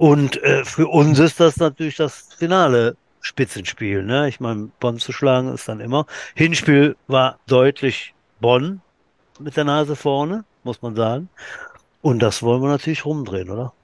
Und 0.00 0.42
äh, 0.42 0.64
für 0.64 0.88
uns 0.88 1.18
ist 1.18 1.40
das 1.40 1.58
natürlich 1.58 1.96
das 1.96 2.26
finale 2.38 2.96
Spitzenspiel. 3.20 4.02
Ne? 4.02 4.30
Ich 4.30 4.40
meine, 4.40 4.70
Bonn 4.80 4.96
zu 4.96 5.12
schlagen 5.12 5.52
ist 5.52 5.68
dann 5.68 5.78
immer. 5.78 6.06
Hinspiel 6.34 6.96
war 7.06 7.38
deutlich 7.46 8.14
Bonn 8.40 8.80
mit 9.38 9.58
der 9.58 9.64
Nase 9.64 9.96
vorne, 9.96 10.44
muss 10.64 10.80
man 10.80 10.96
sagen. 10.96 11.28
Und 12.00 12.20
das 12.22 12.42
wollen 12.42 12.62
wir 12.62 12.70
natürlich 12.70 13.04
rumdrehen, 13.04 13.50
oder? 13.50 13.74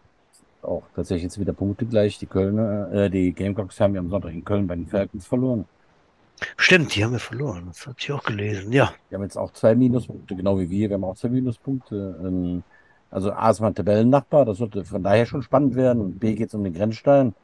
Auch 0.63 0.85
tatsächlich 0.95 1.25
jetzt 1.25 1.39
wieder 1.39 1.53
Punkte 1.53 1.85
gleich. 1.85 2.17
Die 2.17 2.25
Kölner, 2.25 2.91
äh, 2.95 3.11
die 3.11 3.35
Gamecocks 3.35 3.79
haben 3.79 3.95
ja 3.95 4.01
am 4.01 4.09
Sonntag 4.09 4.33
in 4.33 4.43
Köln 4.43 4.67
bei 4.67 4.75
den 4.75 4.87
Falcons 4.87 5.27
verloren. 5.27 5.67
Stimmt, 6.57 6.97
die 6.97 7.05
haben 7.05 7.13
wir 7.13 7.19
verloren. 7.19 7.65
Das 7.67 7.87
hatte 7.87 7.99
ich 7.99 8.11
auch 8.13 8.25
gelesen. 8.25 8.73
Ja, 8.73 8.95
Die 9.11 9.17
haben 9.17 9.23
jetzt 9.23 9.37
auch 9.37 9.53
zwei 9.53 9.75
Minuspunkte, 9.75 10.35
genau 10.35 10.59
wie 10.59 10.71
wir. 10.71 10.89
Wir 10.89 10.95
haben 10.95 11.05
auch 11.05 11.17
zwei 11.17 11.29
Minuspunkte. 11.29 12.19
Ähm, 12.25 12.63
also 13.11 13.33
A 13.33 13.51
ist 13.51 13.61
mal 13.61 13.69
ein 13.69 13.75
Tabellennachbar, 13.75 14.45
das 14.45 14.59
sollte 14.59 14.85
von 14.85 15.03
daher 15.03 15.27
schon 15.27 15.43
spannend 15.43 15.75
werden. 15.75 16.03
Und 16.03 16.19
B 16.19 16.35
geht 16.35 16.49
es 16.49 16.55
um 16.55 16.65
den 16.65 16.75
Grenzstein. 16.75 17.35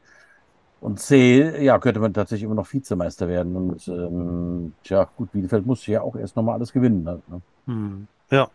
Und 0.81 0.99
C, 0.99 1.63
ja, 1.63 1.79
könnte 1.79 2.01
man 2.01 2.13
tatsächlich 2.13 2.43
immer 2.43 2.55
noch 2.55 2.71
Vizemeister 2.71 3.29
werden. 3.29 3.55
Und 3.55 3.87
ähm, 3.87 4.73
tja, 4.83 5.07
gut, 5.15 5.31
Bielefeld 5.31 5.65
muss 5.65 5.87
ja 5.87 6.01
auch 6.01 6.15
erst 6.15 6.35
nochmal 6.35 6.55
alles 6.55 6.73
gewinnen. 6.73 7.07
Halt, 7.07 7.29
ne? 7.29 7.41
hm. 7.67 8.07
ja, 8.29 8.49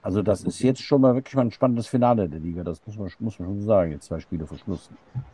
Also 0.00 0.22
das 0.22 0.42
ist 0.44 0.60
jetzt 0.60 0.80
schon 0.82 1.02
mal 1.02 1.14
wirklich 1.14 1.34
mal 1.34 1.42
ein 1.42 1.52
spannendes 1.52 1.86
Finale 1.86 2.28
der 2.30 2.40
Liga. 2.40 2.64
Das 2.64 2.80
muss 2.86 2.96
man, 2.96 3.10
muss 3.18 3.38
man 3.38 3.48
schon 3.48 3.62
sagen. 3.62 3.92
Jetzt 3.92 4.06
zwei 4.06 4.20
Spiele 4.20 4.46
vor 4.46 4.56
Schluss. 4.56 4.90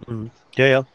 hm. 0.06 0.30
ja, 0.56 0.66
ja. 0.66 0.87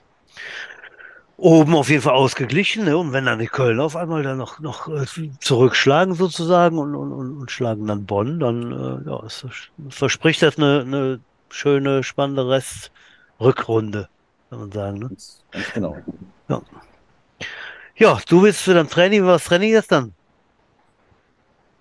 Oben 1.38 1.76
auf 1.76 1.90
jeden 1.90 2.02
Fall 2.02 2.16
ausgeglichen. 2.16 2.86
Ne? 2.86 2.98
Und 2.98 3.14
wenn 3.14 3.26
dann 3.26 3.40
die 3.40 3.48
Kölner 3.48 3.84
auf 3.84 3.96
einmal 3.96 4.24
dann 4.24 4.38
noch, 4.38 4.60
noch 4.60 4.88
äh, 4.88 5.06
zurückschlagen 5.40 6.16
sozusagen 6.16 6.80
und, 6.80 6.96
und, 6.96 7.12
und, 7.14 7.52
schlagen 7.52 7.86
dann 7.86 8.06
Bonn, 8.06 8.40
dann 8.40 8.72
äh, 8.72 9.10
ja, 9.10 9.24
ist 9.24 9.44
das, 9.44 9.54
verspricht 9.96 10.42
das 10.42 10.58
eine, 10.58 10.82
eine 10.82 11.20
schöne, 11.50 12.04
spannende 12.04 12.50
Restrückrunde, 12.50 14.10
kann 14.50 14.60
man 14.60 14.72
sagen. 14.72 14.98
Ne? 14.98 15.10
Ganz, 15.10 15.44
genau. 15.74 15.98
Ja, 17.96 18.18
du 18.28 18.42
bist 18.42 18.62
für 18.62 18.74
dein 18.74 18.88
Training, 18.88 19.26
das 19.26 19.44
Training 19.44 19.72
gestern? 19.72 20.14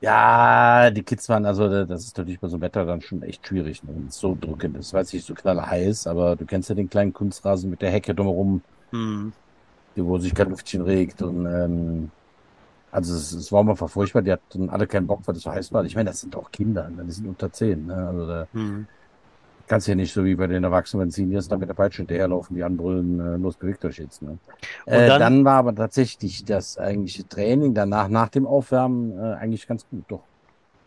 Ja, 0.03 0.91
die 0.91 1.03
Kids 1.03 1.29
waren, 1.31 1.47
also 1.47 1.85
das 1.87 2.05
ist 2.05 2.19
natürlich 2.19 2.39
bei 2.39 2.49
so 2.49 2.57
einem 2.57 2.63
Wetter 2.63 2.85
dann 2.85 3.01
schon 3.01 3.23
echt 3.23 3.47
schwierig, 3.47 3.83
ne? 3.83 3.91
wenn 3.95 4.09
es 4.09 4.19
so 4.19 4.37
drückend 4.39 4.77
ist. 4.77 4.93
Weiß 4.93 5.15
nicht, 5.15 5.27
so 5.27 5.33
knallheiß, 5.33 6.07
aber 6.07 6.37
du 6.37 6.45
kennst 6.45 6.69
ja 6.69 6.75
den 6.75 6.91
kleinen 6.91 7.15
Kunstrasen 7.15 7.71
mit 7.71 7.81
der 7.81 7.91
Hecke 7.91 8.15
drumherum, 8.15 8.63
Hm. 8.91 9.33
Wo 10.05 10.19
sich 10.19 10.35
kein 10.35 10.51
Luftchen 10.51 10.83
regt. 10.83 11.23
Und 11.23 11.47
ähm, 11.47 12.11
also 12.91 13.15
es, 13.15 13.33
es 13.33 13.53
war 13.53 13.63
mal 13.63 13.77
furchtbar, 13.77 14.23
die 14.23 14.33
hatten 14.33 14.71
alle 14.71 14.87
keinen 14.87 15.07
Bock, 15.07 15.21
weil 15.27 15.35
das 15.35 15.45
so 15.45 15.51
heiß 15.51 15.73
war. 15.73 15.85
Ich 15.85 15.95
meine, 15.95 16.11
das 16.11 16.21
sind 16.21 16.35
auch 16.37 16.51
Kinder, 16.51 16.89
ne? 16.89 17.05
die 17.05 17.13
sind 17.13 17.29
unter 17.29 17.53
zehn. 17.53 17.87
Ne? 17.87 17.95
Also 17.95 18.27
da 18.27 18.47
Hm. 18.53 18.87
kannst 19.67 19.89
ja 19.89 19.95
nicht 19.95 20.13
so 20.13 20.25
wie 20.25 20.35
bei 20.35 20.47
den 20.47 20.65
Erwachsenen, 20.65 21.03
wenn 21.03 21.11
Seniors 21.11 21.49
da 21.49 21.57
mit 21.57 21.69
der 21.69 21.75
Peitsche 21.75 21.99
hinterherlaufen, 21.99 22.55
die 22.57 22.63
anbrüllen, 22.63 23.21
äh, 23.21 23.37
los, 23.37 23.57
bewegt 23.57 23.85
euch 23.85 23.99
jetzt. 23.99 24.23
Ne? 24.23 24.39
Äh, 24.87 25.09
dann- 25.09 25.21
dann, 25.21 25.45
war 25.45 25.57
aber 25.57 25.75
tatsächlich 25.75 26.45
das 26.45 26.79
eigentliche 26.79 27.27
Training 27.29 27.75
danach, 27.75 28.09
nach 28.09 28.29
dem 28.29 28.47
Aufwärmen, 28.47 29.19
äh, 29.19 29.35
eigentlich 29.35 29.67
ganz 29.67 29.87
gut, 29.89 30.05
doch. 30.09 30.23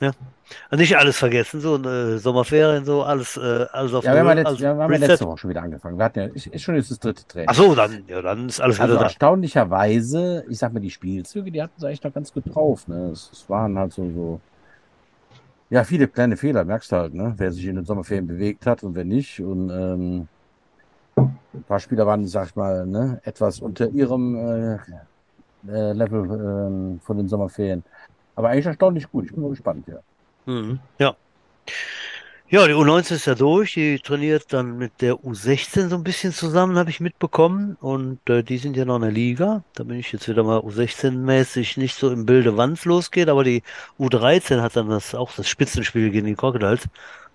Also 0.01 0.81
nicht 0.81 0.97
alles 0.97 1.17
vergessen, 1.17 1.61
so 1.61 1.77
äh, 1.77 2.17
Sommerferien, 2.17 2.85
so 2.85 3.03
alles, 3.03 3.37
äh, 3.37 3.65
alles 3.71 3.93
auf 3.93 4.03
Ja, 4.03 4.13
wir 4.13 4.19
haben, 4.21 4.37
ja 4.37 4.45
also 4.45 4.59
wir 4.59 4.69
haben 4.69 4.93
ja 4.93 4.99
letzte 4.99 5.25
Woche 5.25 5.37
schon 5.37 5.49
wieder 5.49 5.61
angefangen. 5.61 5.97
Wir 5.97 6.05
hatten 6.05 6.19
ja, 6.19 6.25
ist, 6.25 6.47
ist 6.47 6.61
schon 6.63 6.75
jetzt 6.75 6.89
das 6.89 6.99
dritte 6.99 7.27
Training. 7.27 7.49
Ach 7.49 7.55
so, 7.55 7.75
dann, 7.75 8.03
ja, 8.07 8.21
dann 8.21 8.47
ist 8.47 8.59
alles 8.59 8.79
Also 8.79 8.93
wieder 8.93 8.99
da. 9.01 9.05
erstaunlicherweise, 9.05 10.45
ich 10.49 10.57
sag 10.57 10.73
mal, 10.73 10.79
die 10.79 10.89
Spielzüge, 10.89 11.51
die 11.51 11.61
hatten 11.61 11.73
sie 11.77 11.85
eigentlich 11.85 12.03
noch 12.03 12.13
ganz 12.13 12.33
gut 12.33 12.43
drauf. 12.53 12.87
Ne? 12.87 13.09
Es, 13.11 13.29
es 13.31 13.49
waren 13.49 13.77
halt 13.77 13.93
so, 13.93 14.09
so, 14.09 14.39
ja, 15.69 15.83
viele 15.83 16.07
kleine 16.07 16.35
Fehler, 16.35 16.63
merkst 16.63 16.91
du 16.91 16.95
halt, 16.95 17.13
ne? 17.13 17.33
Wer 17.37 17.51
sich 17.51 17.65
in 17.65 17.75
den 17.75 17.85
Sommerferien 17.85 18.25
bewegt 18.25 18.65
hat 18.65 18.83
und 18.83 18.95
wer 18.95 19.05
nicht. 19.05 19.39
Und 19.39 19.69
ähm, 19.69 20.27
ein 21.17 21.63
paar 21.67 21.79
Spieler 21.79 22.07
waren, 22.07 22.25
sag 22.25 22.47
ich 22.47 22.55
mal, 22.55 22.87
ne, 22.87 23.19
etwas 23.23 23.59
unter 23.59 23.87
ihrem 23.89 24.35
äh, 24.35 24.77
äh, 25.67 25.91
Level 25.93 26.23
ähm, 26.23 26.99
von 27.03 27.17
den 27.17 27.27
Sommerferien. 27.27 27.83
Aber 28.39 28.47
eigentlich 28.51 28.67
erstaunlich 28.67 29.11
gut. 29.11 29.25
Ich 29.25 29.33
bin 29.33 29.41
mal 29.43 29.49
gespannt, 29.49 29.85
ja. 29.89 29.99
Mhm, 30.45 30.79
ja. 30.97 31.13
Ja, 32.49 32.65
die 32.65 32.73
U19 32.73 33.15
ist 33.15 33.25
ja 33.25 33.35
durch. 33.35 33.73
Die 33.73 33.99
trainiert 33.99 34.53
dann 34.53 34.77
mit 34.77 35.01
der 35.01 35.15
U16 35.15 35.89
so 35.89 35.97
ein 35.97 36.05
bisschen 36.05 36.31
zusammen, 36.31 36.77
habe 36.77 36.89
ich 36.89 37.01
mitbekommen. 37.01 37.75
Und 37.81 38.21
äh, 38.29 38.41
die 38.41 38.57
sind 38.57 38.77
ja 38.77 38.85
noch 38.85 38.95
in 38.95 39.01
der 39.01 39.11
Liga. 39.11 39.65
Da 39.73 39.83
bin 39.83 39.99
ich 39.99 40.13
jetzt 40.13 40.29
wieder 40.29 40.45
mal 40.45 40.59
U16-mäßig 40.59 41.77
nicht 41.77 41.95
so 41.97 42.09
im 42.09 42.25
Bilde, 42.25 42.55
wann 42.55 42.71
es 42.73 42.85
losgeht. 42.85 43.27
Aber 43.27 43.43
die 43.43 43.61
U13 43.99 44.61
hat 44.61 44.77
dann 44.77 44.87
das, 44.87 45.13
auch 45.13 45.35
das 45.35 45.49
Spitzenspiel 45.49 46.09
gegen 46.09 46.27
die 46.27 46.35
Crocodiles. 46.35 46.87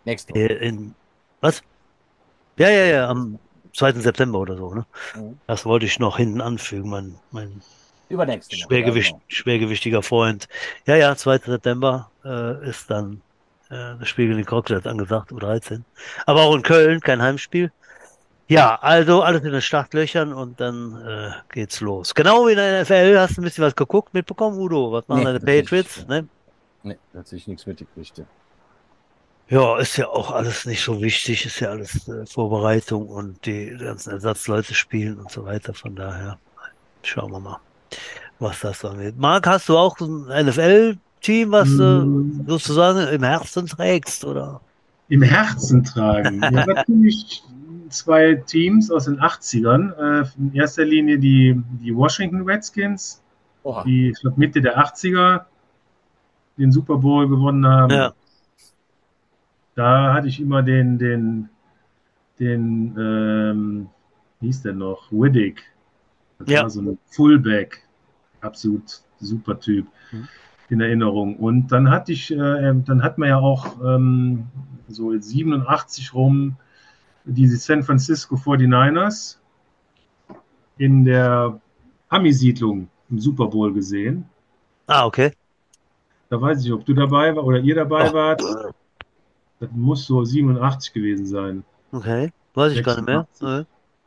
Nächste 0.07 0.35
Äh, 0.35 0.67
in, 0.67 0.95
was? 1.43 1.63
Ja, 2.57 2.71
ja, 2.71 2.85
ja, 2.87 3.09
am 3.11 3.39
2. 3.75 4.01
September 4.01 4.39
oder 4.39 4.57
so, 4.57 4.75
ne? 4.75 4.87
Mhm. 5.15 5.39
Das 5.47 5.67
wollte 5.67 5.85
ich 5.85 5.99
noch 5.99 6.17
hinten 6.17 6.41
anfügen, 6.41 6.89
mein, 6.89 7.17
mein 7.31 7.61
Übernächste 8.09 8.57
Woche. 8.57 8.65
Schwergewicht, 8.69 9.11
Ja, 9.11 9.17
genau. 9.17 9.25
schwergewichtiger 9.29 10.03
Freund. 10.03 10.49
Ja, 10.87 10.97
ja, 10.97 11.17
2. 11.17 11.39
September 11.39 12.11
äh, 12.25 12.69
ist 12.69 12.91
dann 12.91 13.23
äh, 13.71 13.97
das 13.99 14.09
Spiel 14.09 14.27
gegen 14.27 14.39
die 14.39 14.45
Crocodiles 14.45 14.87
angesagt, 14.87 15.33
U13. 15.33 15.83
Aber 16.27 16.43
auch 16.43 16.55
in 16.55 16.63
Köln, 16.63 17.01
kein 17.01 17.23
Heimspiel. 17.23 17.73
Ja, 18.47 18.77
also 18.83 19.23
alles 19.23 19.43
in 19.43 19.53
den 19.53 19.63
Startlöchern 19.63 20.33
und 20.35 20.61
dann 20.61 21.01
äh, 21.07 21.31
geht's 21.51 21.81
los. 21.81 22.15
Genau 22.15 22.47
wie 22.47 22.51
in 22.53 22.59
der 22.59 22.83
NFL 22.83 23.17
hast 23.19 23.37
du 23.37 23.41
ein 23.41 23.45
bisschen 23.45 23.65
was 23.65 23.75
geguckt, 23.75 24.13
mitbekommen, 24.13 24.59
Udo? 24.59 24.93
Was 24.93 25.09
machen 25.09 25.21
Nee, 25.21 25.25
deine 25.25 25.39
nicht, 25.39 25.47
Patriots? 25.47 26.07
Ne? 26.07 26.29
Nee, 26.83 26.99
sich 27.25 27.47
nichts 27.49 27.65
mitgekriegt. 27.67 28.19
ja. 28.19 28.25
Ja, 29.49 29.79
ist 29.79 29.97
ja 29.99 30.09
auch 30.09 30.31
alles 30.31 30.65
nicht 30.65 30.83
so 30.83 31.01
wichtig, 31.03 31.45
ist 31.45 31.61
ja 31.61 31.71
alles 31.71 32.09
äh, 32.09 32.25
Vorbereitung 32.27 33.09
und 33.09 33.45
die 33.45 33.77
ganzen 33.79 34.11
Ersatzleute 34.13 34.75
spielen 34.75 35.19
und 35.19 35.31
so 35.31 35.45
weiter. 35.45 35.75
Von 35.75 35.95
daher 35.97 36.39
schauen 37.03 37.31
wir 37.33 37.41
mal, 37.41 37.61
was 38.39 38.61
das 38.61 38.81
so 38.81 38.89
angeht. 38.89 39.15
Marc, 39.19 39.47
hast 39.47 39.69
du 39.69 39.77
auch 39.79 39.99
ein 40.01 40.27
NFL-Team, 40.47 41.53
was 41.53 41.69
du 41.77 42.05
Mm. 42.05 42.45
sozusagen 42.47 42.99
im 43.15 43.23
Herzen 43.23 43.67
trägst, 43.67 44.25
oder? 44.25 44.61
Im 45.09 45.23
Herzen 45.23 45.85
tragen. 45.85 46.41
Ja, 46.43 46.51
natürlich 46.67 47.43
zwei 47.91 48.35
Teams 48.35 48.91
aus 48.91 49.05
den 49.05 49.21
80ern. 49.21 49.93
Äh, 50.23 50.27
in 50.39 50.55
erster 50.55 50.85
Linie 50.85 51.19
die, 51.19 51.61
die 51.83 51.95
Washington 51.95 52.43
Redskins, 52.43 53.23
Oha. 53.63 53.85
die 53.85 54.11
ich 54.11 54.21
glaub, 54.21 54.37
Mitte 54.39 54.61
der 54.61 54.79
80er 54.79 55.45
den 56.57 56.73
Super 56.73 56.97
Bowl 56.97 57.29
gewonnen 57.29 57.67
haben. 57.67 57.93
Ja. 57.93 58.13
Da 59.75 60.13
hatte 60.15 60.29
ich 60.29 60.41
immer 60.41 60.63
den, 60.63 60.99
den, 60.99 61.49
den, 62.39 62.95
ähm, 62.99 63.87
wie 64.41 64.47
hieß 64.47 64.63
der 64.63 64.73
noch? 64.75 65.11
Widdick. 65.11 65.63
Das 66.39 66.49
Ja. 66.49 66.63
war 66.63 66.71
so 66.71 66.81
ein 66.81 66.99
Fullback. 67.07 67.83
Absolut 68.45 69.01
super 69.21 69.59
Typ 69.59 69.87
Mhm. 70.13 70.29
in 70.69 70.81
Erinnerung. 70.81 71.37
Und 71.37 71.69
dann 71.73 71.91
hatte 71.91 72.13
ich, 72.13 72.31
äh, 72.31 72.37
dann 72.37 73.03
hat 73.03 73.19
man 73.19 73.29
ja 73.29 73.39
auch 73.39 73.81
ähm, 73.85 74.47
so 74.89 75.13
in 75.13 75.23
87 75.23 76.13
rum 76.15 76.57
diese 77.25 77.57
San 77.57 77.83
Francisco 77.83 78.37
49ers 78.37 79.39
in 80.77 81.05
der 81.05 81.59
Ami-Siedlung 82.09 82.89
im 83.11 83.19
Super 83.19 83.47
Bowl 83.47 83.73
gesehen. 83.73 84.27
Ah, 84.87 85.07
okay. 85.07 85.33
Da 86.29 86.41
weiß 86.41 86.65
ich 86.65 86.73
ob 86.73 86.85
du 86.85 86.95
dabei 86.95 87.35
war 87.35 87.45
oder 87.45 87.61
ihr 87.61 87.75
dabei 87.75 88.09
Ach. 88.09 88.13
wart. 88.13 88.43
Das 89.61 89.71
muss 89.73 90.05
so 90.05 90.23
87 90.25 90.93
gewesen 90.93 91.27
sein. 91.27 91.65
Okay. 91.93 92.33
Weiß 92.55 92.73
ich 92.73 92.85
gar 92.85 92.97
nicht 92.97 93.07
mehr. 93.07 93.27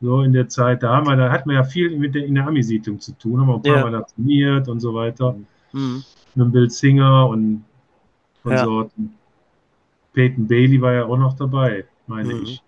So 0.00 0.22
in 0.22 0.32
der 0.32 0.48
Zeit, 0.48 0.82
da 0.82 0.94
haben 0.96 1.06
wir, 1.06 1.16
da 1.16 1.30
hat 1.30 1.46
man 1.46 1.56
ja 1.56 1.64
viel 1.64 1.96
mit 1.98 2.14
der, 2.14 2.24
in 2.24 2.34
der 2.36 2.46
Ami-Siedlung 2.46 3.00
zu 3.00 3.12
tun, 3.12 3.40
haben 3.40 3.48
wir 3.48 3.54
ein 3.56 3.62
paar 3.62 3.76
Ja. 3.76 3.82
Mal 3.82 3.90
da 3.92 4.02
trainiert 4.02 4.68
und 4.68 4.80
so 4.80 4.94
weiter. 4.94 5.34
Mhm. 5.72 6.04
Mit 6.34 6.52
Bill 6.52 6.70
Singer 6.70 7.28
und 7.28 7.64
Ja. 8.44 8.50
Konsorten. 8.64 9.14
Peyton 10.12 10.46
Bailey 10.46 10.80
war 10.80 10.92
ja 10.94 11.04
auch 11.04 11.18
noch 11.18 11.34
dabei, 11.34 11.84
meine 12.06 12.34
Mhm. 12.34 12.42
ich. 12.44 12.62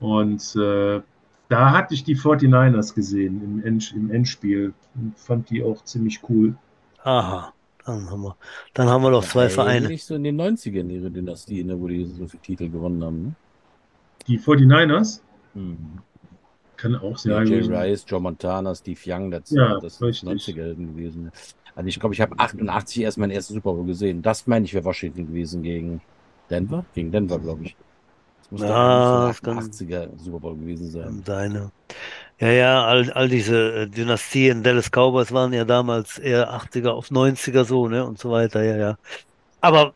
Und 0.00 0.56
äh, 0.56 1.00
da 1.48 1.70
hatte 1.72 1.94
ich 1.94 2.04
die 2.04 2.16
49ers 2.16 2.94
gesehen 2.94 3.40
im, 3.42 3.64
End, 3.64 3.92
im 3.96 4.10
Endspiel 4.10 4.74
und 4.96 5.16
fand 5.18 5.50
die 5.50 5.62
auch 5.62 5.82
ziemlich 5.84 6.20
cool. 6.28 6.56
Aha. 7.04 7.52
Dann 7.86 8.10
haben 8.10 8.22
wir, 8.22 8.36
dann 8.72 8.88
haben 8.88 9.02
wir 9.02 9.10
doch 9.10 9.24
zwei 9.24 9.48
Vereine. 9.50 9.86
Eigentlich 9.86 10.04
so 10.04 10.14
in 10.14 10.24
den 10.24 10.40
90ern 10.40 10.88
ihre 10.88 11.10
Dynastie, 11.10 11.62
ne, 11.64 11.78
wo 11.78 11.86
die 11.86 12.04
so 12.06 12.26
viele 12.26 12.42
Titel 12.42 12.68
gewonnen 12.70 13.04
haben. 13.04 13.22
Ne? 13.22 13.34
Die 14.26 14.38
49ers 14.40 15.20
Mhm. 15.54 15.98
kann 16.76 16.96
auch 16.96 17.12
Ja, 17.24 17.36
sein. 17.36 17.46
Jay 17.46 17.60
Rice, 17.60 18.04
Joe 18.06 18.20
Montana, 18.20 18.74
Steve 18.74 18.98
Young, 19.06 19.30
das, 19.30 19.50
Ja, 19.50 19.78
das 19.80 19.98
sind 19.98 20.08
richtig. 20.08 20.28
90er 20.56 20.74
gewesen. 20.74 21.30
Also 21.76 21.88
ich 21.88 21.98
glaube, 21.98 22.14
ich 22.14 22.20
habe 22.20 22.38
88 22.38 23.02
erst 23.02 23.18
meinen 23.18 23.30
ersten 23.30 23.54
Super 23.54 23.72
Bowl 23.72 23.84
gesehen. 23.86 24.22
Das 24.22 24.46
meine 24.46 24.64
ich 24.64 24.74
wäre 24.74 24.84
Washington 24.84 25.26
gewesen 25.26 25.62
gegen 25.62 26.00
Denver? 26.50 26.84
Gegen 26.94 27.10
Denver, 27.10 27.38
glaube 27.38 27.64
ich. 27.64 27.76
Das 28.42 28.50
muss 28.50 28.60
doch 28.60 28.68
kann- 28.68 29.58
88er 29.58 30.08
Super 30.18 30.38
Bowl 30.40 30.56
gewesen 30.56 30.90
sein. 30.90 31.22
Seine. 31.24 31.70
Ja, 32.38 32.48
ja, 32.50 32.84
all, 32.84 33.10
all 33.12 33.28
diese 33.28 33.82
äh, 33.82 33.86
Dynastien, 33.88 34.62
Dallas 34.62 34.90
Cowboys 34.90 35.32
waren 35.32 35.52
ja 35.52 35.64
damals 35.64 36.18
eher 36.18 36.52
80er 36.52 36.90
auf 36.90 37.08
90er 37.10 37.64
so, 37.64 37.88
ne, 37.88 38.04
und 38.04 38.18
so 38.18 38.30
weiter, 38.30 38.62
ja, 38.62 38.76
ja. 38.76 38.98
Aber 39.60 39.94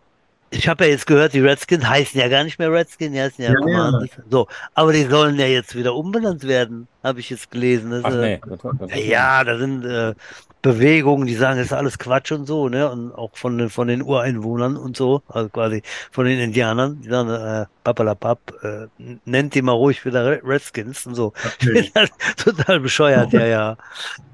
ich 0.51 0.69
habe 0.69 0.85
ja 0.85 0.91
jetzt 0.91 1.07
gehört, 1.07 1.33
die 1.35 1.41
Redskins 1.41 1.87
heißen 1.87 2.21
ja 2.21 2.29
gar 2.29 2.45
nicht 2.45 2.59
mehr 2.59 2.73
Redskins, 2.73 3.13
die 3.13 3.21
heißen 3.21 3.45
ja, 3.45 3.53
Ja, 3.67 3.91
ja. 3.91 4.07
So, 4.31 4.47
aber 4.75 4.93
die 4.93 5.05
sollen 5.05 5.39
ja 5.39 5.47
jetzt 5.47 5.75
wieder 5.77 5.95
umbenannt 5.95 6.47
werden, 6.47 6.89
habe 7.03 7.21
ich 7.21 7.31
jetzt 7.31 7.51
gelesen. 7.51 7.91
Das, 7.91 8.05
Ach 8.05 8.13
äh, 8.13 8.37
nee, 8.37 8.41
war 8.43 8.97
Ja, 8.97 9.45
da 9.45 9.59
sind 9.59 9.85
äh, 9.85 10.15
Bewegungen, 10.63 11.27
die 11.27 11.35
sagen, 11.35 11.59
das 11.59 11.67
ist 11.67 11.73
alles 11.73 11.99
Quatsch 11.99 12.33
und 12.33 12.47
so, 12.47 12.69
ne? 12.69 12.91
Und 12.91 13.13
auch 13.13 13.37
von 13.37 13.59
den, 13.59 13.71
von 13.71 13.89
den 13.89 14.03
Ureinwohnern 14.03 14.77
und 14.77 14.97
so, 14.97 15.23
also 15.29 15.49
quasi 15.51 15.83
von 16.11 16.27
den 16.27 16.39
Indianern, 16.41 17.01
die 17.01 17.09
sagen, 17.09 17.31
äh, 17.31 17.67
papalapap, 17.85 18.41
äh, 18.63 18.87
nennt 19.25 19.55
die 19.55 19.63
mal 19.63 19.73
ruhig 19.73 20.05
wieder 20.05 20.27
Re- 20.27 20.41
Redskins 20.45 21.07
und 21.07 21.15
so. 21.15 21.33
Okay. 21.45 21.91
Total 22.37 22.81
bescheuert, 22.81 23.33
ja, 23.33 23.47
ja. 23.47 23.77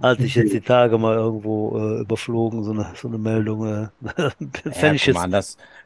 Hatte 0.01 0.25
ich 0.25 0.35
jetzt 0.35 0.53
die 0.53 0.61
Tage 0.62 0.97
mal 0.99 1.17
irgendwo 1.17 1.79
äh, 1.79 2.01
überflogen, 2.01 2.65
so 2.65 2.73
eine, 2.73 2.91
so 2.95 3.09
eine 3.09 3.19
Meldung. 3.19 3.67
Äh, 4.17 4.31
Fände 4.73 4.97
ich 4.97 5.07
jetzt. 5.07 5.29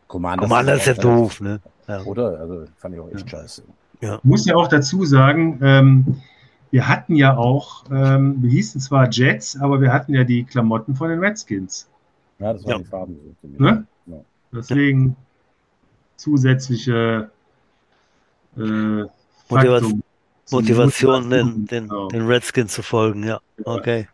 Commander 0.09 0.75
ist 0.75 0.87
ja 0.87 0.95
doof, 0.95 1.41
ne? 1.41 1.61
Ja. 1.87 2.03
Oder? 2.03 2.41
Also 2.41 2.65
fand 2.79 2.95
ich 2.95 3.01
auch 3.01 3.11
echt 3.11 3.29
scheiße. 3.31 3.63
Ich 4.01 4.09
muss 4.25 4.47
ja 4.47 4.55
auch 4.57 4.69
dazu 4.69 5.05
sagen, 5.05 5.59
ähm, 5.63 6.21
wir 6.71 6.87
hatten 6.89 7.15
ja 7.17 7.37
auch, 7.37 7.85
ähm, 7.91 8.43
wir 8.43 8.51
hießen 8.51 8.81
zwar 8.81 9.09
Jets, 9.11 9.59
aber 9.61 9.81
wir 9.81 9.93
hatten 9.93 10.15
ja 10.15 10.25
die 10.25 10.45
Klamotten 10.45 10.95
von 10.95 11.11
den 11.11 11.19
Redskins. 11.21 11.89
Ja, 12.39 12.53
das 12.53 12.63
waren 12.65 12.71
Ja. 12.73 12.79
die 12.79 12.85
Farben. 12.85 13.17
so 13.25 13.35
für 13.41 13.47
mich. 13.49 13.61
Ne? 13.61 13.87
Ja. 14.07 14.17
Deswegen 14.53 15.17
zusätzliche 16.17 17.31
äh, 18.57 18.61
Motiva- 18.61 19.09
Faktum 19.49 20.03
zum 20.45 20.61
Motivation, 20.61 21.31
den, 21.31 21.67
den, 21.67 21.89
Genau. 21.89 22.09
den 22.09 22.27
Redskins 22.27 22.73
zu 22.73 22.83
folgen, 22.83 23.23
ja. 23.25 23.41
Ja. 23.59 23.73
Okay. 23.75 24.09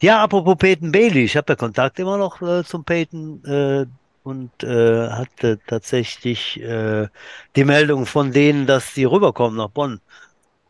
Ja, 0.00 0.22
apropos 0.22 0.56
Peyton 0.58 0.90
Bailey, 0.92 1.24
ich 1.24 1.36
habe 1.36 1.52
ja 1.52 1.56
Kontakt 1.56 1.98
immer 1.98 2.16
noch 2.18 2.42
äh, 2.42 2.64
zum 2.64 2.84
Peyton 2.84 3.44
äh, 3.44 3.86
und 4.22 4.62
äh, 4.62 5.10
hatte 5.10 5.60
tatsächlich 5.66 6.60
äh, 6.60 7.08
die 7.56 7.64
Meldung 7.64 8.06
von 8.06 8.32
denen, 8.32 8.66
dass 8.66 8.94
die 8.94 9.04
rüberkommen 9.04 9.56
nach 9.58 9.70
Bonn 9.70 10.00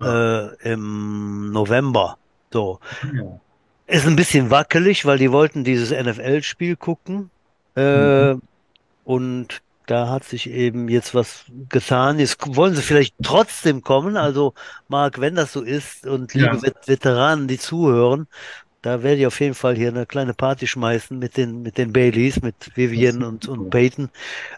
äh, 0.03 0.57
im 0.73 1.53
November. 1.53 2.19
So. 2.53 2.81
Ja. 3.13 3.41
Ist 3.87 4.07
ein 4.07 4.17
bisschen 4.17 4.51
wackelig, 4.51 5.05
weil 5.05 5.19
die 5.19 5.33
wollten 5.33 5.65
dieses 5.65 5.91
NFL-Spiel 5.91 6.77
gucken. 6.77 7.31
Äh, 7.75 8.37
Und 9.05 9.63
da 9.87 10.09
hat 10.09 10.25
sich 10.25 10.49
eben 10.51 10.89
jetzt 10.89 11.15
was 11.15 11.45
getan. 11.69 12.19
Jetzt 12.19 12.39
wollen 12.57 12.75
sie 12.75 12.83
vielleicht 12.83 13.17
trotzdem 13.23 13.83
kommen. 13.83 14.17
Also, 14.17 14.55
Marc, 14.89 15.21
wenn 15.21 15.35
das 15.35 15.53
so 15.53 15.63
ist 15.63 16.07
und 16.07 16.35
liebe 16.35 16.57
Ja. 16.57 16.63
Vet 16.63 16.89
Veteranen, 16.89 17.49
die 17.49 17.59
zuhören, 17.59 18.29
da 18.83 19.03
werde 19.03 19.21
ich 19.21 19.27
auf 19.27 19.41
jeden 19.41 19.55
Fall 19.55 19.77
hier 19.77 19.89
eine 19.89 20.07
kleine 20.07 20.35
Party 20.35 20.67
schmeißen 20.67 21.19
mit 21.19 21.37
den, 21.37 21.63
mit 21.63 21.79
den 21.79 21.93
Baileys, 21.93 22.43
mit 22.43 22.55
Vivian 22.75 23.23
und, 23.23 23.49
und. 23.49 23.71
Peyton. 23.71 24.11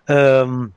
Ähm, 0.08 0.72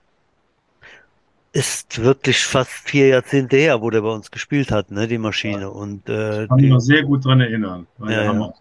ist 1.53 2.01
wirklich 2.03 2.43
fast 2.45 2.69
vier 2.69 3.07
Jahrzehnte 3.07 3.57
her, 3.57 3.81
wo 3.81 3.89
der 3.89 4.01
bei 4.01 4.11
uns 4.11 4.29
gespielt 4.29 4.69
hat, 4.71 4.91
ne, 4.91 5.07
die 5.07 5.17
Maschine. 5.17 5.71
Und 5.71 6.07
äh, 6.09 6.45
Kann 6.47 6.57
mich 6.57 6.69
noch 6.69 6.79
sehr 6.79 7.03
gut 7.03 7.25
dran 7.25 7.41
erinnern. 7.41 7.87
War 7.97 8.11
Ja, 8.11 8.21
ja. 8.23 8.27
Hammer. 8.27 8.53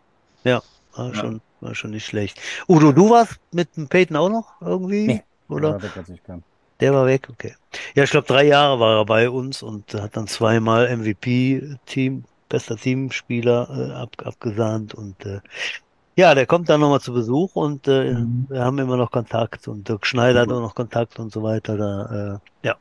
war 0.45 1.09
Ja. 1.09 1.14
schon, 1.14 1.41
war 1.61 1.74
schon 1.74 1.91
nicht 1.91 2.07
schlecht. 2.07 2.41
Udo, 2.68 2.93
du 2.93 3.11
warst 3.11 3.39
mit 3.53 3.76
dem 3.76 3.89
Peyton 3.89 4.16
auch 4.16 4.30
noch 4.30 4.62
irgendwie? 4.62 5.07
Nee. 5.07 5.22
Oder? 5.49 5.70
Ja, 5.70 5.82
weg, 5.82 5.97
als 5.97 6.09
ich 6.09 6.22
kam. 6.24 6.43
Der 6.80 6.93
war 6.95 7.07
weg, 7.07 7.28
okay. 7.30 7.55
Ja, 7.95 8.05
ich 8.05 8.11
glaube, 8.11 8.26
drei 8.26 8.45
Jahre 8.45 8.78
war 8.80 8.99
er 8.99 9.05
bei 9.05 9.28
uns 9.30 9.62
und 9.62 9.93
hat 9.95 10.16
dann 10.16 10.26
zweimal 10.26 10.95
MVP-Team, 10.97 12.24
bester 12.49 12.76
Teamspieler 12.76 13.68
äh, 13.90 13.92
ab, 13.94 14.11
abgesahnt 14.24 14.94
und 14.94 15.24
äh, 15.26 15.40
ja, 16.18 16.34
der 16.34 16.47
kommt 16.47 16.68
dann 16.68 16.80
nochmal 16.80 17.01
zu 17.01 17.12
Besuch 17.12 17.57
und 17.57 17.88
äh, 17.88 18.16
Mhm. 18.16 18.47
wir 18.49 18.64
haben 18.64 18.78
immer 18.78 18.97
noch 18.97 19.11
Kontakt 19.11 19.68
und 19.68 19.88
Dirk 19.88 20.07
Schneider 20.07 20.42
hat 20.42 20.51
Super. 20.51 20.53
auch 20.53 20.61
noch 20.61 20.74
Kontakt 20.74 21.18
und 21.18 21.32
so 21.32 21.42
weiter. 21.42 21.76
Da, 21.76 22.36
äh, 22.36 22.68
ja, 22.68 22.76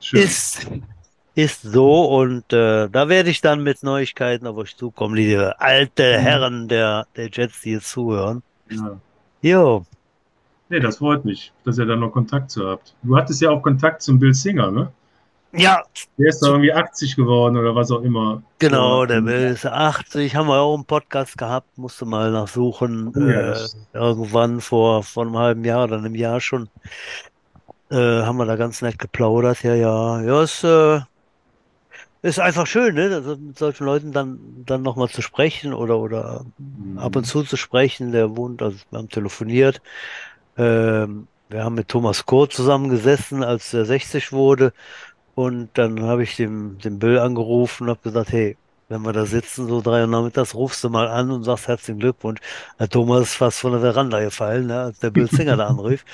Schön. 0.00 0.20
ist, 0.22 0.66
ist 1.34 1.62
so 1.62 2.06
und 2.18 2.52
äh, 2.52 2.88
da 2.90 3.08
werde 3.08 3.30
ich 3.30 3.40
dann 3.42 3.62
mit 3.62 3.82
Neuigkeiten 3.82 4.46
auf 4.46 4.56
euch 4.56 4.76
zukommen, 4.76 5.16
liebe 5.16 5.60
alte 5.60 6.18
Mhm. 6.18 6.20
Herren 6.20 6.68
der, 6.68 7.06
der 7.16 7.30
Jets, 7.30 7.62
die 7.62 7.72
jetzt 7.72 7.90
zuhören. 7.90 8.42
Ja. 8.70 9.00
Jo, 9.42 9.86
Nee, 10.70 10.80
das 10.80 10.96
freut 10.98 11.24
mich, 11.26 11.52
dass 11.64 11.78
ihr 11.78 11.84
da 11.86 11.96
noch 11.96 12.12
Kontakt 12.12 12.50
zu 12.50 12.66
habt. 12.66 12.94
Du 13.02 13.16
hattest 13.16 13.40
ja 13.42 13.50
auch 13.50 13.60
Kontakt 13.62 14.00
zum 14.02 14.18
Bill 14.18 14.32
Singer, 14.34 14.70
ne? 14.70 14.90
Ja, 15.52 15.82
Der 16.18 16.28
ist 16.28 16.40
da 16.40 16.48
irgendwie 16.48 16.72
80 16.72 17.16
geworden 17.16 17.56
oder 17.56 17.74
was 17.74 17.90
auch 17.90 18.02
immer. 18.02 18.42
Genau, 18.58 19.06
der 19.06 19.22
Bill 19.22 19.48
ist 19.48 19.66
80, 19.66 20.36
haben 20.36 20.48
wir 20.48 20.60
auch 20.60 20.74
einen 20.74 20.84
Podcast 20.84 21.36
gehabt, 21.38 21.76
musste 21.78 22.04
mal 22.04 22.30
nachsuchen, 22.30 23.12
ja, 23.16 23.52
äh, 23.52 23.68
irgendwann 23.92 24.60
vor, 24.60 25.02
vor 25.02 25.24
einem 25.24 25.36
halben 25.36 25.64
Jahr 25.64 25.84
oder 25.84 25.96
einem 25.98 26.14
Jahr 26.14 26.40
schon, 26.40 26.68
äh, 27.90 27.96
haben 27.96 28.36
wir 28.38 28.46
da 28.46 28.56
ganz 28.56 28.82
nett 28.82 28.98
geplaudert, 28.98 29.62
ja, 29.62 29.74
ja, 29.74 30.20
ja, 30.22 30.42
es, 30.42 30.62
äh, 30.64 31.00
ist 32.22 32.38
einfach 32.38 32.66
schön, 32.66 32.94
ne, 32.94 33.14
also 33.14 33.36
mit 33.36 33.58
solchen 33.58 33.84
Leuten 33.84 34.12
dann, 34.12 34.38
dann 34.66 34.82
nochmal 34.82 35.08
zu 35.08 35.22
sprechen 35.22 35.72
oder, 35.72 35.98
oder 35.98 36.44
Mhm. 36.58 36.98
ab 36.98 37.16
und 37.16 37.24
zu 37.24 37.42
zu 37.44 37.56
sprechen, 37.56 38.12
der 38.12 38.36
wohnt, 38.36 38.62
also 38.62 38.78
wir 38.90 38.98
haben 38.98 39.08
telefoniert, 39.08 39.80
ähm, 40.56 41.28
wir 41.48 41.64
haben 41.64 41.74
mit 41.74 41.88
Thomas 41.88 42.26
Koh 42.26 42.46
zusammengesessen, 42.46 43.42
als 43.44 43.74
er 43.74 43.84
60 43.86 44.32
wurde, 44.32 44.72
Und 45.34 45.70
dann 45.74 46.02
habe 46.02 46.22
ich 46.22 46.36
dem, 46.36 46.78
dem 46.78 46.98
Bill 46.98 47.18
angerufen 47.18 47.84
und 47.84 47.90
habe 47.90 48.00
gesagt, 48.02 48.32
hey, 48.32 48.58
wenn 48.88 49.02
wir 49.02 49.12
da 49.12 49.24
sitzen, 49.26 49.68
so 49.68 49.80
drei 49.80 50.02
Uhr 50.02 50.06
nachmittags, 50.08 50.54
rufst 50.54 50.82
du 50.84 50.90
mal 50.90 51.08
an 51.08 51.30
und 51.30 51.44
sagst 51.44 51.68
herzlichen 51.68 52.00
Glückwunsch. 52.00 52.40
Herr 52.76 52.88
Thomas 52.88 53.22
ist 53.22 53.34
fast 53.34 53.60
von 53.60 53.72
der 53.72 53.80
Veranda 53.80 54.20
gefallen, 54.20 54.66
ne, 54.66 54.80
als 54.80 54.98
der 54.98 55.10
Bill 55.10 55.28
Singer 55.30 55.56
da 55.56 55.68
anrief. 55.68 56.04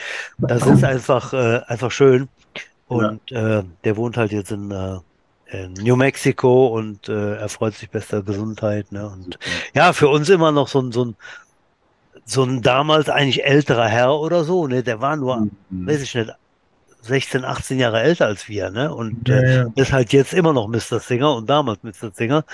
Das 0.46 0.66
ist 0.66 0.84
einfach, 0.84 1.32
äh, 1.32 1.60
einfach 1.66 1.90
schön. 1.90 2.28
Und 2.86 3.32
äh, 3.32 3.64
der 3.84 3.96
wohnt 3.96 4.16
halt 4.16 4.32
jetzt 4.32 4.52
in, 4.52 4.70
äh, 4.70 4.98
in 5.46 5.72
New 5.74 5.96
Mexico 5.96 6.68
und 6.68 7.08
äh, 7.08 7.36
er 7.36 7.48
freut 7.48 7.74
sich 7.74 7.90
bester 7.90 8.22
Gesundheit. 8.22 8.92
Ne? 8.92 9.08
Und 9.08 9.38
ja, 9.74 9.92
für 9.92 10.08
uns 10.08 10.28
immer 10.28 10.52
noch 10.52 10.68
so 10.68 10.80
ein, 10.80 10.92
so 10.92 11.04
ein, 11.06 11.16
so 12.24 12.42
ein 12.44 12.62
damals 12.62 13.08
eigentlich 13.08 13.44
älterer 13.44 13.86
Herr 13.88 14.14
oder 14.18 14.44
so, 14.44 14.66
ne? 14.66 14.82
Der 14.82 15.00
war 15.00 15.16
nur, 15.16 15.48
Mhm. 15.68 15.86
weiß 15.86 16.02
ich 16.02 16.14
nicht, 16.14 16.30
16, 17.06 17.44
18 17.44 17.78
Jahre 17.78 18.00
älter 18.02 18.26
als 18.26 18.48
wir, 18.48 18.70
ne? 18.70 18.94
Und 18.94 19.28
Ja, 19.28 19.36
äh, 19.36 19.56
ja. 19.56 19.66
ist 19.76 19.92
halt 19.92 20.12
jetzt 20.12 20.34
immer 20.34 20.52
noch 20.52 20.68
Mr. 20.68 21.00
Singer 21.00 21.34
und 21.34 21.48
damals 21.48 21.82
Mr. 21.82 22.10
Singer. 22.12 22.44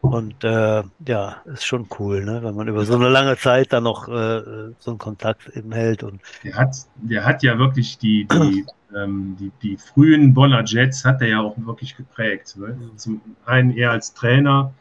Und 0.00 0.44
äh, 0.44 0.82
ja, 1.06 1.36
ist 1.46 1.64
schon 1.66 1.86
cool, 1.98 2.24
ne? 2.24 2.42
Wenn 2.42 2.54
man 2.54 2.68
über 2.68 2.84
so 2.84 2.94
eine 2.94 3.08
lange 3.08 3.36
Zeit 3.36 3.72
dann 3.72 3.84
noch 3.84 4.08
äh, 4.08 4.72
so 4.78 4.90
einen 4.92 4.98
Kontakt 4.98 5.48
eben 5.56 5.72
hält. 5.72 6.02
Und 6.02 6.20
Der 6.44 6.54
hat, 6.56 6.76
der 6.96 7.24
hat 7.24 7.42
ja 7.42 7.58
wirklich 7.58 7.98
die, 7.98 8.26
die, 8.26 8.64
ähm, 8.96 9.36
die, 9.38 9.50
die 9.62 9.76
frühen 9.76 10.34
Bonner 10.34 10.62
Jets 10.64 11.04
hat 11.04 11.20
er 11.22 11.28
ja 11.28 11.40
auch 11.40 11.56
wirklich 11.56 11.96
geprägt. 11.96 12.56
Ne? 12.56 12.76
Zum 12.96 13.20
einen 13.46 13.70
eher 13.76 13.90
als 13.90 14.14
Trainer 14.14 14.72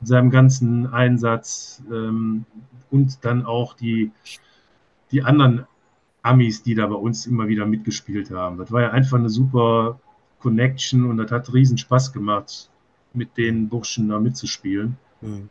in 0.00 0.06
seinem 0.06 0.30
ganzen 0.30 0.92
Einsatz 0.92 1.82
ähm, 1.90 2.44
und 2.90 3.24
dann 3.24 3.44
auch 3.46 3.74
die, 3.74 4.12
die 5.10 5.22
anderen 5.22 5.66
Amis, 6.26 6.62
die 6.62 6.74
da 6.74 6.86
bei 6.86 6.96
uns 6.96 7.26
immer 7.26 7.48
wieder 7.48 7.66
mitgespielt 7.66 8.30
haben. 8.30 8.58
Das 8.58 8.72
war 8.72 8.82
ja 8.82 8.90
einfach 8.90 9.18
eine 9.18 9.30
super 9.30 10.00
Connection 10.40 11.04
und 11.04 11.16
das 11.18 11.30
hat 11.30 11.52
riesen 11.52 11.78
Spaß 11.78 12.12
gemacht, 12.12 12.70
mit 13.14 13.36
den 13.36 13.68
Burschen 13.68 14.08
da 14.08 14.18
mitzuspielen 14.18 14.96
hm, 15.20 15.48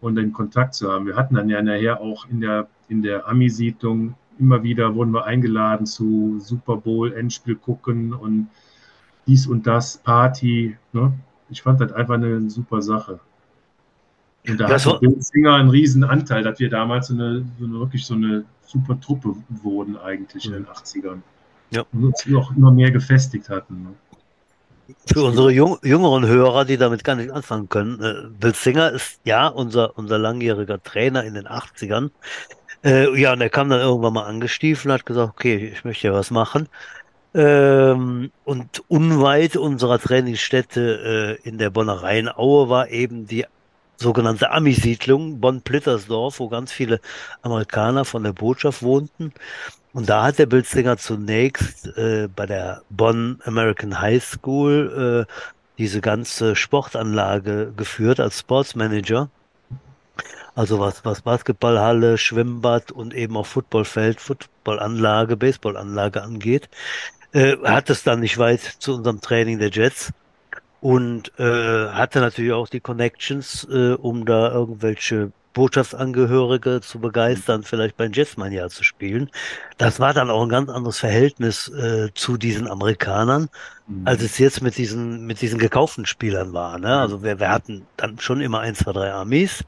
und 0.00 0.14
den 0.14 0.32
Kontakt 0.32 0.74
zu 0.74 0.92
haben. 0.92 1.06
Wir 1.06 1.16
hatten 1.16 1.34
dann 1.34 1.48
ja 1.48 1.62
nachher 1.62 2.00
auch 2.00 2.28
in 2.28 2.40
der, 2.40 2.68
in 2.88 3.02
der 3.02 3.26
Ami-Siedlung 3.26 4.14
immer 4.38 4.62
wieder 4.62 4.94
wurden 4.94 5.12
wir 5.12 5.24
eingeladen 5.24 5.86
zu 5.86 6.38
Super 6.40 6.76
Bowl, 6.76 7.12
Endspiel 7.12 7.56
gucken 7.56 8.14
und 8.14 8.48
dies 9.26 9.46
und 9.46 9.66
das, 9.66 9.98
Party. 9.98 10.76
Ne? 10.92 11.12
Ich 11.50 11.62
fand 11.62 11.80
das 11.80 11.92
einfach 11.92 12.14
eine 12.14 12.48
super 12.48 12.80
Sache. 12.80 13.20
Und 14.48 14.58
da 14.58 14.66
Das 14.66 14.86
hatte 14.86 15.00
Bill 15.00 15.16
Singer 15.20 15.54
einen 15.54 15.70
riesen 15.70 16.04
Anteil, 16.04 16.42
dass 16.42 16.58
wir 16.58 16.70
damals 16.70 17.08
so 17.08 17.14
eine, 17.14 17.44
so 17.58 17.64
eine 17.66 17.78
wirklich 17.78 18.04
so 18.04 18.14
eine 18.14 18.44
super 18.62 18.98
Truppe 19.00 19.34
wurden 19.48 19.96
eigentlich 19.96 20.46
in 20.46 20.52
den 20.52 20.66
80ern. 20.66 21.18
Ja. 21.70 21.84
Und 21.92 22.04
uns 22.04 22.26
noch 22.26 22.56
immer 22.56 22.72
mehr 22.72 22.90
gefestigt 22.90 23.48
hatten. 23.48 23.82
Ne? 23.82 23.94
Für 25.06 25.22
unsere 25.24 25.52
jung, 25.52 25.78
jüngeren 25.82 26.26
Hörer, 26.26 26.64
die 26.64 26.76
damit 26.76 27.04
gar 27.04 27.14
nicht 27.14 27.30
anfangen 27.30 27.68
können, 27.68 28.02
äh, 28.02 28.28
Bill 28.40 28.54
Singer 28.54 28.90
ist 28.90 29.20
ja 29.24 29.46
unser, 29.46 29.96
unser 29.96 30.18
langjähriger 30.18 30.82
Trainer 30.82 31.24
in 31.24 31.34
den 31.34 31.46
80ern. 31.46 32.10
Äh, 32.82 33.20
ja, 33.20 33.32
und 33.34 33.40
er 33.40 33.50
kam 33.50 33.68
dann 33.68 33.80
irgendwann 33.80 34.14
mal 34.14 34.24
angestiefelt 34.24 34.86
und 34.86 34.92
hat 34.92 35.06
gesagt, 35.06 35.32
okay, 35.32 35.72
ich 35.72 35.84
möchte 35.84 36.08
ja 36.08 36.14
was 36.14 36.30
machen. 36.30 36.68
Ähm, 37.34 38.32
und 38.44 38.82
unweit 38.88 39.56
unserer 39.56 40.00
Trainingsstätte 40.00 41.38
äh, 41.44 41.48
in 41.48 41.58
der 41.58 41.70
Bonner 41.70 42.02
Rheinaue 42.02 42.68
war 42.68 42.88
eben 42.90 43.26
die 43.26 43.46
sogenannte 44.00 44.50
Ami-Siedlung 44.50 45.40
Bonn-Plittersdorf, 45.40 46.40
wo 46.40 46.48
ganz 46.48 46.72
viele 46.72 47.00
Amerikaner 47.42 48.04
von 48.04 48.24
der 48.24 48.32
Botschaft 48.32 48.82
wohnten. 48.82 49.32
Und 49.92 50.08
da 50.08 50.24
hat 50.24 50.38
der 50.38 50.46
Bilzinger 50.46 50.96
zunächst 50.96 51.86
äh, 51.98 52.28
bei 52.34 52.46
der 52.46 52.82
Bonn 52.88 53.40
American 53.44 54.00
High 54.00 54.24
School 54.24 55.26
äh, 55.28 55.32
diese 55.78 56.00
ganze 56.00 56.56
Sportanlage 56.56 57.72
geführt 57.76 58.20
als 58.20 58.40
Sportsmanager. 58.40 59.28
Also 60.54 60.78
was, 60.80 61.04
was 61.04 61.22
Basketballhalle, 61.22 62.18
Schwimmbad 62.18 62.92
und 62.92 63.14
eben 63.14 63.36
auch 63.36 63.46
Footballfeld, 63.46 64.20
Footballanlage, 64.20 65.36
Baseballanlage 65.36 66.22
angeht. 66.22 66.68
Äh, 67.32 67.56
hat 67.64 67.90
es 67.90 68.02
dann 68.02 68.20
nicht 68.20 68.38
weit 68.38 68.60
zu 68.60 68.94
unserem 68.96 69.20
Training 69.20 69.58
der 69.58 69.70
Jets 69.70 70.12
und 70.80 71.38
äh, 71.38 71.88
hatte 71.88 72.20
natürlich 72.20 72.52
auch 72.52 72.68
die 72.68 72.80
Connections, 72.80 73.66
äh, 73.70 73.92
um 73.94 74.24
da 74.24 74.50
irgendwelche 74.50 75.32
Botschaftsangehörige 75.52 76.80
zu 76.80 77.00
begeistern, 77.00 77.64
vielleicht 77.64 77.96
beim 77.96 78.12
Jetsmania 78.12 78.68
zu 78.68 78.84
spielen. 78.84 79.30
Das 79.78 79.98
war 79.98 80.14
dann 80.14 80.30
auch 80.30 80.42
ein 80.42 80.48
ganz 80.48 80.70
anderes 80.70 80.98
Verhältnis 80.98 81.68
äh, 81.68 82.10
zu 82.14 82.36
diesen 82.36 82.68
Amerikanern, 82.68 83.48
als 84.04 84.22
es 84.22 84.38
jetzt 84.38 84.62
mit 84.62 84.78
diesen 84.78 85.26
mit 85.26 85.40
diesen 85.40 85.58
gekauften 85.58 86.06
Spielern 86.06 86.52
war. 86.52 86.78
Ne? 86.78 86.96
Also 86.96 87.24
wir, 87.24 87.40
wir 87.40 87.50
hatten 87.50 87.86
dann 87.96 88.20
schon 88.20 88.40
immer 88.40 88.60
ein, 88.60 88.76
zwei, 88.76 88.92
drei 88.92 89.12
Armees. 89.12 89.64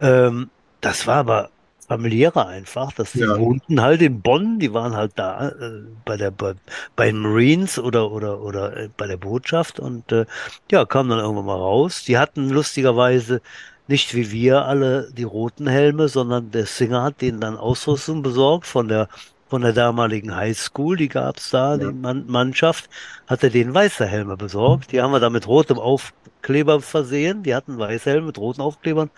Ähm, 0.00 0.50
das 0.80 1.08
war 1.08 1.16
aber 1.16 1.50
familiärer 1.88 2.46
einfach. 2.46 2.92
Das, 2.92 3.16
die 3.16 3.20
Ja. 3.20 3.36
wohnten 3.36 3.80
halt 3.80 4.02
in 4.02 4.20
Bonn, 4.22 4.58
die 4.58 4.72
waren 4.74 4.94
halt 4.94 5.12
da 5.16 5.48
äh, 5.50 5.84
bei 6.04 6.16
der 6.16 6.30
bei, 6.30 6.54
bei 6.96 7.06
den 7.06 7.18
Marines 7.20 7.78
oder 7.78 8.10
oder 8.12 8.40
oder 8.42 8.76
äh, 8.76 8.88
bei 8.96 9.06
der 9.06 9.16
Botschaft 9.16 9.80
und 9.80 10.12
äh, 10.12 10.26
ja, 10.70 10.84
kamen 10.84 11.10
dann 11.10 11.18
irgendwann 11.20 11.46
mal 11.46 11.56
raus. 11.56 12.04
Die 12.04 12.18
hatten 12.18 12.50
lustigerweise 12.50 13.40
nicht 13.86 14.14
wie 14.14 14.30
wir 14.30 14.64
alle 14.66 15.10
die 15.12 15.22
roten 15.24 15.66
Helme, 15.66 16.08
sondern 16.08 16.50
der 16.50 16.66
Singer 16.66 17.02
hat 17.02 17.20
denen 17.22 17.40
dann 17.40 17.56
Ausrüstung 17.56 18.22
besorgt 18.22 18.66
von 18.66 18.88
der 18.88 19.08
von 19.46 19.62
der 19.62 19.72
damaligen 19.72 20.36
Highschool, 20.36 20.96
die 20.98 21.08
gab's 21.08 21.48
da, 21.50 21.78
Ja. 21.78 21.78
die 21.78 21.92
Mann 21.94 22.26
Mannschaft, 22.26 22.90
hatte 23.26 23.48
denen 23.50 23.72
weiße 23.72 24.04
Helme 24.06 24.36
besorgt. 24.36 24.92
Die 24.92 25.00
haben 25.00 25.10
wir 25.12 25.20
dann 25.20 25.32
mit 25.32 25.46
rotem 25.46 25.78
Aufkleber 25.78 26.82
versehen. 26.82 27.42
Die 27.42 27.54
hatten 27.54 27.78
weiße 27.78 28.10
Helme 28.10 28.26
mit 28.26 28.36
roten 28.38 28.60
Aufklebern. 28.60 29.10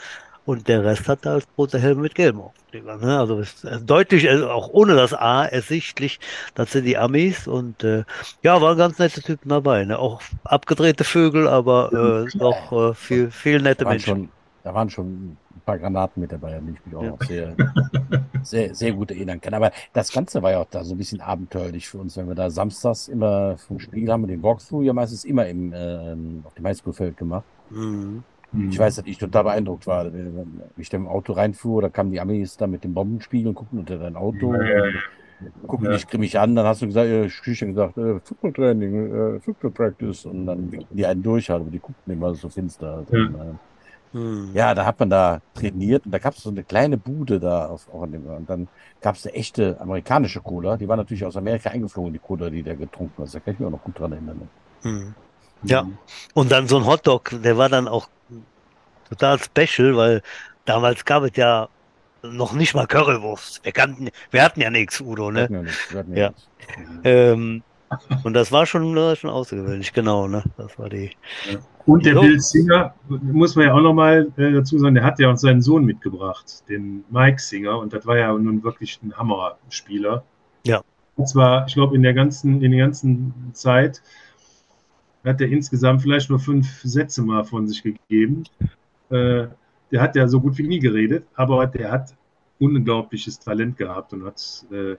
Und 0.46 0.66
der 0.68 0.84
Rest 0.84 1.06
hat 1.08 1.26
halt 1.26 1.46
rote 1.56 1.78
Helme 1.78 2.00
mit 2.02 2.14
gelben 2.14 2.40
Aufklebern. 2.40 3.00
Ne? 3.00 3.18
Also 3.18 3.38
ist 3.38 3.64
äh, 3.64 3.78
deutlich, 3.80 4.28
also 4.28 4.50
auch 4.50 4.68
ohne 4.68 4.96
das 4.96 5.12
A, 5.14 5.44
ersichtlich, 5.44 6.18
das 6.54 6.72
sind 6.72 6.84
die 6.86 6.96
Amis. 6.96 7.46
Und 7.46 7.84
äh, 7.84 8.04
ja, 8.42 8.60
waren 8.60 8.76
ganz 8.78 8.98
nette 8.98 9.20
Typen 9.22 9.48
dabei. 9.50 9.84
Ne? 9.84 9.98
Auch 9.98 10.20
abgedrehte 10.44 11.04
Vögel, 11.04 11.46
aber 11.46 12.26
äh, 12.32 12.38
doch 12.38 12.72
äh, 12.72 12.94
viel, 12.94 13.30
viel 13.30 13.60
nette 13.60 13.84
Da 13.84 13.90
Menschen. 13.90 14.06
schon, 14.08 14.28
da 14.64 14.74
waren 14.74 14.90
schon 14.90 15.06
ein 15.54 15.62
paar 15.64 15.78
Granaten 15.78 16.20
mit 16.22 16.32
dabei, 16.32 16.56
an 16.56 16.66
die 16.66 16.72
ich 16.72 16.86
mich 16.86 16.96
auch 16.96 17.02
Ja. 17.02 17.10
noch 17.10 17.22
sehr, 17.22 17.54
sehr, 18.42 18.74
sehr 18.74 18.92
gut 18.92 19.10
erinnern 19.10 19.40
kann. 19.40 19.54
Aber 19.54 19.70
das 19.92 20.10
Ganze 20.10 20.42
war 20.42 20.52
ja 20.52 20.58
auch 20.60 20.68
da 20.70 20.82
so 20.84 20.94
ein 20.94 20.98
bisschen 20.98 21.20
abenteuerlich 21.20 21.86
für 21.88 21.98
uns, 21.98 22.16
wenn 22.16 22.26
wir 22.28 22.34
da 22.34 22.50
samstags 22.50 23.08
immer 23.08 23.56
vom 23.58 23.78
Spiel 23.78 24.10
haben 24.10 24.22
wir 24.22 24.28
den 24.28 24.42
Walkthrough 24.42 24.82
ja 24.84 24.92
meistens 24.94 25.24
immer 25.24 25.46
im, 25.46 25.72
ähm, 25.76 26.42
auf 26.46 26.54
dem 26.54 26.66
Highschool-Feld 26.66 27.16
gemacht. 27.16 27.44
Mhm. 27.68 28.24
Mhm. 28.52 28.70
Ich 28.70 28.78
weiß, 28.78 28.96
dass 28.96 29.06
ich 29.06 29.18
total 29.18 29.44
beeindruckt 29.44 29.86
war. 29.86 30.12
Wenn 30.12 30.62
ich 30.76 30.88
da 30.88 30.96
im 30.96 31.06
Auto 31.06 31.32
reinfuhr, 31.34 31.82
da 31.82 31.88
kamen 31.88 32.10
die 32.10 32.20
Amis 32.20 32.56
da 32.56 32.66
mit 32.66 32.84
dem 32.84 32.94
Bombenspiegel 32.94 33.48
und 33.48 33.54
guckten 33.54 33.78
unter 33.78 33.98
dein 33.98 34.16
Auto. 34.16 34.54
Ja, 34.54 34.86
ja, 34.86 34.92
Gucken 35.66 35.86
Ja. 35.86 35.92
dich 35.92 36.06
grimmig 36.06 36.38
an, 36.38 36.54
dann 36.54 36.66
hast 36.66 36.82
du 36.82 36.86
gesagt, 36.86 37.08
äh, 37.08 37.30
Schüchtern 37.30 37.70
gesagt, 37.70 37.96
äh, 37.96 38.20
Football 38.20 38.52
Training, 38.52 39.36
äh, 39.36 39.40
Football 39.40 39.70
Practice 39.70 40.26
und 40.26 40.46
dann 40.46 40.70
die 40.90 41.06
einen 41.06 41.22
durch, 41.22 41.48
halt, 41.48 41.62
aber 41.62 41.70
die 41.70 41.78
guckten 41.78 42.12
immer 42.12 42.34
so 42.34 42.48
finster. 42.50 42.96
halt. 42.96 43.10
Ja. 43.10 43.18
Und, 43.18 43.34
äh, 43.34 43.54
Mhm. 44.12 44.50
ja, 44.54 44.74
da 44.74 44.84
hat 44.86 44.98
man 44.98 45.08
da 45.08 45.40
trainiert 45.54 46.04
und 46.04 46.10
da 46.12 46.18
gab 46.18 46.34
es 46.34 46.42
so 46.42 46.50
eine 46.50 46.64
kleine 46.64 46.98
Bude 46.98 47.38
da 47.38 47.66
auf, 47.66 47.88
auch 47.88 48.02
an 48.02 48.10
dem, 48.12 48.26
und 48.26 48.50
dann 48.50 48.66
gab 49.00 49.14
es 49.14 49.24
eine 49.24 49.34
echte 49.36 49.80
amerikanische 49.80 50.40
Cola, 50.40 50.76
die 50.76 50.88
war 50.88 50.96
natürlich 50.96 51.24
aus 51.24 51.36
Amerika 51.36 51.70
eingeflogen, 51.70 52.12
die 52.12 52.18
Cola, 52.18 52.50
die 52.50 52.64
der 52.64 52.76
getrunken 52.76 53.22
hat. 53.22 53.32
Da 53.32 53.38
kann 53.38 53.54
ich 53.54 53.60
mich 53.60 53.66
auch 53.68 53.70
noch 53.70 53.84
gut 53.84 53.98
dran 53.98 54.10
erinnern. 54.12 54.38
Ne? 54.82 55.14
Mhm. 55.62 55.68
Ja. 55.68 55.86
Und 56.34 56.50
dann 56.52 56.68
so 56.68 56.76
ein 56.78 56.86
Hotdog, 56.86 57.30
der 57.42 57.56
war 57.58 57.68
dann 57.68 57.88
auch 57.88 58.08
total 59.08 59.38
special, 59.38 59.96
weil 59.96 60.22
damals 60.64 61.04
gab 61.04 61.24
es 61.24 61.36
ja 61.36 61.68
noch 62.22 62.52
nicht 62.52 62.74
mal 62.74 62.86
Currywurst. 62.86 63.64
Wir 63.64 63.72
kannten, 63.72 64.08
wir 64.30 64.42
hatten 64.42 64.60
ja 64.60 64.70
nichts, 64.70 65.00
Udo, 65.00 65.32
Wir 65.32 65.32
ne? 65.32 65.42
hatten 65.42 65.54
ja 65.54 65.62
nichts, 65.62 65.90
wir 65.92 65.98
hatten 65.98 66.16
Ja. 66.16 66.28
nichts. 66.28 66.48
Ähm, 67.04 67.62
und 68.22 68.34
das 68.34 68.52
war 68.52 68.66
schon, 68.66 68.94
das 68.94 69.04
war 69.04 69.16
schon 69.16 69.30
außergewöhnlich, 69.30 69.92
genau, 69.92 70.28
ne? 70.28 70.44
Das 70.56 70.78
war 70.78 70.88
die. 70.88 71.10
Und 71.86 72.04
der 72.06 72.14
Jo. 72.14 72.20
Bill 72.20 72.38
Singer, 72.38 72.94
muss 73.08 73.56
man 73.56 73.66
ja 73.66 73.74
auch 73.74 73.80
nochmal 73.80 74.30
äh, 74.36 74.52
dazu 74.52 74.78
sagen, 74.78 74.94
der 74.94 75.02
hat 75.02 75.18
ja 75.18 75.32
auch 75.32 75.36
seinen 75.36 75.60
Sohn 75.60 75.84
mitgebracht, 75.84 76.62
den 76.68 77.04
Mike 77.10 77.40
Singer, 77.40 77.78
und 77.78 77.92
das 77.92 78.06
war 78.06 78.16
ja 78.16 78.32
nun 78.32 78.62
wirklich 78.62 79.00
ein 79.02 79.16
Hammerspieler. 79.16 80.22
Ja. 80.64 80.82
Und 81.16 81.26
zwar, 81.28 81.66
ich 81.66 81.74
glaube, 81.74 81.96
in 81.96 82.02
der 82.02 82.14
ganzen, 82.14 82.62
in 82.62 82.70
der 82.70 82.80
ganzen 82.80 83.34
Zeit 83.54 84.02
hat 85.24 85.40
er 85.40 85.48
insgesamt 85.48 86.02
vielleicht 86.02 86.30
nur 86.30 86.38
fünf 86.38 86.80
Sätze 86.82 87.22
mal 87.22 87.44
von 87.44 87.66
sich 87.68 87.82
gegeben. 87.82 88.44
Äh, 89.10 89.48
der 89.90 90.00
hat 90.00 90.16
ja 90.16 90.28
so 90.28 90.40
gut 90.40 90.56
wie 90.58 90.66
nie 90.66 90.78
geredet, 90.78 91.24
aber 91.34 91.66
der 91.66 91.90
hat 91.90 92.14
unglaubliches 92.58 93.38
Talent 93.40 93.76
gehabt 93.76 94.12
und 94.12 94.24
hat 94.24 94.64
äh, 94.70 94.96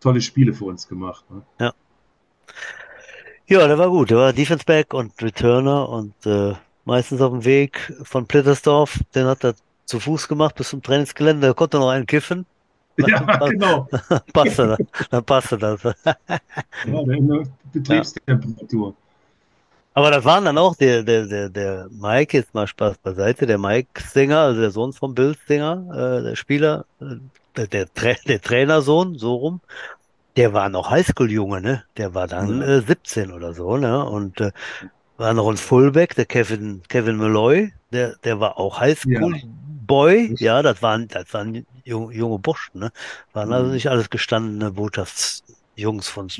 tolle 0.00 0.20
Spiele 0.20 0.52
für 0.52 0.66
uns 0.66 0.86
gemacht. 0.88 1.24
Ne? 1.30 1.72
Ja, 3.46 3.66
der 3.66 3.78
war 3.78 3.88
gut. 3.88 4.10
Der 4.10 4.18
war 4.18 4.32
Defense 4.32 4.64
Back 4.64 4.92
und 4.92 5.20
Returner 5.22 5.88
und 5.88 6.14
äh, 6.26 6.52
meistens 6.84 7.20
auf 7.20 7.32
dem 7.32 7.44
Weg 7.44 7.92
von 8.02 8.26
Plittersdorf. 8.26 9.00
Den 9.14 9.24
hat 9.26 9.42
er 9.42 9.54
zu 9.86 9.98
Fuß 9.98 10.28
gemacht 10.28 10.54
bis 10.54 10.68
zum 10.68 10.82
Trainingsgelände. 10.82 11.46
Da 11.46 11.54
konnte 11.54 11.78
er 11.78 11.80
noch 11.80 11.90
einen 11.90 12.06
kiffen. 12.06 12.46
Ja, 13.06 13.20
genau. 13.46 13.88
Passte, 14.32 14.76
das. 14.76 15.08
dann 15.08 15.24
passte 15.24 15.56
das. 15.56 15.80
Ja, 15.84 17.02
Betriebstemperatur. 17.72 18.96
Aber 19.98 20.12
das 20.12 20.24
waren 20.24 20.44
dann 20.44 20.58
auch 20.58 20.76
der, 20.76 21.02
der, 21.02 21.26
der, 21.26 21.48
der 21.48 21.88
Mike, 21.90 22.36
jetzt 22.36 22.54
mal 22.54 22.68
Spaß 22.68 22.98
beiseite, 22.98 23.46
der 23.46 23.58
Mike 23.58 24.00
Singer, 24.00 24.38
also 24.38 24.60
der 24.60 24.70
Sohn 24.70 24.92
von 24.92 25.12
Bill 25.12 25.34
Singer, 25.48 26.20
äh, 26.20 26.22
der 26.22 26.36
Spieler, 26.36 26.84
äh, 27.00 27.16
der, 27.56 27.66
der, 27.66 27.92
Tra 27.92 28.12
der 28.28 28.40
Trainersohn, 28.40 29.18
so 29.18 29.34
rum, 29.34 29.60
der 30.36 30.52
war 30.52 30.68
noch 30.68 30.88
Highschool-Junge, 30.92 31.60
ne? 31.60 31.82
Der 31.96 32.14
war 32.14 32.28
dann 32.28 32.60
Ja. 32.60 32.76
äh, 32.76 32.80
17 32.80 33.32
oder 33.32 33.54
so, 33.54 33.76
ne? 33.76 34.04
Und 34.08 34.40
äh, 34.40 34.52
war 35.16 35.34
noch 35.34 35.48
ein 35.48 35.56
Fullback, 35.56 36.14
der 36.14 36.26
Kevin, 36.26 36.84
Kevin 36.88 37.16
Malloy, 37.16 37.72
der, 37.90 38.14
der 38.22 38.38
war 38.38 38.56
auch 38.56 38.78
Highschool-Boy, 38.78 40.36
ja, 40.38 40.62
das 40.62 40.80
waren, 40.80 41.08
das 41.08 41.34
waren 41.34 41.66
junge, 41.82 42.14
junge 42.14 42.38
Burschen, 42.38 42.78
ne? 42.78 42.92
Waren 43.32 43.52
also 43.52 43.66
Mhm. 43.66 43.74
nicht 43.74 43.88
alles 43.88 44.10
gestandene 44.10 44.70
Botschaftsjungs 44.70 46.08
von 46.08 46.28
das 46.28 46.38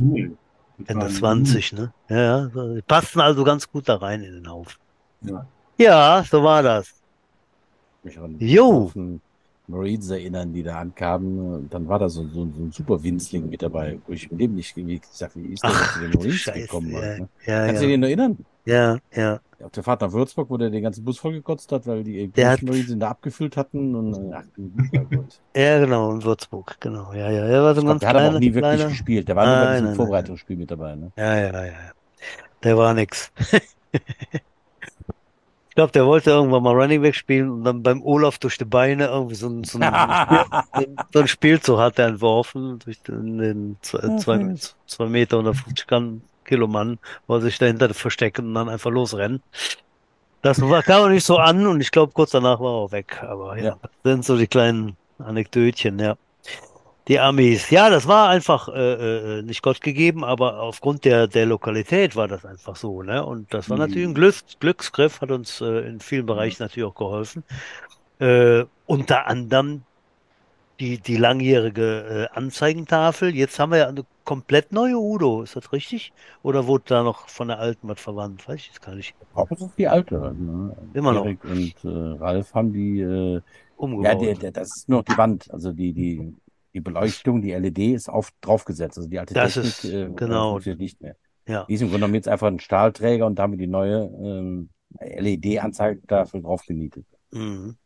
Ende 0.87 1.03
waren- 1.07 1.45
20, 1.45 1.73
ne? 1.73 1.93
Ja, 2.09 2.49
ja, 2.49 2.51
passten 2.87 3.21
also 3.21 3.45
ganz 3.45 3.69
gut 3.71 3.89
da 3.89 3.97
rein 3.97 4.23
in 4.23 4.33
den 4.35 4.51
Haufen. 4.51 4.79
Ja. 5.23 5.47
Ja, 5.77 6.25
so 6.29 6.43
war 6.43 6.63
das. 6.63 6.93
mich 8.03 8.19
an 8.19 8.37
Jo. 8.39 8.91
Marines 9.67 10.09
erinnern, 10.11 10.53
die 10.53 10.63
da 10.63 10.81
ankamen. 10.81 11.55
Und 11.55 11.75
dann 11.75 11.87
war 11.89 11.99
da 11.99 12.09
so, 12.09 12.23
so, 12.25 12.31
so 12.33 12.41
ein 12.43 12.73
super 12.73 13.03
Winzling 13.03 13.51
mit 13.51 13.61
dabei, 13.63 13.99
wo 14.07 14.13
ich 14.13 14.31
im 14.31 14.39
Leben 14.39 14.55
nicht 14.55 14.75
gesagt 14.75 15.33
wie 15.37 15.53
ist 15.53 15.63
der 15.63 15.71
Ach, 15.73 15.93
zu 15.95 16.01
den 16.01 16.11
Marines 16.11 16.37
Scheiße, 16.37 16.61
gekommen? 16.61 16.91
ja, 16.93 16.99
Halt, 17.01 17.19
ne? 17.21 17.29
ja, 17.47 17.67
Kannst 17.67 17.83
du 17.83 17.87
dich 17.87 17.93
ja, 17.93 17.99
noch 17.99 18.07
erinnern? 18.07 18.39
ja, 18.65 18.99
ja. 19.15 19.41
Auf 19.63 19.73
der 19.73 19.83
Fahrt 19.83 20.01
nach 20.03 20.13
Würzburg, 20.13 20.51
wo 20.51 20.57
der 20.57 20.71
den 20.71 20.83
ganzen 20.83 21.05
Bus 21.05 21.19
vollgekotzt 21.19 21.73
hat, 21.73 21.87
weil 21.89 22.05
die 22.05 22.31
hat- 22.45 22.63
ihn 22.63 23.01
da 23.01 23.11
abgefüllt 23.11 23.57
hatten. 23.57 23.95
Und, 23.95 24.33
ach, 24.33 24.45
lieber 24.57 25.05
Gott. 25.17 25.41
Ja, 25.57 25.81
genau, 25.81 26.13
in 26.13 26.23
Würzburg, 26.23 26.77
genau. 26.79 27.13
Ja, 27.13 27.31
ja, 27.31 27.45
er 27.45 27.63
war 27.65 27.75
so 27.75 27.81
ein 27.81 27.85
glaub, 27.87 27.95
ganz 27.95 28.01
der 28.01 28.09
hat 28.11 28.17
aber 28.17 28.37
auch 28.37 28.39
nie 28.39 28.55
wirklich 28.55 28.75
kleiner. 28.77 28.89
gespielt. 28.89 29.29
Der 29.29 29.35
war 29.37 29.47
nur 29.47 29.67
bei 29.67 29.81
diesem. 29.81 29.95
Vorbereitungsspiel 29.97 30.57
mit 30.57 30.71
dabei. 30.71 30.95
Ne? 30.95 31.11
Ja, 31.17 31.37
ja, 31.37 31.51
ja, 31.53 31.65
ja. 31.67 31.73
Der 32.63 32.77
war 32.79 32.95
nix. 32.95 33.33
Ich 35.71 35.75
glaube, 35.81 35.93
der 35.93 36.07
wollte 36.07 36.31
irgendwann 36.31 36.65
mal 36.65 36.75
Running 36.75 37.03
Back 37.03 37.15
spielen 37.15 37.51
und 37.51 37.63
dann 37.65 37.85
beim 37.85 38.03
Olaf 38.03 38.39
durch 38.41 38.59
die 38.59 38.65
Beine 38.65 39.07
irgendwie 39.07 39.37
so 39.37 39.49
ein, 39.49 39.63
so 39.63 39.79
ein, 39.79 39.93
so 41.13 41.21
ein 41.21 41.29
Spielzug 41.29 41.79
hat 41.79 42.01
er 42.01 42.09
entworfen 42.09 42.81
durch 42.81 43.01
den, 43.03 43.39
den 43.39 43.77
zwei, 43.81 44.01
Ja, 44.09 44.17
zwei, 44.19 44.55
zwei 44.89 45.07
Meter 45.07 45.37
150 45.37 45.87
Gramm 45.87 46.05
Kilo 46.11 46.23
Mann, 46.57 46.99
wollte 47.27 47.47
sich 47.47 47.59
dahinter 47.59 47.93
verstecken 47.95 48.47
und 48.49 48.55
dann 48.55 48.69
einfach 48.69 48.91
losrennen. 48.91 49.43
Das 50.43 50.61
war, 50.61 50.83
kam 50.83 51.03
auch 51.03 51.09
nicht 51.09 51.25
so 51.25 51.37
an 51.39 51.67
und 51.67 51.81
ich 51.81 51.91
glaube, 51.91 52.13
kurz 52.13 52.31
danach 52.31 52.61
war 52.61 52.69
er 52.73 52.77
auch 52.85 52.93
weg. 52.93 53.23
Aber 53.23 53.57
ja, 53.59 53.65
Ja. 53.65 53.77
das 53.83 54.13
sind 54.13 54.25
so 54.25 54.37
die 54.39 54.47
kleinen 54.47 54.97
Anekdötchen, 55.19 55.99
ja. 55.99 56.17
Die 57.09 57.19
Amis. 57.21 57.71
Ja, 57.71 57.89
das 57.91 58.07
war 58.07 58.29
einfach 58.29 58.69
äh, 58.69 59.39
äh, 59.39 59.43
nicht 59.43 59.63
Gott 59.63 59.81
gegeben, 59.81 60.25
aber 60.25 60.61
aufgrund 60.61 61.05
der, 61.07 61.27
der 61.27 61.47
Lokalität 61.47 62.17
war 62.17 62.29
das 62.29 62.45
einfach 62.45 62.77
so, 62.77 63.03
ne? 63.03 63.25
Und 63.25 63.53
das 63.55 63.71
war 63.71 63.77
Mhm. 63.79 63.83
natürlich 63.83 64.09
ein 64.09 64.15
Glücks, 64.15 64.45
Glücksgriff, 64.61 65.21
hat 65.23 65.31
uns 65.31 65.61
äh, 65.63 65.89
in 65.89 66.01
vielen 66.01 66.27
Bereichen 66.27 66.63
natürlich 66.63 66.87
auch 66.89 66.95
geholfen. 66.95 67.45
Äh, 68.21 68.65
unter 68.87 69.27
anderem 69.27 69.87
die, 70.81 70.99
die 70.99 71.17
langjährige 71.17 72.29
äh, 72.33 72.37
Anzeigentafel. 72.37 73.35
Jetzt 73.35 73.59
haben 73.59 73.71
wir 73.73 73.79
ja 73.79 73.89
eine 73.89 74.05
komplett 74.25 74.73
neue 74.73 74.97
Udo, 74.97 75.43
ist 75.43 75.57
das 75.57 75.73
richtig? 75.73 76.13
Oder 76.43 76.67
wurde 76.67 76.85
da 76.89 77.03
noch 77.03 77.29
von 77.29 77.49
der 77.49 77.59
alten 77.59 77.89
was 77.89 78.01
verwandt? 78.01 78.47
Weiß 78.49 78.57
ich 78.61 78.69
jetzt 78.69 78.83
gar 78.83 78.95
nicht. 78.95 79.15
Hauptsache 79.35 79.65
ist 79.71 79.79
die 79.79 79.89
alte. 79.89 80.15
Ne? 80.39 80.77
Immer 80.95 81.13
noch. 81.13 81.25
Erik 81.25 81.45
und 81.45 81.75
äh, 81.85 81.89
Ralf 82.19 82.55
haben 82.55 82.73
die, 82.73 83.01
äh, 83.01 83.35
ja, 83.35 83.41
Umgebaut. 83.77 84.23
der, 84.23 84.35
der, 84.35 84.51
das 84.53 84.69
ist 84.77 84.89
nur 84.89 84.99
noch 85.01 85.05
die 85.05 85.17
Wand. 85.19 85.51
Also 85.53 85.73
die, 85.73 85.93
die, 85.93 86.35
die 86.75 86.81
Beleuchtung, 86.81 87.43
die 87.43 87.53
LED 87.53 87.79
ist 87.95 88.09
auf, 88.09 88.31
draufgesetzt. 88.41 88.99
Also 88.99 89.09
die 89.09 89.19
alte 89.19 89.35
Das 89.35 89.55
Technik 89.55 89.69
ist- 89.73 89.85
äh, 89.85 90.09
genau. 90.15 90.51
funktioniert 90.53 90.81
nicht 90.81 91.01
mehr. 91.01 91.17
Ja. 91.49 91.65
Die 91.65 91.75
ist 91.75 91.81
im 91.81 91.89
Grunde 91.89 92.01
genommen 92.01 92.15
jetzt 92.15 92.29
einfach 92.29 92.47
ein 92.49 92.61
Stahlträger 92.61 93.27
und 93.27 93.37
da 93.37 93.45
haben 93.45 93.53
wir 93.53 93.59
die 93.59 93.67
neue 93.67 94.03
ähm, 94.23 94.69
LED-Anzeigetafel 95.01 96.43
drauf 96.43 96.63
genietet. 96.67 97.07
Mhm. 97.31 97.77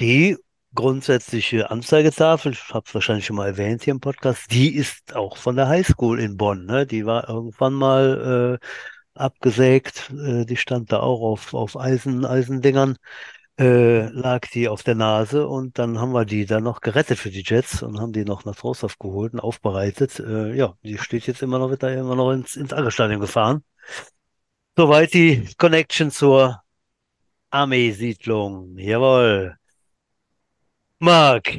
Die 0.00 0.36
grundsätzliche 0.76 1.70
Anzeigetafel, 1.70 2.52
ich 2.52 2.72
habe 2.72 2.84
es 2.86 2.94
wahrscheinlich 2.94 3.26
schon 3.26 3.36
mal 3.36 3.48
erwähnt 3.48 3.82
hier 3.82 3.92
im 3.92 4.00
Podcast, 4.00 4.52
die 4.52 4.76
ist 4.76 5.16
auch 5.16 5.36
von 5.36 5.56
der 5.56 5.68
Highschool 5.68 6.20
in 6.20 6.36
Bonn. 6.36 6.66
Ne? 6.66 6.86
Die 6.86 7.04
war 7.06 7.28
irgendwann 7.28 7.74
mal 7.74 8.60
äh, 8.62 8.66
abgesägt. 9.18 10.12
Äh, 10.12 10.44
die 10.46 10.56
stand 10.56 10.92
da 10.92 11.00
auch 11.00 11.20
auf, 11.22 11.54
auf 11.54 11.76
Eisen, 11.76 12.24
Eisendingern. 12.24 12.96
Äh, 13.58 14.08
lag 14.10 14.46
die 14.52 14.68
auf 14.68 14.82
der 14.82 14.94
Nase 14.94 15.48
und 15.48 15.78
dann 15.78 15.98
haben 15.98 16.12
wir 16.12 16.26
die 16.26 16.44
dann 16.44 16.62
noch 16.64 16.80
gerettet 16.82 17.18
für 17.18 17.30
die 17.30 17.42
Jets 17.44 17.82
und 17.82 17.98
haben 17.98 18.12
die 18.12 18.24
noch 18.24 18.44
nach 18.44 18.54
Trostorf 18.54 18.98
geholt 18.98 19.32
und 19.32 19.40
aufbereitet. 19.40 20.20
Äh, 20.20 20.54
ja, 20.54 20.74
die 20.82 20.98
steht 20.98 21.26
jetzt 21.26 21.42
immer 21.42 21.58
noch, 21.58 21.70
wird 21.70 21.82
da 21.82 21.88
immer 21.90 22.14
noch 22.16 22.32
ins, 22.32 22.54
ins 22.56 22.74
Aggerstadion 22.74 23.20
gefahren. 23.20 23.64
Soweit 24.76 25.14
die 25.14 25.48
Connection 25.56 26.10
zur 26.10 26.62
Armeesiedlung. 27.50 28.76
Jawohl. 28.78 29.56
Marc, 30.98 31.56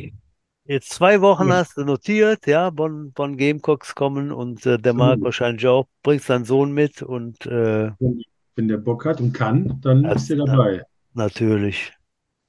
jetzt 0.65 0.91
zwei 0.91 1.21
Wochen 1.21 1.47
Ja. 1.47 1.53
hast 1.53 1.77
du 1.77 1.83
notiert, 1.85 2.47
ja, 2.47 2.69
Bonn, 2.71 3.13
Bonn 3.13 3.38
Gamecocks 3.38 3.95
kommen 3.95 4.31
und 4.31 4.65
äh, 4.65 4.79
der. 4.79 4.93
Marc 4.93 5.21
wahrscheinlich 5.23 5.67
auch, 5.67 5.88
bringst 6.03 6.29
deinen 6.29 6.45
Sohn 6.45 6.71
mit 6.73 7.01
und 7.03 7.45
äh, 7.47 7.91
Wenn, 7.99 8.23
wenn 8.55 8.67
der 8.67 8.77
Bock 8.77 9.05
hat 9.05 9.21
und 9.21 9.33
kann, 9.33 9.79
dann 9.81 10.03
Ja, 10.03 10.13
ist 10.15 10.29
er 10.31 10.38
dabei. 10.38 10.81
natürlich, 11.13 11.93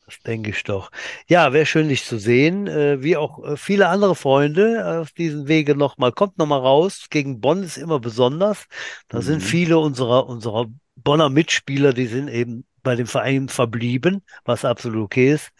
das 0.07 0.21
denke 0.21 0.51
ich 0.51 0.65
doch. 0.65 0.91
Ja, 1.29 1.53
wäre 1.55 1.67
schön, 1.67 1.89
dich 1.91 2.05
zu 2.05 2.19
sehen, 2.19 2.69
äh, 2.69 3.03
wie 3.03 3.17
auch 3.19 3.45
äh, 3.45 3.59
viele 3.59 3.89
andere 3.89 4.17
Freunde 4.17 5.01
auf 5.03 5.13
diesen 5.13 5.49
Wege 5.49 5.77
nochmal. 5.77 6.13
Kommt 6.13 6.39
nochmal 6.39 6.61
raus, 6.61 7.09
gegen 7.11 7.41
Bonn 7.43 7.65
ist 7.65 7.79
immer 7.79 8.01
besonders. 8.01 8.67
Da 9.09 9.23
sind 9.23 9.41
Mhm. 9.41 9.45
viele 9.45 9.79
unserer, 9.81 10.29
unserer 10.29 10.67
Bonner 10.97 11.31
Mitspieler, 11.31 11.95
die 11.95 12.07
sind 12.09 12.29
eben 12.29 12.67
bei 12.89 12.97
dem 12.97 13.07
Verein 13.07 13.49
verblieben, 13.51 14.23
was 14.47 14.65
absolut 14.65 15.05
okay 15.05 15.33
ist. 15.35 15.51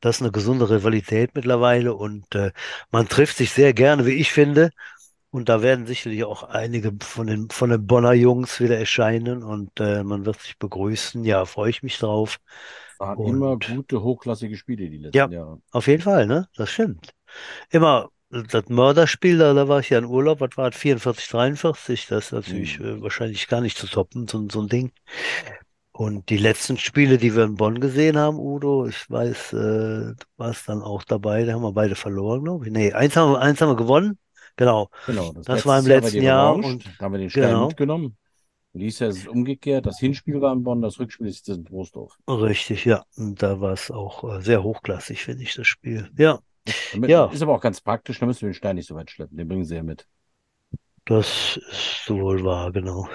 Das 0.00 0.16
ist 0.16 0.22
eine 0.22 0.30
gesunde 0.32 0.70
Rivalität 0.70 1.34
mittlerweile 1.34 1.94
und 1.94 2.32
äh, 2.36 2.52
man 2.92 3.08
trifft 3.08 3.36
sich 3.36 3.50
sehr 3.52 3.72
gerne, 3.74 4.06
wie 4.06 4.12
ich 4.12 4.30
finde. 4.32 4.70
Und 5.30 5.48
da 5.50 5.60
werden 5.60 5.86
sicherlich 5.86 6.24
auch 6.24 6.44
einige 6.44 6.92
von 7.02 7.26
den, 7.26 7.50
von 7.50 7.70
den 7.70 7.86
Bonner 7.86 8.12
Jungs 8.14 8.60
wieder 8.60 8.78
erscheinen 8.78 9.42
und 9.42 9.78
äh, 9.80 10.02
man 10.04 10.24
wird 10.24 10.40
sich 10.40 10.56
begrüßen. 10.58 11.24
Ja, 11.24 11.44
freue 11.44 11.70
ich 11.70 11.82
mich 11.82 11.98
drauf. 11.98 12.38
Waren 12.98 13.18
Und- 13.18 13.34
immer 13.36 13.58
gute, 13.58 14.02
hochklassige 14.02 14.56
Spiele 14.56 14.88
die 14.88 14.98
letzten 14.98 15.16
Ja. 15.18 15.28
Jahre. 15.28 15.60
Auf 15.72 15.86
jeden 15.88 16.02
Fall, 16.02 16.26
ne? 16.26 16.48
Das 16.56 16.70
stimmt. 16.70 17.10
Immer 17.70 18.08
das 18.30 18.68
Mörderspiel, 18.68 19.38
da, 19.38 19.54
da 19.54 19.68
war 19.68 19.80
ich 19.80 19.90
ja 19.90 19.98
in 19.98 20.04
Urlaub, 20.04 20.40
was 20.40 20.56
war 20.56 20.70
das? 20.70 20.78
44, 20.80 21.28
43? 21.28 22.06
Das 22.06 22.26
ist 22.26 22.32
natürlich 22.32 22.78
Mhm. 22.78 22.84
äh, 22.86 23.02
wahrscheinlich 23.02 23.48
gar 23.48 23.60
nicht 23.62 23.78
zu 23.78 23.86
toppen, 23.86 24.28
so, 24.28 24.46
so 24.50 24.60
ein 24.62 24.68
Ding. 24.68 24.92
Und 25.98 26.28
die 26.30 26.36
letzten 26.36 26.78
Spiele, 26.78 27.18
die 27.18 27.34
wir 27.34 27.42
in 27.42 27.56
Bonn 27.56 27.80
gesehen 27.80 28.16
haben, 28.16 28.38
Udo, 28.38 28.86
ich 28.86 29.10
weiß, 29.10 29.52
äh, 29.52 29.56
du 29.56 30.14
warst 30.36 30.68
dann 30.68 30.80
auch 30.80 31.02
dabei, 31.02 31.44
da 31.44 31.54
haben 31.54 31.62
wir 31.62 31.72
beide 31.72 31.96
verloren, 31.96 32.44
glaube 32.44 32.66
ich. 32.66 32.72
Nee, 32.72 32.92
eins 32.92 33.16
haben 33.16 33.32
wir, 33.32 33.40
eins 33.40 33.60
haben 33.60 33.70
wir 33.70 33.76
gewonnen. 33.76 34.16
Genau. 34.54 34.90
Genau, 35.06 35.32
Das 35.44 35.66
war 35.66 35.80
im 35.80 35.86
letzten 35.86 36.22
Jahr 36.22 36.52
Revanche. 36.52 36.68
und- 36.68 36.86
da 37.00 37.04
haben 37.04 37.12
wir 37.14 37.18
den 37.18 37.30
Stein 37.30 37.48
genau. 37.48 37.66
mitgenommen. 37.66 38.16
Und 38.74 38.80
dieses 38.80 39.00
Jahr 39.00 39.10
ist 39.10 39.18
es 39.18 39.26
umgekehrt. 39.26 39.86
Das 39.86 39.98
Hinspiel 39.98 40.40
war 40.40 40.52
in 40.52 40.62
Bonn, 40.62 40.82
das 40.82 41.00
Rückspiel 41.00 41.26
ist 41.26 41.48
in 41.48 41.64
Trostorf. 41.64 42.16
Richtig, 42.28 42.84
ja. 42.84 43.02
Und 43.16 43.42
da 43.42 43.60
war 43.60 43.72
es 43.72 43.90
auch 43.90 44.22
äh, 44.36 44.40
sehr 44.40 44.62
hochklassig, 44.62 45.24
finde 45.24 45.42
ich, 45.42 45.54
das 45.54 45.66
Spiel. 45.66 46.08
Ja, 46.16 46.38
Damit, 46.92 47.10
Ja. 47.10 47.24
Ist 47.26 47.42
aber 47.42 47.54
auch 47.56 47.60
ganz 47.60 47.80
praktisch, 47.80 48.20
da 48.20 48.26
müssen 48.26 48.42
wir 48.42 48.50
den 48.50 48.54
Stein 48.54 48.76
nicht 48.76 48.86
so 48.86 48.94
weit 48.94 49.10
schleppen. 49.10 49.36
Den 49.36 49.48
bringen 49.48 49.64
sie 49.64 49.74
ja 49.74 49.82
mit. 49.82 50.06
das 51.06 51.58
ist 51.72 52.04
wohl 52.08 52.44
wahr, 52.44 52.70
genau. 52.70 53.08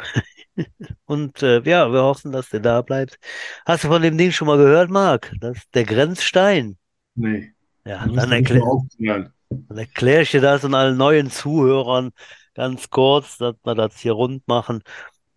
Und 1.05 1.41
äh, 1.43 1.61
ja, 1.63 1.91
wir 1.91 2.03
hoffen, 2.03 2.31
dass 2.31 2.49
der 2.49 2.59
da 2.59 2.81
bleibt. 2.81 3.19
Hast 3.65 3.83
du 3.83 3.87
von 3.87 4.01
dem 4.01 4.17
Ding 4.17 4.31
schon 4.31 4.47
mal 4.47 4.57
gehört, 4.57 4.89
Marc? 4.89 5.33
Das 5.39 5.57
ist 5.57 5.75
der 5.75 5.85
Grenzstein. 5.85 6.77
Nee, 7.15 7.53
Ja, 7.85 8.05
da 8.05 8.11
dann 8.15 8.31
du 8.31 8.35
erklär, 8.35 8.61
dann 9.67 9.77
erkläre 9.77 10.23
ich 10.23 10.31
dir 10.31 10.41
das 10.41 10.63
und 10.63 10.73
allen 10.75 10.97
neuen 10.97 11.31
Zuhörern 11.31 12.11
ganz 12.55 12.89
kurz, 12.89 13.37
dass 13.37 13.55
wir 13.63 13.75
das 13.75 13.97
hier 13.99 14.13
rund 14.13 14.47
machen. 14.47 14.83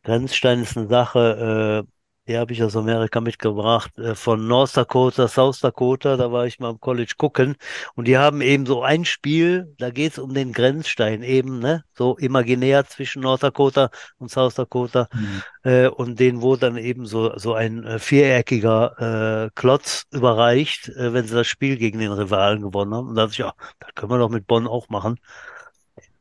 Grenzstein 0.05 0.63
ist 0.63 0.77
eine 0.77 0.89
Sache, 0.89 1.87
äh, 1.87 1.93
die 2.29 2.37
habe 2.39 2.53
ich 2.53 2.63
aus 2.63 2.77
Amerika 2.77 3.21
mitgebracht, 3.21 3.97
äh, 3.99 4.15
von 4.15 4.47
North 4.47 4.77
Dakota, 4.77 5.29
South 5.29 5.61
Dakota, 5.61 6.17
da 6.17 6.33
war 6.33 6.47
ich 6.47 6.59
mal 6.59 6.71
im 6.71 6.81
College 6.81 7.15
gucken 7.17 7.57
und 7.95 8.07
die 8.09 8.19
haben 8.19 8.41
eben 8.41 8.67
so 8.67 8.83
ein 8.83 9.05
Spiel, 9.05 9.75
da 9.79 9.91
geht 9.91 10.13
es 10.13 10.19
um 10.19 10.35
den 10.35 10.53
Grenzstein 10.53 11.23
eben, 11.23 11.59
ne, 11.61 11.85
so 11.97 12.17
imaginär 12.19 12.87
zwischen 12.87 13.23
North 13.23 13.43
Dakota 13.43 13.91
und 14.19 14.31
South 14.31 14.55
Dakota 14.55 15.09
Mhm. 15.13 15.43
äh, 15.63 15.89
und 15.89 16.19
denen 16.21 16.41
wurde 16.43 16.61
dann 16.63 16.77
eben 16.77 17.07
so, 17.07 17.37
so 17.39 17.55
ein 17.55 17.85
äh, 17.85 17.99
viereckiger 17.99 19.47
äh, 19.47 19.51
Klotz 19.55 20.05
überreicht, 20.13 20.89
äh, 20.91 21.13
wenn 21.13 21.27
sie 21.27 21.35
das 21.35 21.47
Spiel 21.47 21.77
gegen 21.77 21.99
den 21.99 22.13
Rivalen 22.13 22.63
gewonnen 22.63 22.95
haben. 22.95 23.09
Und 23.09 23.15
da 23.17 23.23
dachte 23.23 23.33
ich, 23.33 23.39
ja, 23.39 23.55
das 23.81 23.95
können 23.95 24.11
wir 24.13 24.19
doch 24.19 24.31
mit 24.31 24.47
Bonn 24.47 24.67
auch 24.67 24.89
machen. 24.89 25.19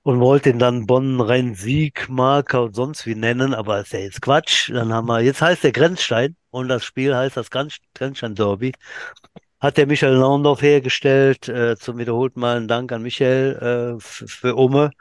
Und 0.05 0.19
wollte 0.19 0.51
ihn 0.51 0.59
dann 0.59 0.85
Bonn 0.85 1.19
Rhein-Sieg, 1.19 2.09
Marker 2.09 2.61
und 2.65 2.75
sonst 2.75 3.07
wie 3.07 3.15
nennen, 3.15 3.55
aber 3.55 3.79
ist 3.81 3.91
ja 3.91 3.99
jetzt 3.99 4.21
Quatsch. 4.21 4.69
Dann 4.71 4.93
haben 4.93 5.07
wir, 5.07 5.19
jetzt 5.21 5.41
heißt 5.41 5.63
der 5.63 5.71
Grenzstein 5.71 6.35
und 6.51 6.67
das 6.67 6.85
Spiel 6.85 7.15
heißt 7.15 7.35
das 7.37 7.49
Grenz- 7.49 7.79
Grenzstein-Derby. 7.95 8.73
Hat 9.59 9.77
der 9.77 9.87
Michael 9.87 10.19
Naundorf 10.19 10.61
hergestellt. 10.61 11.49
Äh, 11.49 11.77
zum 11.77 11.97
wiederholten 11.97 12.39
Mal 12.39 12.57
ein 12.57 12.67
Dank 12.67 12.91
an 12.91 13.03
Michael 13.03 13.97
äh, 13.97 14.01
für 14.01 14.55
Umme. 14.55 14.91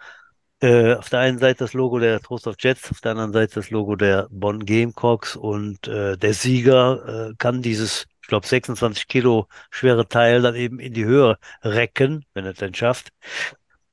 Äh, 0.61 0.95
auf 0.95 1.11
der 1.11 1.21
einen 1.21 1.39
Seite 1.39 1.61
das 1.65 1.75
Logo 1.75 1.99
der 2.01 2.21
Trostorf 2.21 2.57
Jets, 2.61 2.91
auf 2.91 3.01
der 3.03 3.13
anderen 3.13 3.33
Seite 3.33 3.57
das 3.57 3.71
Logo 3.71 3.97
der 3.97 4.29
Bonn 4.31 4.65
Gamecocks 4.67 5.37
und 5.37 5.89
äh, 5.89 6.17
der 6.19 6.35
Sieger 6.35 7.31
äh, 7.31 7.35
kann 7.39 7.63
dieses, 7.63 8.07
ich 8.23 8.29
glaube, 8.29 8.47
26 8.47 9.09
Kilo 9.09 9.49
schwere 9.71 10.09
Teil 10.09 10.43
dann 10.43 10.55
eben 10.57 10.81
in 10.81 10.95
die 10.95 11.05
Höhe 11.07 11.39
recken, 11.63 12.25
wenn 12.35 12.47
er 12.47 12.53
es 12.53 12.59
denn 12.59 12.75
schafft. 12.75 13.11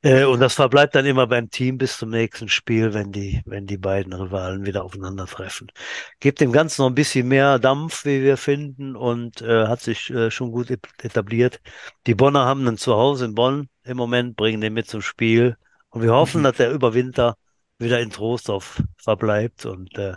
Äh, 0.04 0.26
und 0.26 0.40
das 0.40 0.56
verbleibt 0.56 0.96
dann 0.96 1.06
immer 1.06 1.28
beim 1.28 1.50
Team 1.50 1.78
bis 1.78 1.98
zum 1.98 2.10
nächsten 2.10 2.50
Spiel, 2.50 2.94
wenn 2.94 3.12
die, 3.12 3.42
wenn 3.46 3.68
die 3.68 3.78
beiden 3.78 4.14
Rivalen 4.14 4.66
wieder 4.66 4.84
aufeinandertreffen. 4.84 5.72
Gibt 6.20 6.42
dem 6.42 6.52
Ganzen 6.52 6.82
noch 6.82 6.90
ein 6.90 6.96
bisschen 6.96 7.28
mehr 7.28 7.60
Dampf, 7.60 8.06
wie 8.06 8.22
wir 8.24 8.38
finden, 8.38 8.96
und 8.96 9.42
äh, 9.42 9.68
hat 9.68 9.82
sich 9.82 10.10
äh, 10.10 10.32
schon 10.32 10.52
gut 10.52 10.72
etabliert. 10.72 11.62
Die 12.08 12.16
Bonner 12.16 12.46
haben 12.46 12.68
ein 12.68 12.78
Zuhause 12.78 13.26
in 13.26 13.36
Bonn 13.36 13.70
im 13.84 13.98
Moment, 13.98 14.36
bringen 14.36 14.62
den 14.62 14.74
mit 14.74 14.88
zum 14.88 15.02
Spiel. 15.02 15.58
Und 15.90 16.02
wir 16.02 16.14
hoffen, 16.14 16.42
mhm. 16.42 16.46
dass 16.46 16.60
er 16.60 16.72
über 16.72 16.94
Winter 16.94 17.36
wieder 17.78 18.00
in 18.00 18.10
Trostorf 18.10 18.82
verbleibt. 18.98 19.66
Und 19.66 19.98
äh, 19.98 20.16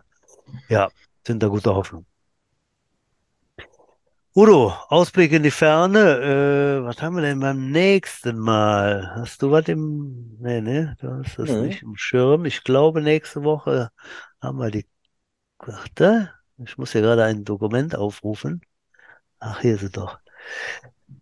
ja, 0.68 0.88
sind 1.26 1.42
da 1.42 1.48
gute 1.48 1.74
Hoffnung. 1.74 2.06
Udo, 4.36 4.74
Ausblick 4.88 5.30
in 5.30 5.44
die 5.44 5.52
Ferne. 5.52 6.80
Äh, 6.80 6.84
was 6.84 7.00
haben 7.00 7.14
wir 7.14 7.22
denn 7.22 7.38
beim 7.38 7.70
nächsten 7.70 8.36
Mal? 8.36 9.12
Hast 9.14 9.40
du 9.42 9.52
was 9.52 9.68
im. 9.68 10.36
Nee, 10.40 10.60
ne, 10.60 10.96
du 11.00 11.08
hast 11.08 11.38
das 11.38 11.50
nee. 11.50 11.68
nicht 11.68 11.82
im 11.82 11.94
Schirm. 11.96 12.44
Ich 12.44 12.64
glaube, 12.64 13.00
nächste 13.00 13.44
Woche 13.44 13.92
haben 14.42 14.58
wir 14.58 14.72
die. 14.72 14.86
Warte, 15.58 16.32
ich 16.58 16.76
muss 16.76 16.90
hier 16.90 17.02
gerade 17.02 17.22
ein 17.22 17.44
Dokument 17.44 17.94
aufrufen. 17.94 18.62
Ach, 19.38 19.60
hier 19.60 19.76
ist 19.76 19.84
es 19.84 19.92
doch. 19.92 20.18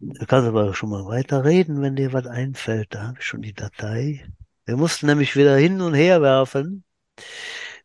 Du 0.00 0.24
kannst 0.24 0.48
aber 0.48 0.72
schon 0.72 0.88
mal 0.88 1.04
weiterreden, 1.04 1.82
wenn 1.82 1.96
dir 1.96 2.14
was 2.14 2.26
einfällt. 2.26 2.94
Da 2.94 3.08
habe 3.08 3.18
ich 3.20 3.26
schon 3.26 3.42
die 3.42 3.52
Datei. 3.52 4.26
Wir 4.64 4.78
mussten 4.78 5.04
nämlich 5.04 5.36
wieder 5.36 5.56
hin 5.56 5.82
und 5.82 5.92
her 5.92 6.22
werfen 6.22 6.82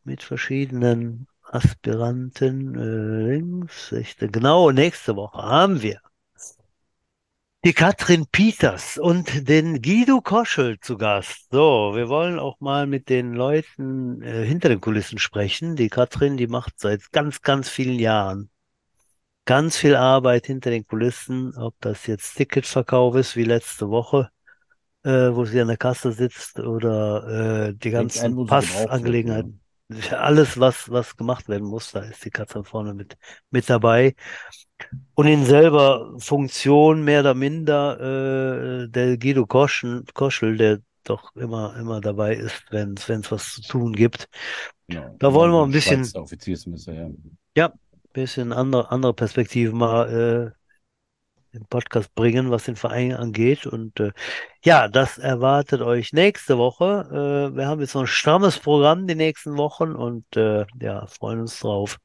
mit 0.06 0.24
verschiedenen 0.24 1.28
Aspiranten 1.52 2.76
äh, 2.76 3.34
links, 3.34 3.92
rechte. 3.92 4.30
Genau, 4.30 4.72
nächste 4.72 5.16
Woche 5.16 5.38
haben 5.38 5.82
wir 5.82 6.02
die 7.66 7.74
Katrin 7.74 8.26
Peters 8.32 8.98
und 8.98 9.50
den 9.50 9.82
Guido 9.82 10.22
Koschel 10.22 10.80
zu 10.80 10.98
Gast. 10.98 11.48
So, 11.52 11.92
wir 11.96 12.08
wollen 12.08 12.40
auch 12.40 12.60
mal 12.60 12.88
mit 12.88 13.10
den 13.10 13.34
Leuten 13.34 14.22
äh, 14.22 14.46
hinter 14.46 14.70
den 14.70 14.80
Kulissen 14.80 15.20
sprechen. 15.20 15.76
Die 15.76 15.90
Katrin, 15.90 16.38
die 16.38 16.48
macht 16.48 16.80
seit 16.80 17.12
ganz, 17.12 17.42
ganz 17.42 17.68
vielen 17.68 18.00
Jahren 18.00 18.50
ganz 19.46 19.78
viel 19.78 19.96
Arbeit 19.96 20.46
hinter 20.46 20.70
den 20.70 20.86
Kulissen, 20.86 21.56
ob 21.58 21.74
das 21.80 22.06
jetzt 22.06 22.36
Ticketverkauf 22.36 23.16
ist 23.16 23.36
wie 23.36 23.46
letzte 23.46 23.90
Woche, 23.90 24.30
äh, 25.04 25.32
wo 25.34 25.46
sie 25.46 25.60
an 25.60 25.70
der 25.70 25.78
Kasse 25.78 26.12
sitzt 26.12 26.60
oder 26.60 27.70
äh, 27.70 27.74
die 27.74 27.90
ganzen 27.90 28.46
Passangelegenheiten 28.46 29.62
alles, 30.12 30.60
was, 30.60 30.90
was 30.90 31.16
gemacht 31.16 31.48
werden 31.48 31.68
muss, 31.68 31.92
da 31.92 32.02
ist 32.02 32.24
die 32.26 32.30
Katze 32.30 32.64
vorne 32.64 32.94
mit, 32.94 33.18
mit 33.52 33.70
dabei. 33.70 34.16
Und 35.16 35.28
in 35.28 35.46
selber 35.46 36.14
Funktion, 36.18 37.04
mehr 37.04 37.22
oder 37.22 37.34
minder, 37.34 38.84
äh, 38.84 38.90
der 38.90 39.18
Guido 39.18 39.46
Koschen, 39.46 40.06
Koschel, 40.14 40.58
der 40.58 40.80
doch 41.04 41.36
immer, 41.36 41.76
immer 41.78 42.02
dabei 42.02 42.36
ist, 42.36 42.66
wenn 42.70 42.94
es 42.94 43.32
was 43.32 43.54
zu 43.54 43.62
tun 43.62 43.94
gibt. 43.94 44.28
Genau. 44.88 45.16
Da 45.20 45.34
wollen 45.34 45.52
wir 45.52 45.64
ein 45.64 45.72
bisschen, 45.72 46.04
ja. 46.86 47.10
ja, 47.56 47.74
bisschen 48.14 48.52
andere, 48.52 48.92
andere 48.92 49.14
Perspektiven 49.14 49.78
mal 49.78 50.54
äh, 50.54 50.57
im 51.52 51.66
Podcast 51.66 52.14
bringen, 52.16 52.52
was 52.52 52.66
den 52.66 52.76
Verein 52.76 53.14
angeht. 53.14 53.66
Und 53.66 54.00
äh, 54.00 54.12
ja, 54.64 54.88
das 54.88 55.18
erwartet 55.18 55.82
euch 55.82 56.14
nächste 56.14 56.58
Woche. 56.58 57.52
Äh, 57.54 57.56
wir 57.56 57.68
haben 57.68 57.82
jetzt 57.82 57.96
noch 57.96 58.02
ein 58.02 58.08
strammes 58.08 58.60
Programm 58.60 59.08
die 59.08 59.16
nächsten 59.16 59.58
Wochen 59.58 59.94
und 59.94 60.26
äh, 60.38 60.66
ja, 60.80 61.06
freuen 61.08 61.42
uns 61.42 61.60
drauf. 61.60 61.98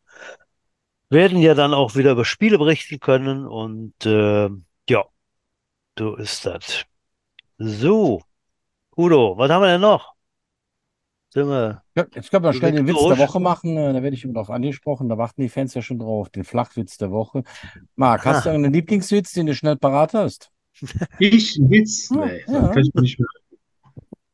Werden 1.10 1.38
ja 1.38 1.54
dann 1.54 1.74
auch 1.74 1.94
wieder 1.94 2.12
über 2.12 2.24
Spiele 2.24 2.58
berichten 2.58 2.98
können 2.98 3.46
und 3.46 4.06
äh, 4.06 4.48
ja, 4.88 5.04
so 5.98 6.16
ist 6.16 6.46
das. 6.46 6.84
So, 7.58 8.22
Udo, 8.96 9.36
was 9.38 9.50
haben 9.50 9.62
wir 9.62 9.68
denn 9.68 9.80
noch? 9.80 10.11
Ja, 11.34 12.06
jetzt 12.14 12.30
können 12.30 12.44
wir 12.44 12.52
schnell 12.52 12.72
den 12.72 12.86
Witz 12.86 12.96
der 13.08 13.18
Woche 13.18 13.40
machen. 13.40 13.76
Äh, 13.76 13.92
da 13.92 14.02
werde 14.02 14.14
ich 14.14 14.24
immer 14.24 14.34
drauf 14.34 14.50
angesprochen. 14.50 15.08
Da 15.08 15.16
warten 15.16 15.40
die 15.40 15.48
Fans 15.48 15.72
ja 15.74 15.80
schon 15.80 15.98
drauf. 15.98 16.28
Den 16.28 16.44
Flachwitz 16.44 16.98
der 16.98 17.10
Woche. 17.10 17.42
Marc, 17.96 18.26
hast 18.26 18.44
du 18.44 18.50
ah. 18.50 18.52
einen 18.52 18.72
Lieblingswitz, 18.72 19.32
den 19.32 19.46
du 19.46 19.54
schnell 19.54 19.76
parat 19.76 20.14
hast? 20.14 20.50
Ich? 21.18 21.58
Witz? 21.58 22.10
Nee, 22.10 22.42
ja. 22.46 22.68
kann 22.68 22.82
ich 22.82 22.92
mir 22.94 23.02
nicht 23.02 23.18
mehr. 23.18 23.28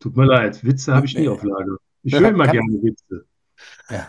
Tut 0.01 0.17
mir 0.17 0.27
leid, 0.27 0.65
Witze 0.65 0.95
habe 0.95 1.07
ich 1.07 1.17
nie 1.17 1.29
auf 1.29 1.43
Lager. 1.43 1.77
Ich 2.05 2.15
höre 2.15 2.29
immer 2.29 2.47
gerne 2.47 2.69
Witze. 2.83 3.27
Ja. 3.91 4.07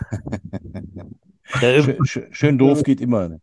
schön, 2.04 2.26
schön, 2.32 2.58
doof 2.58 2.84
geht 2.84 3.00
immer. 3.00 3.28
Ne? 3.28 3.40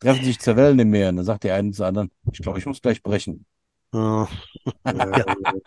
Treffen 0.00 0.24
sich 0.24 0.40
zur 0.40 0.56
Wellen 0.56 0.78
im 0.80 0.90
Meer. 0.90 1.10
Und 1.10 1.16
dann 1.16 1.24
sagt 1.24 1.44
der 1.44 1.54
eine 1.54 1.70
zu 1.70 1.84
anderen, 1.84 2.10
ich 2.32 2.40
glaube, 2.40 2.58
ich 2.58 2.66
muss 2.66 2.82
gleich 2.82 3.02
brechen. 3.02 3.46
Oh. 3.92 4.26
ja, 4.86 5.24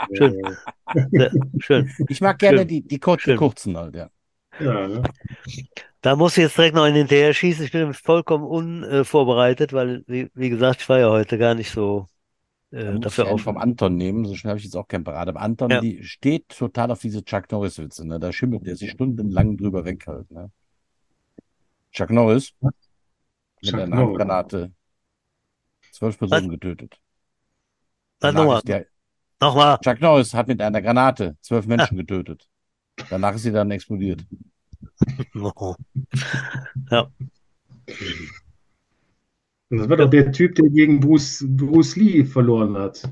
schön. 0.14 0.42
Ja, 1.12 1.30
schön. 1.60 1.92
Ich 2.08 2.22
mag 2.22 2.40
gerne 2.40 2.60
schön. 2.60 2.68
die, 2.68 2.82
die, 2.82 3.00
kur 3.00 3.18
die 3.18 3.36
kurzen 3.36 3.78
halt, 3.78 3.96
ja. 3.96 4.10
ja 4.60 4.88
ne? 4.88 5.04
Da 6.02 6.16
muss 6.16 6.38
ich 6.38 6.44
jetzt 6.44 6.58
direkt 6.58 6.76
noch 6.76 6.84
einen 6.84 6.96
hinterher 6.96 7.34
schießen. 7.34 7.66
Ich 7.66 7.72
bin 7.72 7.94
vollkommen 7.94 8.46
unvorbereitet, 8.46 9.74
weil, 9.74 10.04
wie, 10.08 10.30
wie 10.34 10.50
gesagt, 10.50 10.82
ich 10.82 10.90
war 10.90 11.00
ja 11.00 11.10
heute 11.10 11.38
gar 11.38 11.56
nicht 11.56 11.72
so 11.72 12.08
äh, 12.72 13.00
dafür 13.00 13.30
auf. 13.30 13.42
vom 13.42 13.58
Anton 13.58 13.96
nehmen, 13.96 14.26
so 14.26 14.36
schnell 14.36 14.52
habe 14.52 14.60
ich 14.60 14.66
jetzt 14.66 14.76
auch 14.76 14.88
kein 14.88 15.04
Parade. 15.04 15.30
Aber 15.30 15.42
Anton, 15.42 15.70
ja. 15.70 15.80
die 15.80 16.04
steht 16.04 16.50
total 16.50 16.92
auf 16.92 17.00
diese 17.00 17.24
Chuck 17.24 17.52
Norris-Witze. 17.52 18.08
Ne? 18.08 18.20
Da 18.20 18.34
schimmelt 18.34 18.68
er 18.68 18.76
sich 18.76 18.92
stundenlang 18.92 19.58
drüber 19.58 19.86
weg 19.86 20.06
halt. 20.08 20.30
Ne? 20.32 20.50
Chuck 21.92 22.10
Norris 22.10 22.54
mit 22.62 22.74
Chuck 23.64 23.80
einer 23.80 23.96
Handgranate 23.96 24.72
zwölf 25.92 26.18
Personen 26.18 26.46
Was? 26.46 26.50
getötet. 26.50 27.00
Nochmal. 28.32 28.62
Der, 28.66 28.86
Nochmal. 29.42 29.78
Chuck 29.84 30.00
Norris 30.00 30.34
hat 30.34 30.48
mit 30.48 30.62
einer 30.62 30.82
Granate 30.82 31.36
zwölf 31.42 31.66
Menschen 31.68 31.98
ja. 31.98 32.04
getötet. 32.04 32.48
Danach 33.10 33.36
ist 33.36 33.44
sie 33.44 33.52
dann 33.52 33.72
explodiert. 33.72 34.26
Oh. 35.36 35.76
Ja. 36.92 37.10
Das 39.70 39.90
war 39.90 39.98
doch 39.98 40.10
der 40.10 40.32
Typ, 40.32 40.56
der 40.56 40.70
gegen 40.70 41.00
Bruce, 41.00 41.46
Bruce 41.48 41.96
Lee 41.96 42.26
verloren 42.26 42.78
hat, 42.78 43.10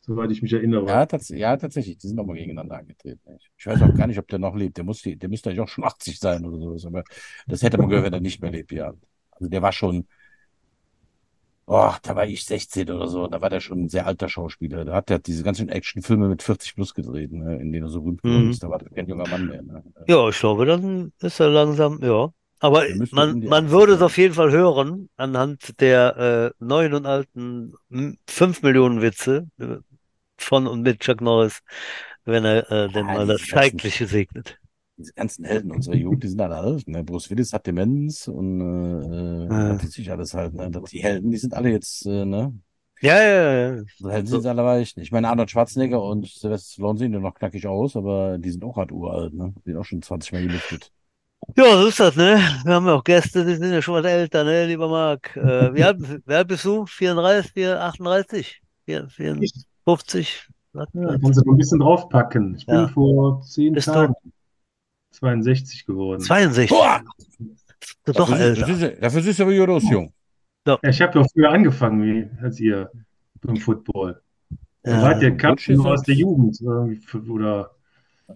soweit 0.00 0.30
ich 0.30 0.42
mich 0.42 0.52
erinnere. 0.52 0.86
Ja, 0.86 1.06
tats 1.06 1.28
ja 1.30 1.56
tatsächlich. 1.56 1.98
Die 1.98 2.08
sind 2.08 2.16
nochmal 2.16 2.36
gegeneinander 2.36 2.78
angetreten. 2.78 3.20
Ich 3.56 3.66
weiß 3.66 3.82
auch 3.82 3.94
gar 3.94 4.06
nicht, 4.06 4.18
ob 4.18 4.28
der 4.28 4.38
noch 4.38 4.54
lebt. 4.54 4.76
Der, 4.76 4.84
muss 4.84 5.02
die, 5.02 5.16
der 5.16 5.28
müsste 5.28 5.50
eigentlich 5.50 5.60
auch 5.60 5.68
schon 5.68 5.84
80 5.84 6.18
sein 6.18 6.44
oder 6.44 6.58
sowas. 6.58 6.84
Aber 6.86 7.02
das 7.46 7.62
hätte 7.62 7.78
man 7.78 7.88
gehört, 7.88 8.06
wenn 8.06 8.12
er 8.12 8.20
nicht 8.20 8.40
mehr 8.40 8.50
lebt, 8.52 8.72
ja. 8.72 8.94
Also 9.32 9.48
der 9.48 9.62
war 9.62 9.72
schon, 9.72 10.06
oh, 11.66 11.92
da 12.02 12.16
war 12.16 12.26
ich 12.26 12.44
16 12.44 12.90
oder 12.90 13.08
so, 13.08 13.26
da 13.26 13.40
war 13.40 13.50
der 13.50 13.60
schon 13.60 13.84
ein 13.84 13.88
sehr 13.88 14.06
alter 14.06 14.28
Schauspieler. 14.28 14.84
Da 14.84 14.94
hat 14.94 15.10
er 15.10 15.18
diese 15.18 15.42
ganzen 15.42 15.68
Actionfilme 15.68 16.28
mit 16.28 16.42
40 16.42 16.74
plus 16.74 16.94
gedreht, 16.94 17.32
ne, 17.32 17.56
in 17.56 17.72
denen 17.72 17.86
er 17.86 17.88
so 17.88 18.00
berühmt 18.02 18.22
geworden 18.22 18.44
mhm. 18.44 18.50
ist. 18.50 18.62
Da 18.62 18.68
war 18.68 18.78
kein 18.78 19.08
junger 19.08 19.28
Mann 19.28 19.46
mehr. 19.46 19.62
Ne? 19.62 19.82
Ja, 20.06 20.28
ich 20.28 20.38
glaube, 20.38 20.66
dann 20.66 21.12
ist 21.20 21.40
er 21.40 21.50
langsam, 21.50 22.00
ja. 22.02 22.30
Aber 22.60 22.84
man, 23.10 23.40
man 23.40 23.70
würde 23.70 23.92
es 23.92 24.02
auf 24.02 24.16
jeden 24.16 24.32
Fall 24.32 24.50
hören, 24.50 25.10
anhand 25.16 25.80
der 25.80 26.54
äh, 26.60 26.64
neuen 26.64 26.94
und 26.94 27.04
alten 27.04 27.74
5 28.26 28.62
Millionen 28.62 29.02
Witze 29.02 29.48
äh, 29.58 29.76
von 30.38 30.66
und 30.66 30.82
mit 30.82 31.00
Chuck 31.00 31.20
Norris, 31.20 31.60
wenn 32.24 32.44
er 32.44 32.70
äh, 32.70 32.88
denn 32.88 33.06
mal 33.06 33.26
das 33.26 33.46
Zeitliche 33.46 34.06
segnet 34.06 34.58
diese 34.96 35.12
ganzen 35.12 35.44
Helden 35.44 35.72
unserer 35.72 35.96
Jugend, 35.96 36.22
die 36.24 36.28
sind 36.28 36.40
alle 36.40 36.56
alt. 36.56 36.86
Ne? 36.88 37.02
Bruce 37.02 37.30
Willis 37.30 37.52
hat 37.52 37.66
Demenz 37.66 38.28
und 38.28 38.60
äh, 38.60 39.46
ja. 39.46 39.68
hat 39.70 39.80
sich 39.82 40.10
alles 40.10 40.34
halt. 40.34 40.54
Ne? 40.54 40.70
Die 40.70 41.02
Helden, 41.02 41.30
die 41.30 41.36
sind 41.36 41.54
alle 41.54 41.70
jetzt, 41.70 42.06
äh, 42.06 42.24
ne? 42.24 42.58
Ja, 43.00 43.20
ja, 43.20 43.72
ja. 43.74 43.82
So 43.98 44.08
Helden 44.08 44.26
sind 44.26 44.42
sie 44.42 44.48
alle 44.48 44.64
weich. 44.64 44.96
Ich 44.96 45.12
meine, 45.12 45.28
Arnold 45.28 45.50
Schwarzenegger 45.50 46.02
und 46.02 46.26
Sylvester 46.26 46.74
Stallone 46.74 46.98
sehen 46.98 47.12
ja 47.12 47.18
noch 47.18 47.34
knackig 47.34 47.66
aus, 47.66 47.96
aber 47.96 48.38
die 48.38 48.50
sind 48.50 48.64
auch 48.64 48.76
halt 48.76 48.92
uralt, 48.92 49.34
ne? 49.34 49.52
Die 49.64 49.70
sind 49.70 49.78
auch 49.78 49.84
schon 49.84 50.00
20 50.00 50.32
Mal 50.32 50.42
gelüftet. 50.42 50.90
Ja, 51.56 51.76
so 51.76 51.88
ist 51.88 52.00
das, 52.00 52.16
ne? 52.16 52.38
Wir 52.64 52.74
haben 52.74 52.86
ja 52.86 52.94
auch 52.94 53.04
Gäste, 53.04 53.44
die 53.44 53.56
sind 53.56 53.72
ja 53.72 53.82
schon 53.82 53.94
was 53.94 54.06
älter, 54.06 54.44
ne, 54.44 54.66
lieber 54.66 54.88
Marc. 54.88 55.36
Äh, 55.36 55.74
wie, 55.74 55.84
alt, 55.84 55.98
wie 56.26 56.34
alt 56.34 56.48
bist 56.48 56.64
du? 56.64 56.86
34, 56.86 57.66
38? 57.66 58.62
54? 58.86 60.48
Ja, 60.72 60.86
kannst 60.92 61.38
du 61.38 61.44
noch 61.44 61.52
ein 61.52 61.56
bisschen 61.58 61.80
draufpacken. 61.80 62.54
Ich 62.56 62.66
bin 62.66 62.74
ja. 62.74 62.88
vor 62.88 63.42
zehn 63.42 63.74
bist 63.74 63.86
Tagen. 63.86 64.14
Du? 64.22 64.30
62 65.14 65.86
geworden. 65.86 66.20
62? 66.20 66.70
Boah! 66.70 67.02
Doch 68.04 68.14
dafür, 68.14 68.38
älter. 68.38 68.68
Ist, 68.68 69.02
dafür 69.02 69.22
siehst 69.22 69.38
du 69.38 69.42
aber 69.44 69.66
los, 69.66 69.84
Jung. 69.90 70.12
Ja, 70.66 70.78
ich 70.82 71.00
habe 71.00 71.18
ja 71.18 71.26
früher 71.32 71.50
angefangen 71.50 72.02
wie, 72.02 72.42
als 72.42 72.58
ihr 72.60 72.90
beim 73.42 73.56
Football. 73.56 74.20
Ja, 74.84 75.02
wart 75.02 75.22
ihr 75.22 75.76
nur 75.76 75.92
aus 75.92 76.02
der 76.02 76.14
Jugend 76.14 76.60
oder 76.62 77.70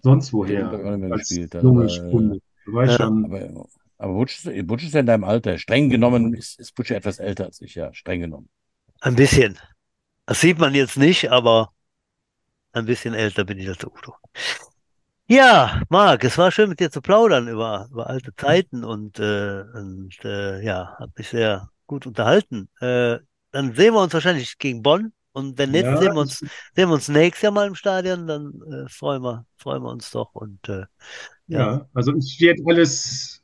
sonst 0.01 0.33
woher. 0.33 0.67
Gespielt, 0.69 1.53
junge 1.55 1.89
Stunde. 1.89 2.39
Du 2.65 2.73
weißt 2.73 2.99
ja, 2.99 3.05
schon. 3.05 3.25
Aber, 3.25 3.67
aber 3.97 4.13
Butch, 4.13 4.47
Butch 4.63 4.85
ist 4.85 4.93
ja 4.93 4.99
in 4.99 5.05
deinem 5.05 5.23
Alter. 5.23 5.57
Streng 5.57 5.89
genommen 5.89 6.33
ist, 6.33 6.59
ist 6.59 6.73
Butch 6.75 6.91
etwas 6.91 7.19
älter 7.19 7.45
als 7.45 7.61
ich, 7.61 7.75
ja. 7.75 7.93
Streng 7.93 8.21
genommen. 8.21 8.49
Ein 9.01 9.15
bisschen. 9.15 9.57
Das 10.25 10.41
sieht 10.41 10.59
man 10.59 10.75
jetzt 10.75 10.97
nicht, 10.97 11.31
aber 11.31 11.71
ein 12.71 12.85
bisschen 12.85 13.13
älter 13.13 13.45
bin 13.45 13.57
ich 13.57 13.67
als 13.67 13.83
Udo. 13.83 14.15
Ja, 15.31 15.83
Marc, 15.89 16.23
es 16.23 16.39
war 16.39 16.51
schön 16.51 16.69
mit 16.69 16.79
dir 16.79 16.89
zu 16.89 17.01
plaudern 17.01 17.47
über, 17.47 17.87
über 17.91 18.09
alte 18.09 18.35
Zeiten 18.35 18.83
und, 18.83 19.19
äh, 19.19 19.61
und 19.75 20.17
äh, 20.23 20.59
ja, 20.63 20.95
hat 20.97 21.11
mich 21.15 21.29
sehr 21.29 21.69
gut 21.85 22.07
unterhalten. 22.07 22.67
Äh, 22.79 23.19
dann 23.51 23.73
sehen 23.75 23.93
wir 23.93 24.01
uns 24.01 24.13
wahrscheinlich 24.13 24.57
gegen 24.57 24.81
Bonn 24.81 25.13
und 25.31 25.55
wenn 25.59 25.69
nicht, 25.69 25.85
Ja, 25.85 25.97
sehen 25.97 26.13
wir 26.13 26.21
uns, 26.21 26.39
sehen 26.39 26.89
wir 26.89 26.93
uns 26.93 27.09
nächstes 27.09 27.43
Jahr 27.43 27.51
mal 27.51 27.67
im 27.67 27.75
Stadion, 27.75 28.25
dann 28.25 28.59
äh, 28.71 28.89
freuen 28.89 29.21
wir, 29.21 29.45
freuen 29.57 29.83
wir 29.83 29.91
uns 29.91 30.09
doch 30.09 30.33
und 30.33 30.67
äh, 30.67 30.85
ja, 31.47 31.59
ja, 31.59 31.89
also 31.93 32.15
ich 32.15 32.41
werde 32.41 32.63
alles 32.65 33.43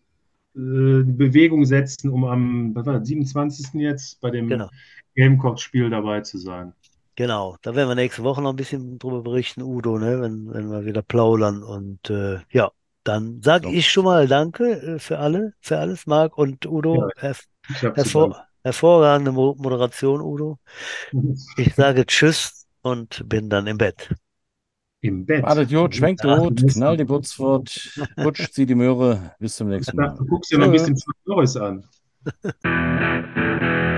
äh, 0.55 0.59
in 0.59 1.17
Bewegung 1.17 1.65
setzen, 1.65 2.09
um 2.09 2.25
am 2.25 2.73
was 2.73 2.85
war 2.87 2.99
das, 2.99 3.07
27. 3.07 3.79
jetzt 3.81 4.19
bei 4.21 4.31
dem 4.31 4.49
genau, 4.49 4.69
Gamecock-Spiel 5.15 5.91
dabei 5.91 6.21
zu 6.21 6.39
sein. 6.39 6.73
Genau. 7.15 7.57
Da 7.61 7.75
werden 7.75 7.89
wir 7.89 7.95
nächste 7.95 8.23
Woche 8.23 8.41
noch 8.41 8.51
ein 8.51 8.55
bisschen 8.55 8.99
drüber 8.99 9.21
berichten, 9.21 9.61
Udo, 9.61 9.97
ne, 9.97 10.21
wenn, 10.21 10.51
wenn 10.53 10.69
wir 10.71 10.85
wieder 10.85 11.01
plaudern 11.01 11.63
und 11.63 12.09
äh, 12.09 12.39
ja, 12.51 12.71
dann 13.03 13.41
sage 13.41 13.67
So. 13.67 13.73
ich 13.73 13.89
schon 13.89 14.05
mal 14.05 14.27
Danke 14.27 14.81
äh, 14.81 14.99
für 14.99 15.19
alle, 15.19 15.53
für 15.61 15.77
alles, 15.77 16.07
Marc 16.07 16.37
und 16.37 16.65
Udo. 16.65 17.09
Herv 17.17 17.41
Ich 17.69 17.83
habe 17.83 17.95
zu 17.95 18.01
hervor 18.01 18.47
hervorragende 18.63 19.31
Mo 19.31 19.55
Moderation, 19.59 20.21
Udo. 20.21 20.59
Ich 21.57 21.75
sage 21.75 22.05
Tschüss 22.05 22.65
und 22.81 23.27
bin 23.29 23.49
dann 23.49 23.67
im 23.67 23.77
Bett. 23.77 24.09
Im 25.01 25.25
Bett. 25.25 25.43
Wartet 25.43 25.69
Jod, 25.71 25.95
schwenkt 25.95 26.25
Rot, 26.25 26.65
knall 26.67 26.97
die 26.97 27.03
Butzwort, 27.05 27.91
putsch, 28.15 28.51
zieh 28.51 28.65
die 28.65 28.75
Möhre. 28.75 29.35
Bis 29.39 29.55
zum 29.55 29.69
nächsten 29.69 29.97
Mal. 29.97 30.15
du 30.17 30.25
guckst 30.25 30.51
dir 30.51 30.57
noch 30.57 30.65
ein 30.65 30.71
Tschö. 30.71 30.73
bisschen 30.73 30.95
Chuck 30.95 31.15
Norris 31.25 31.55
an. 31.57 31.83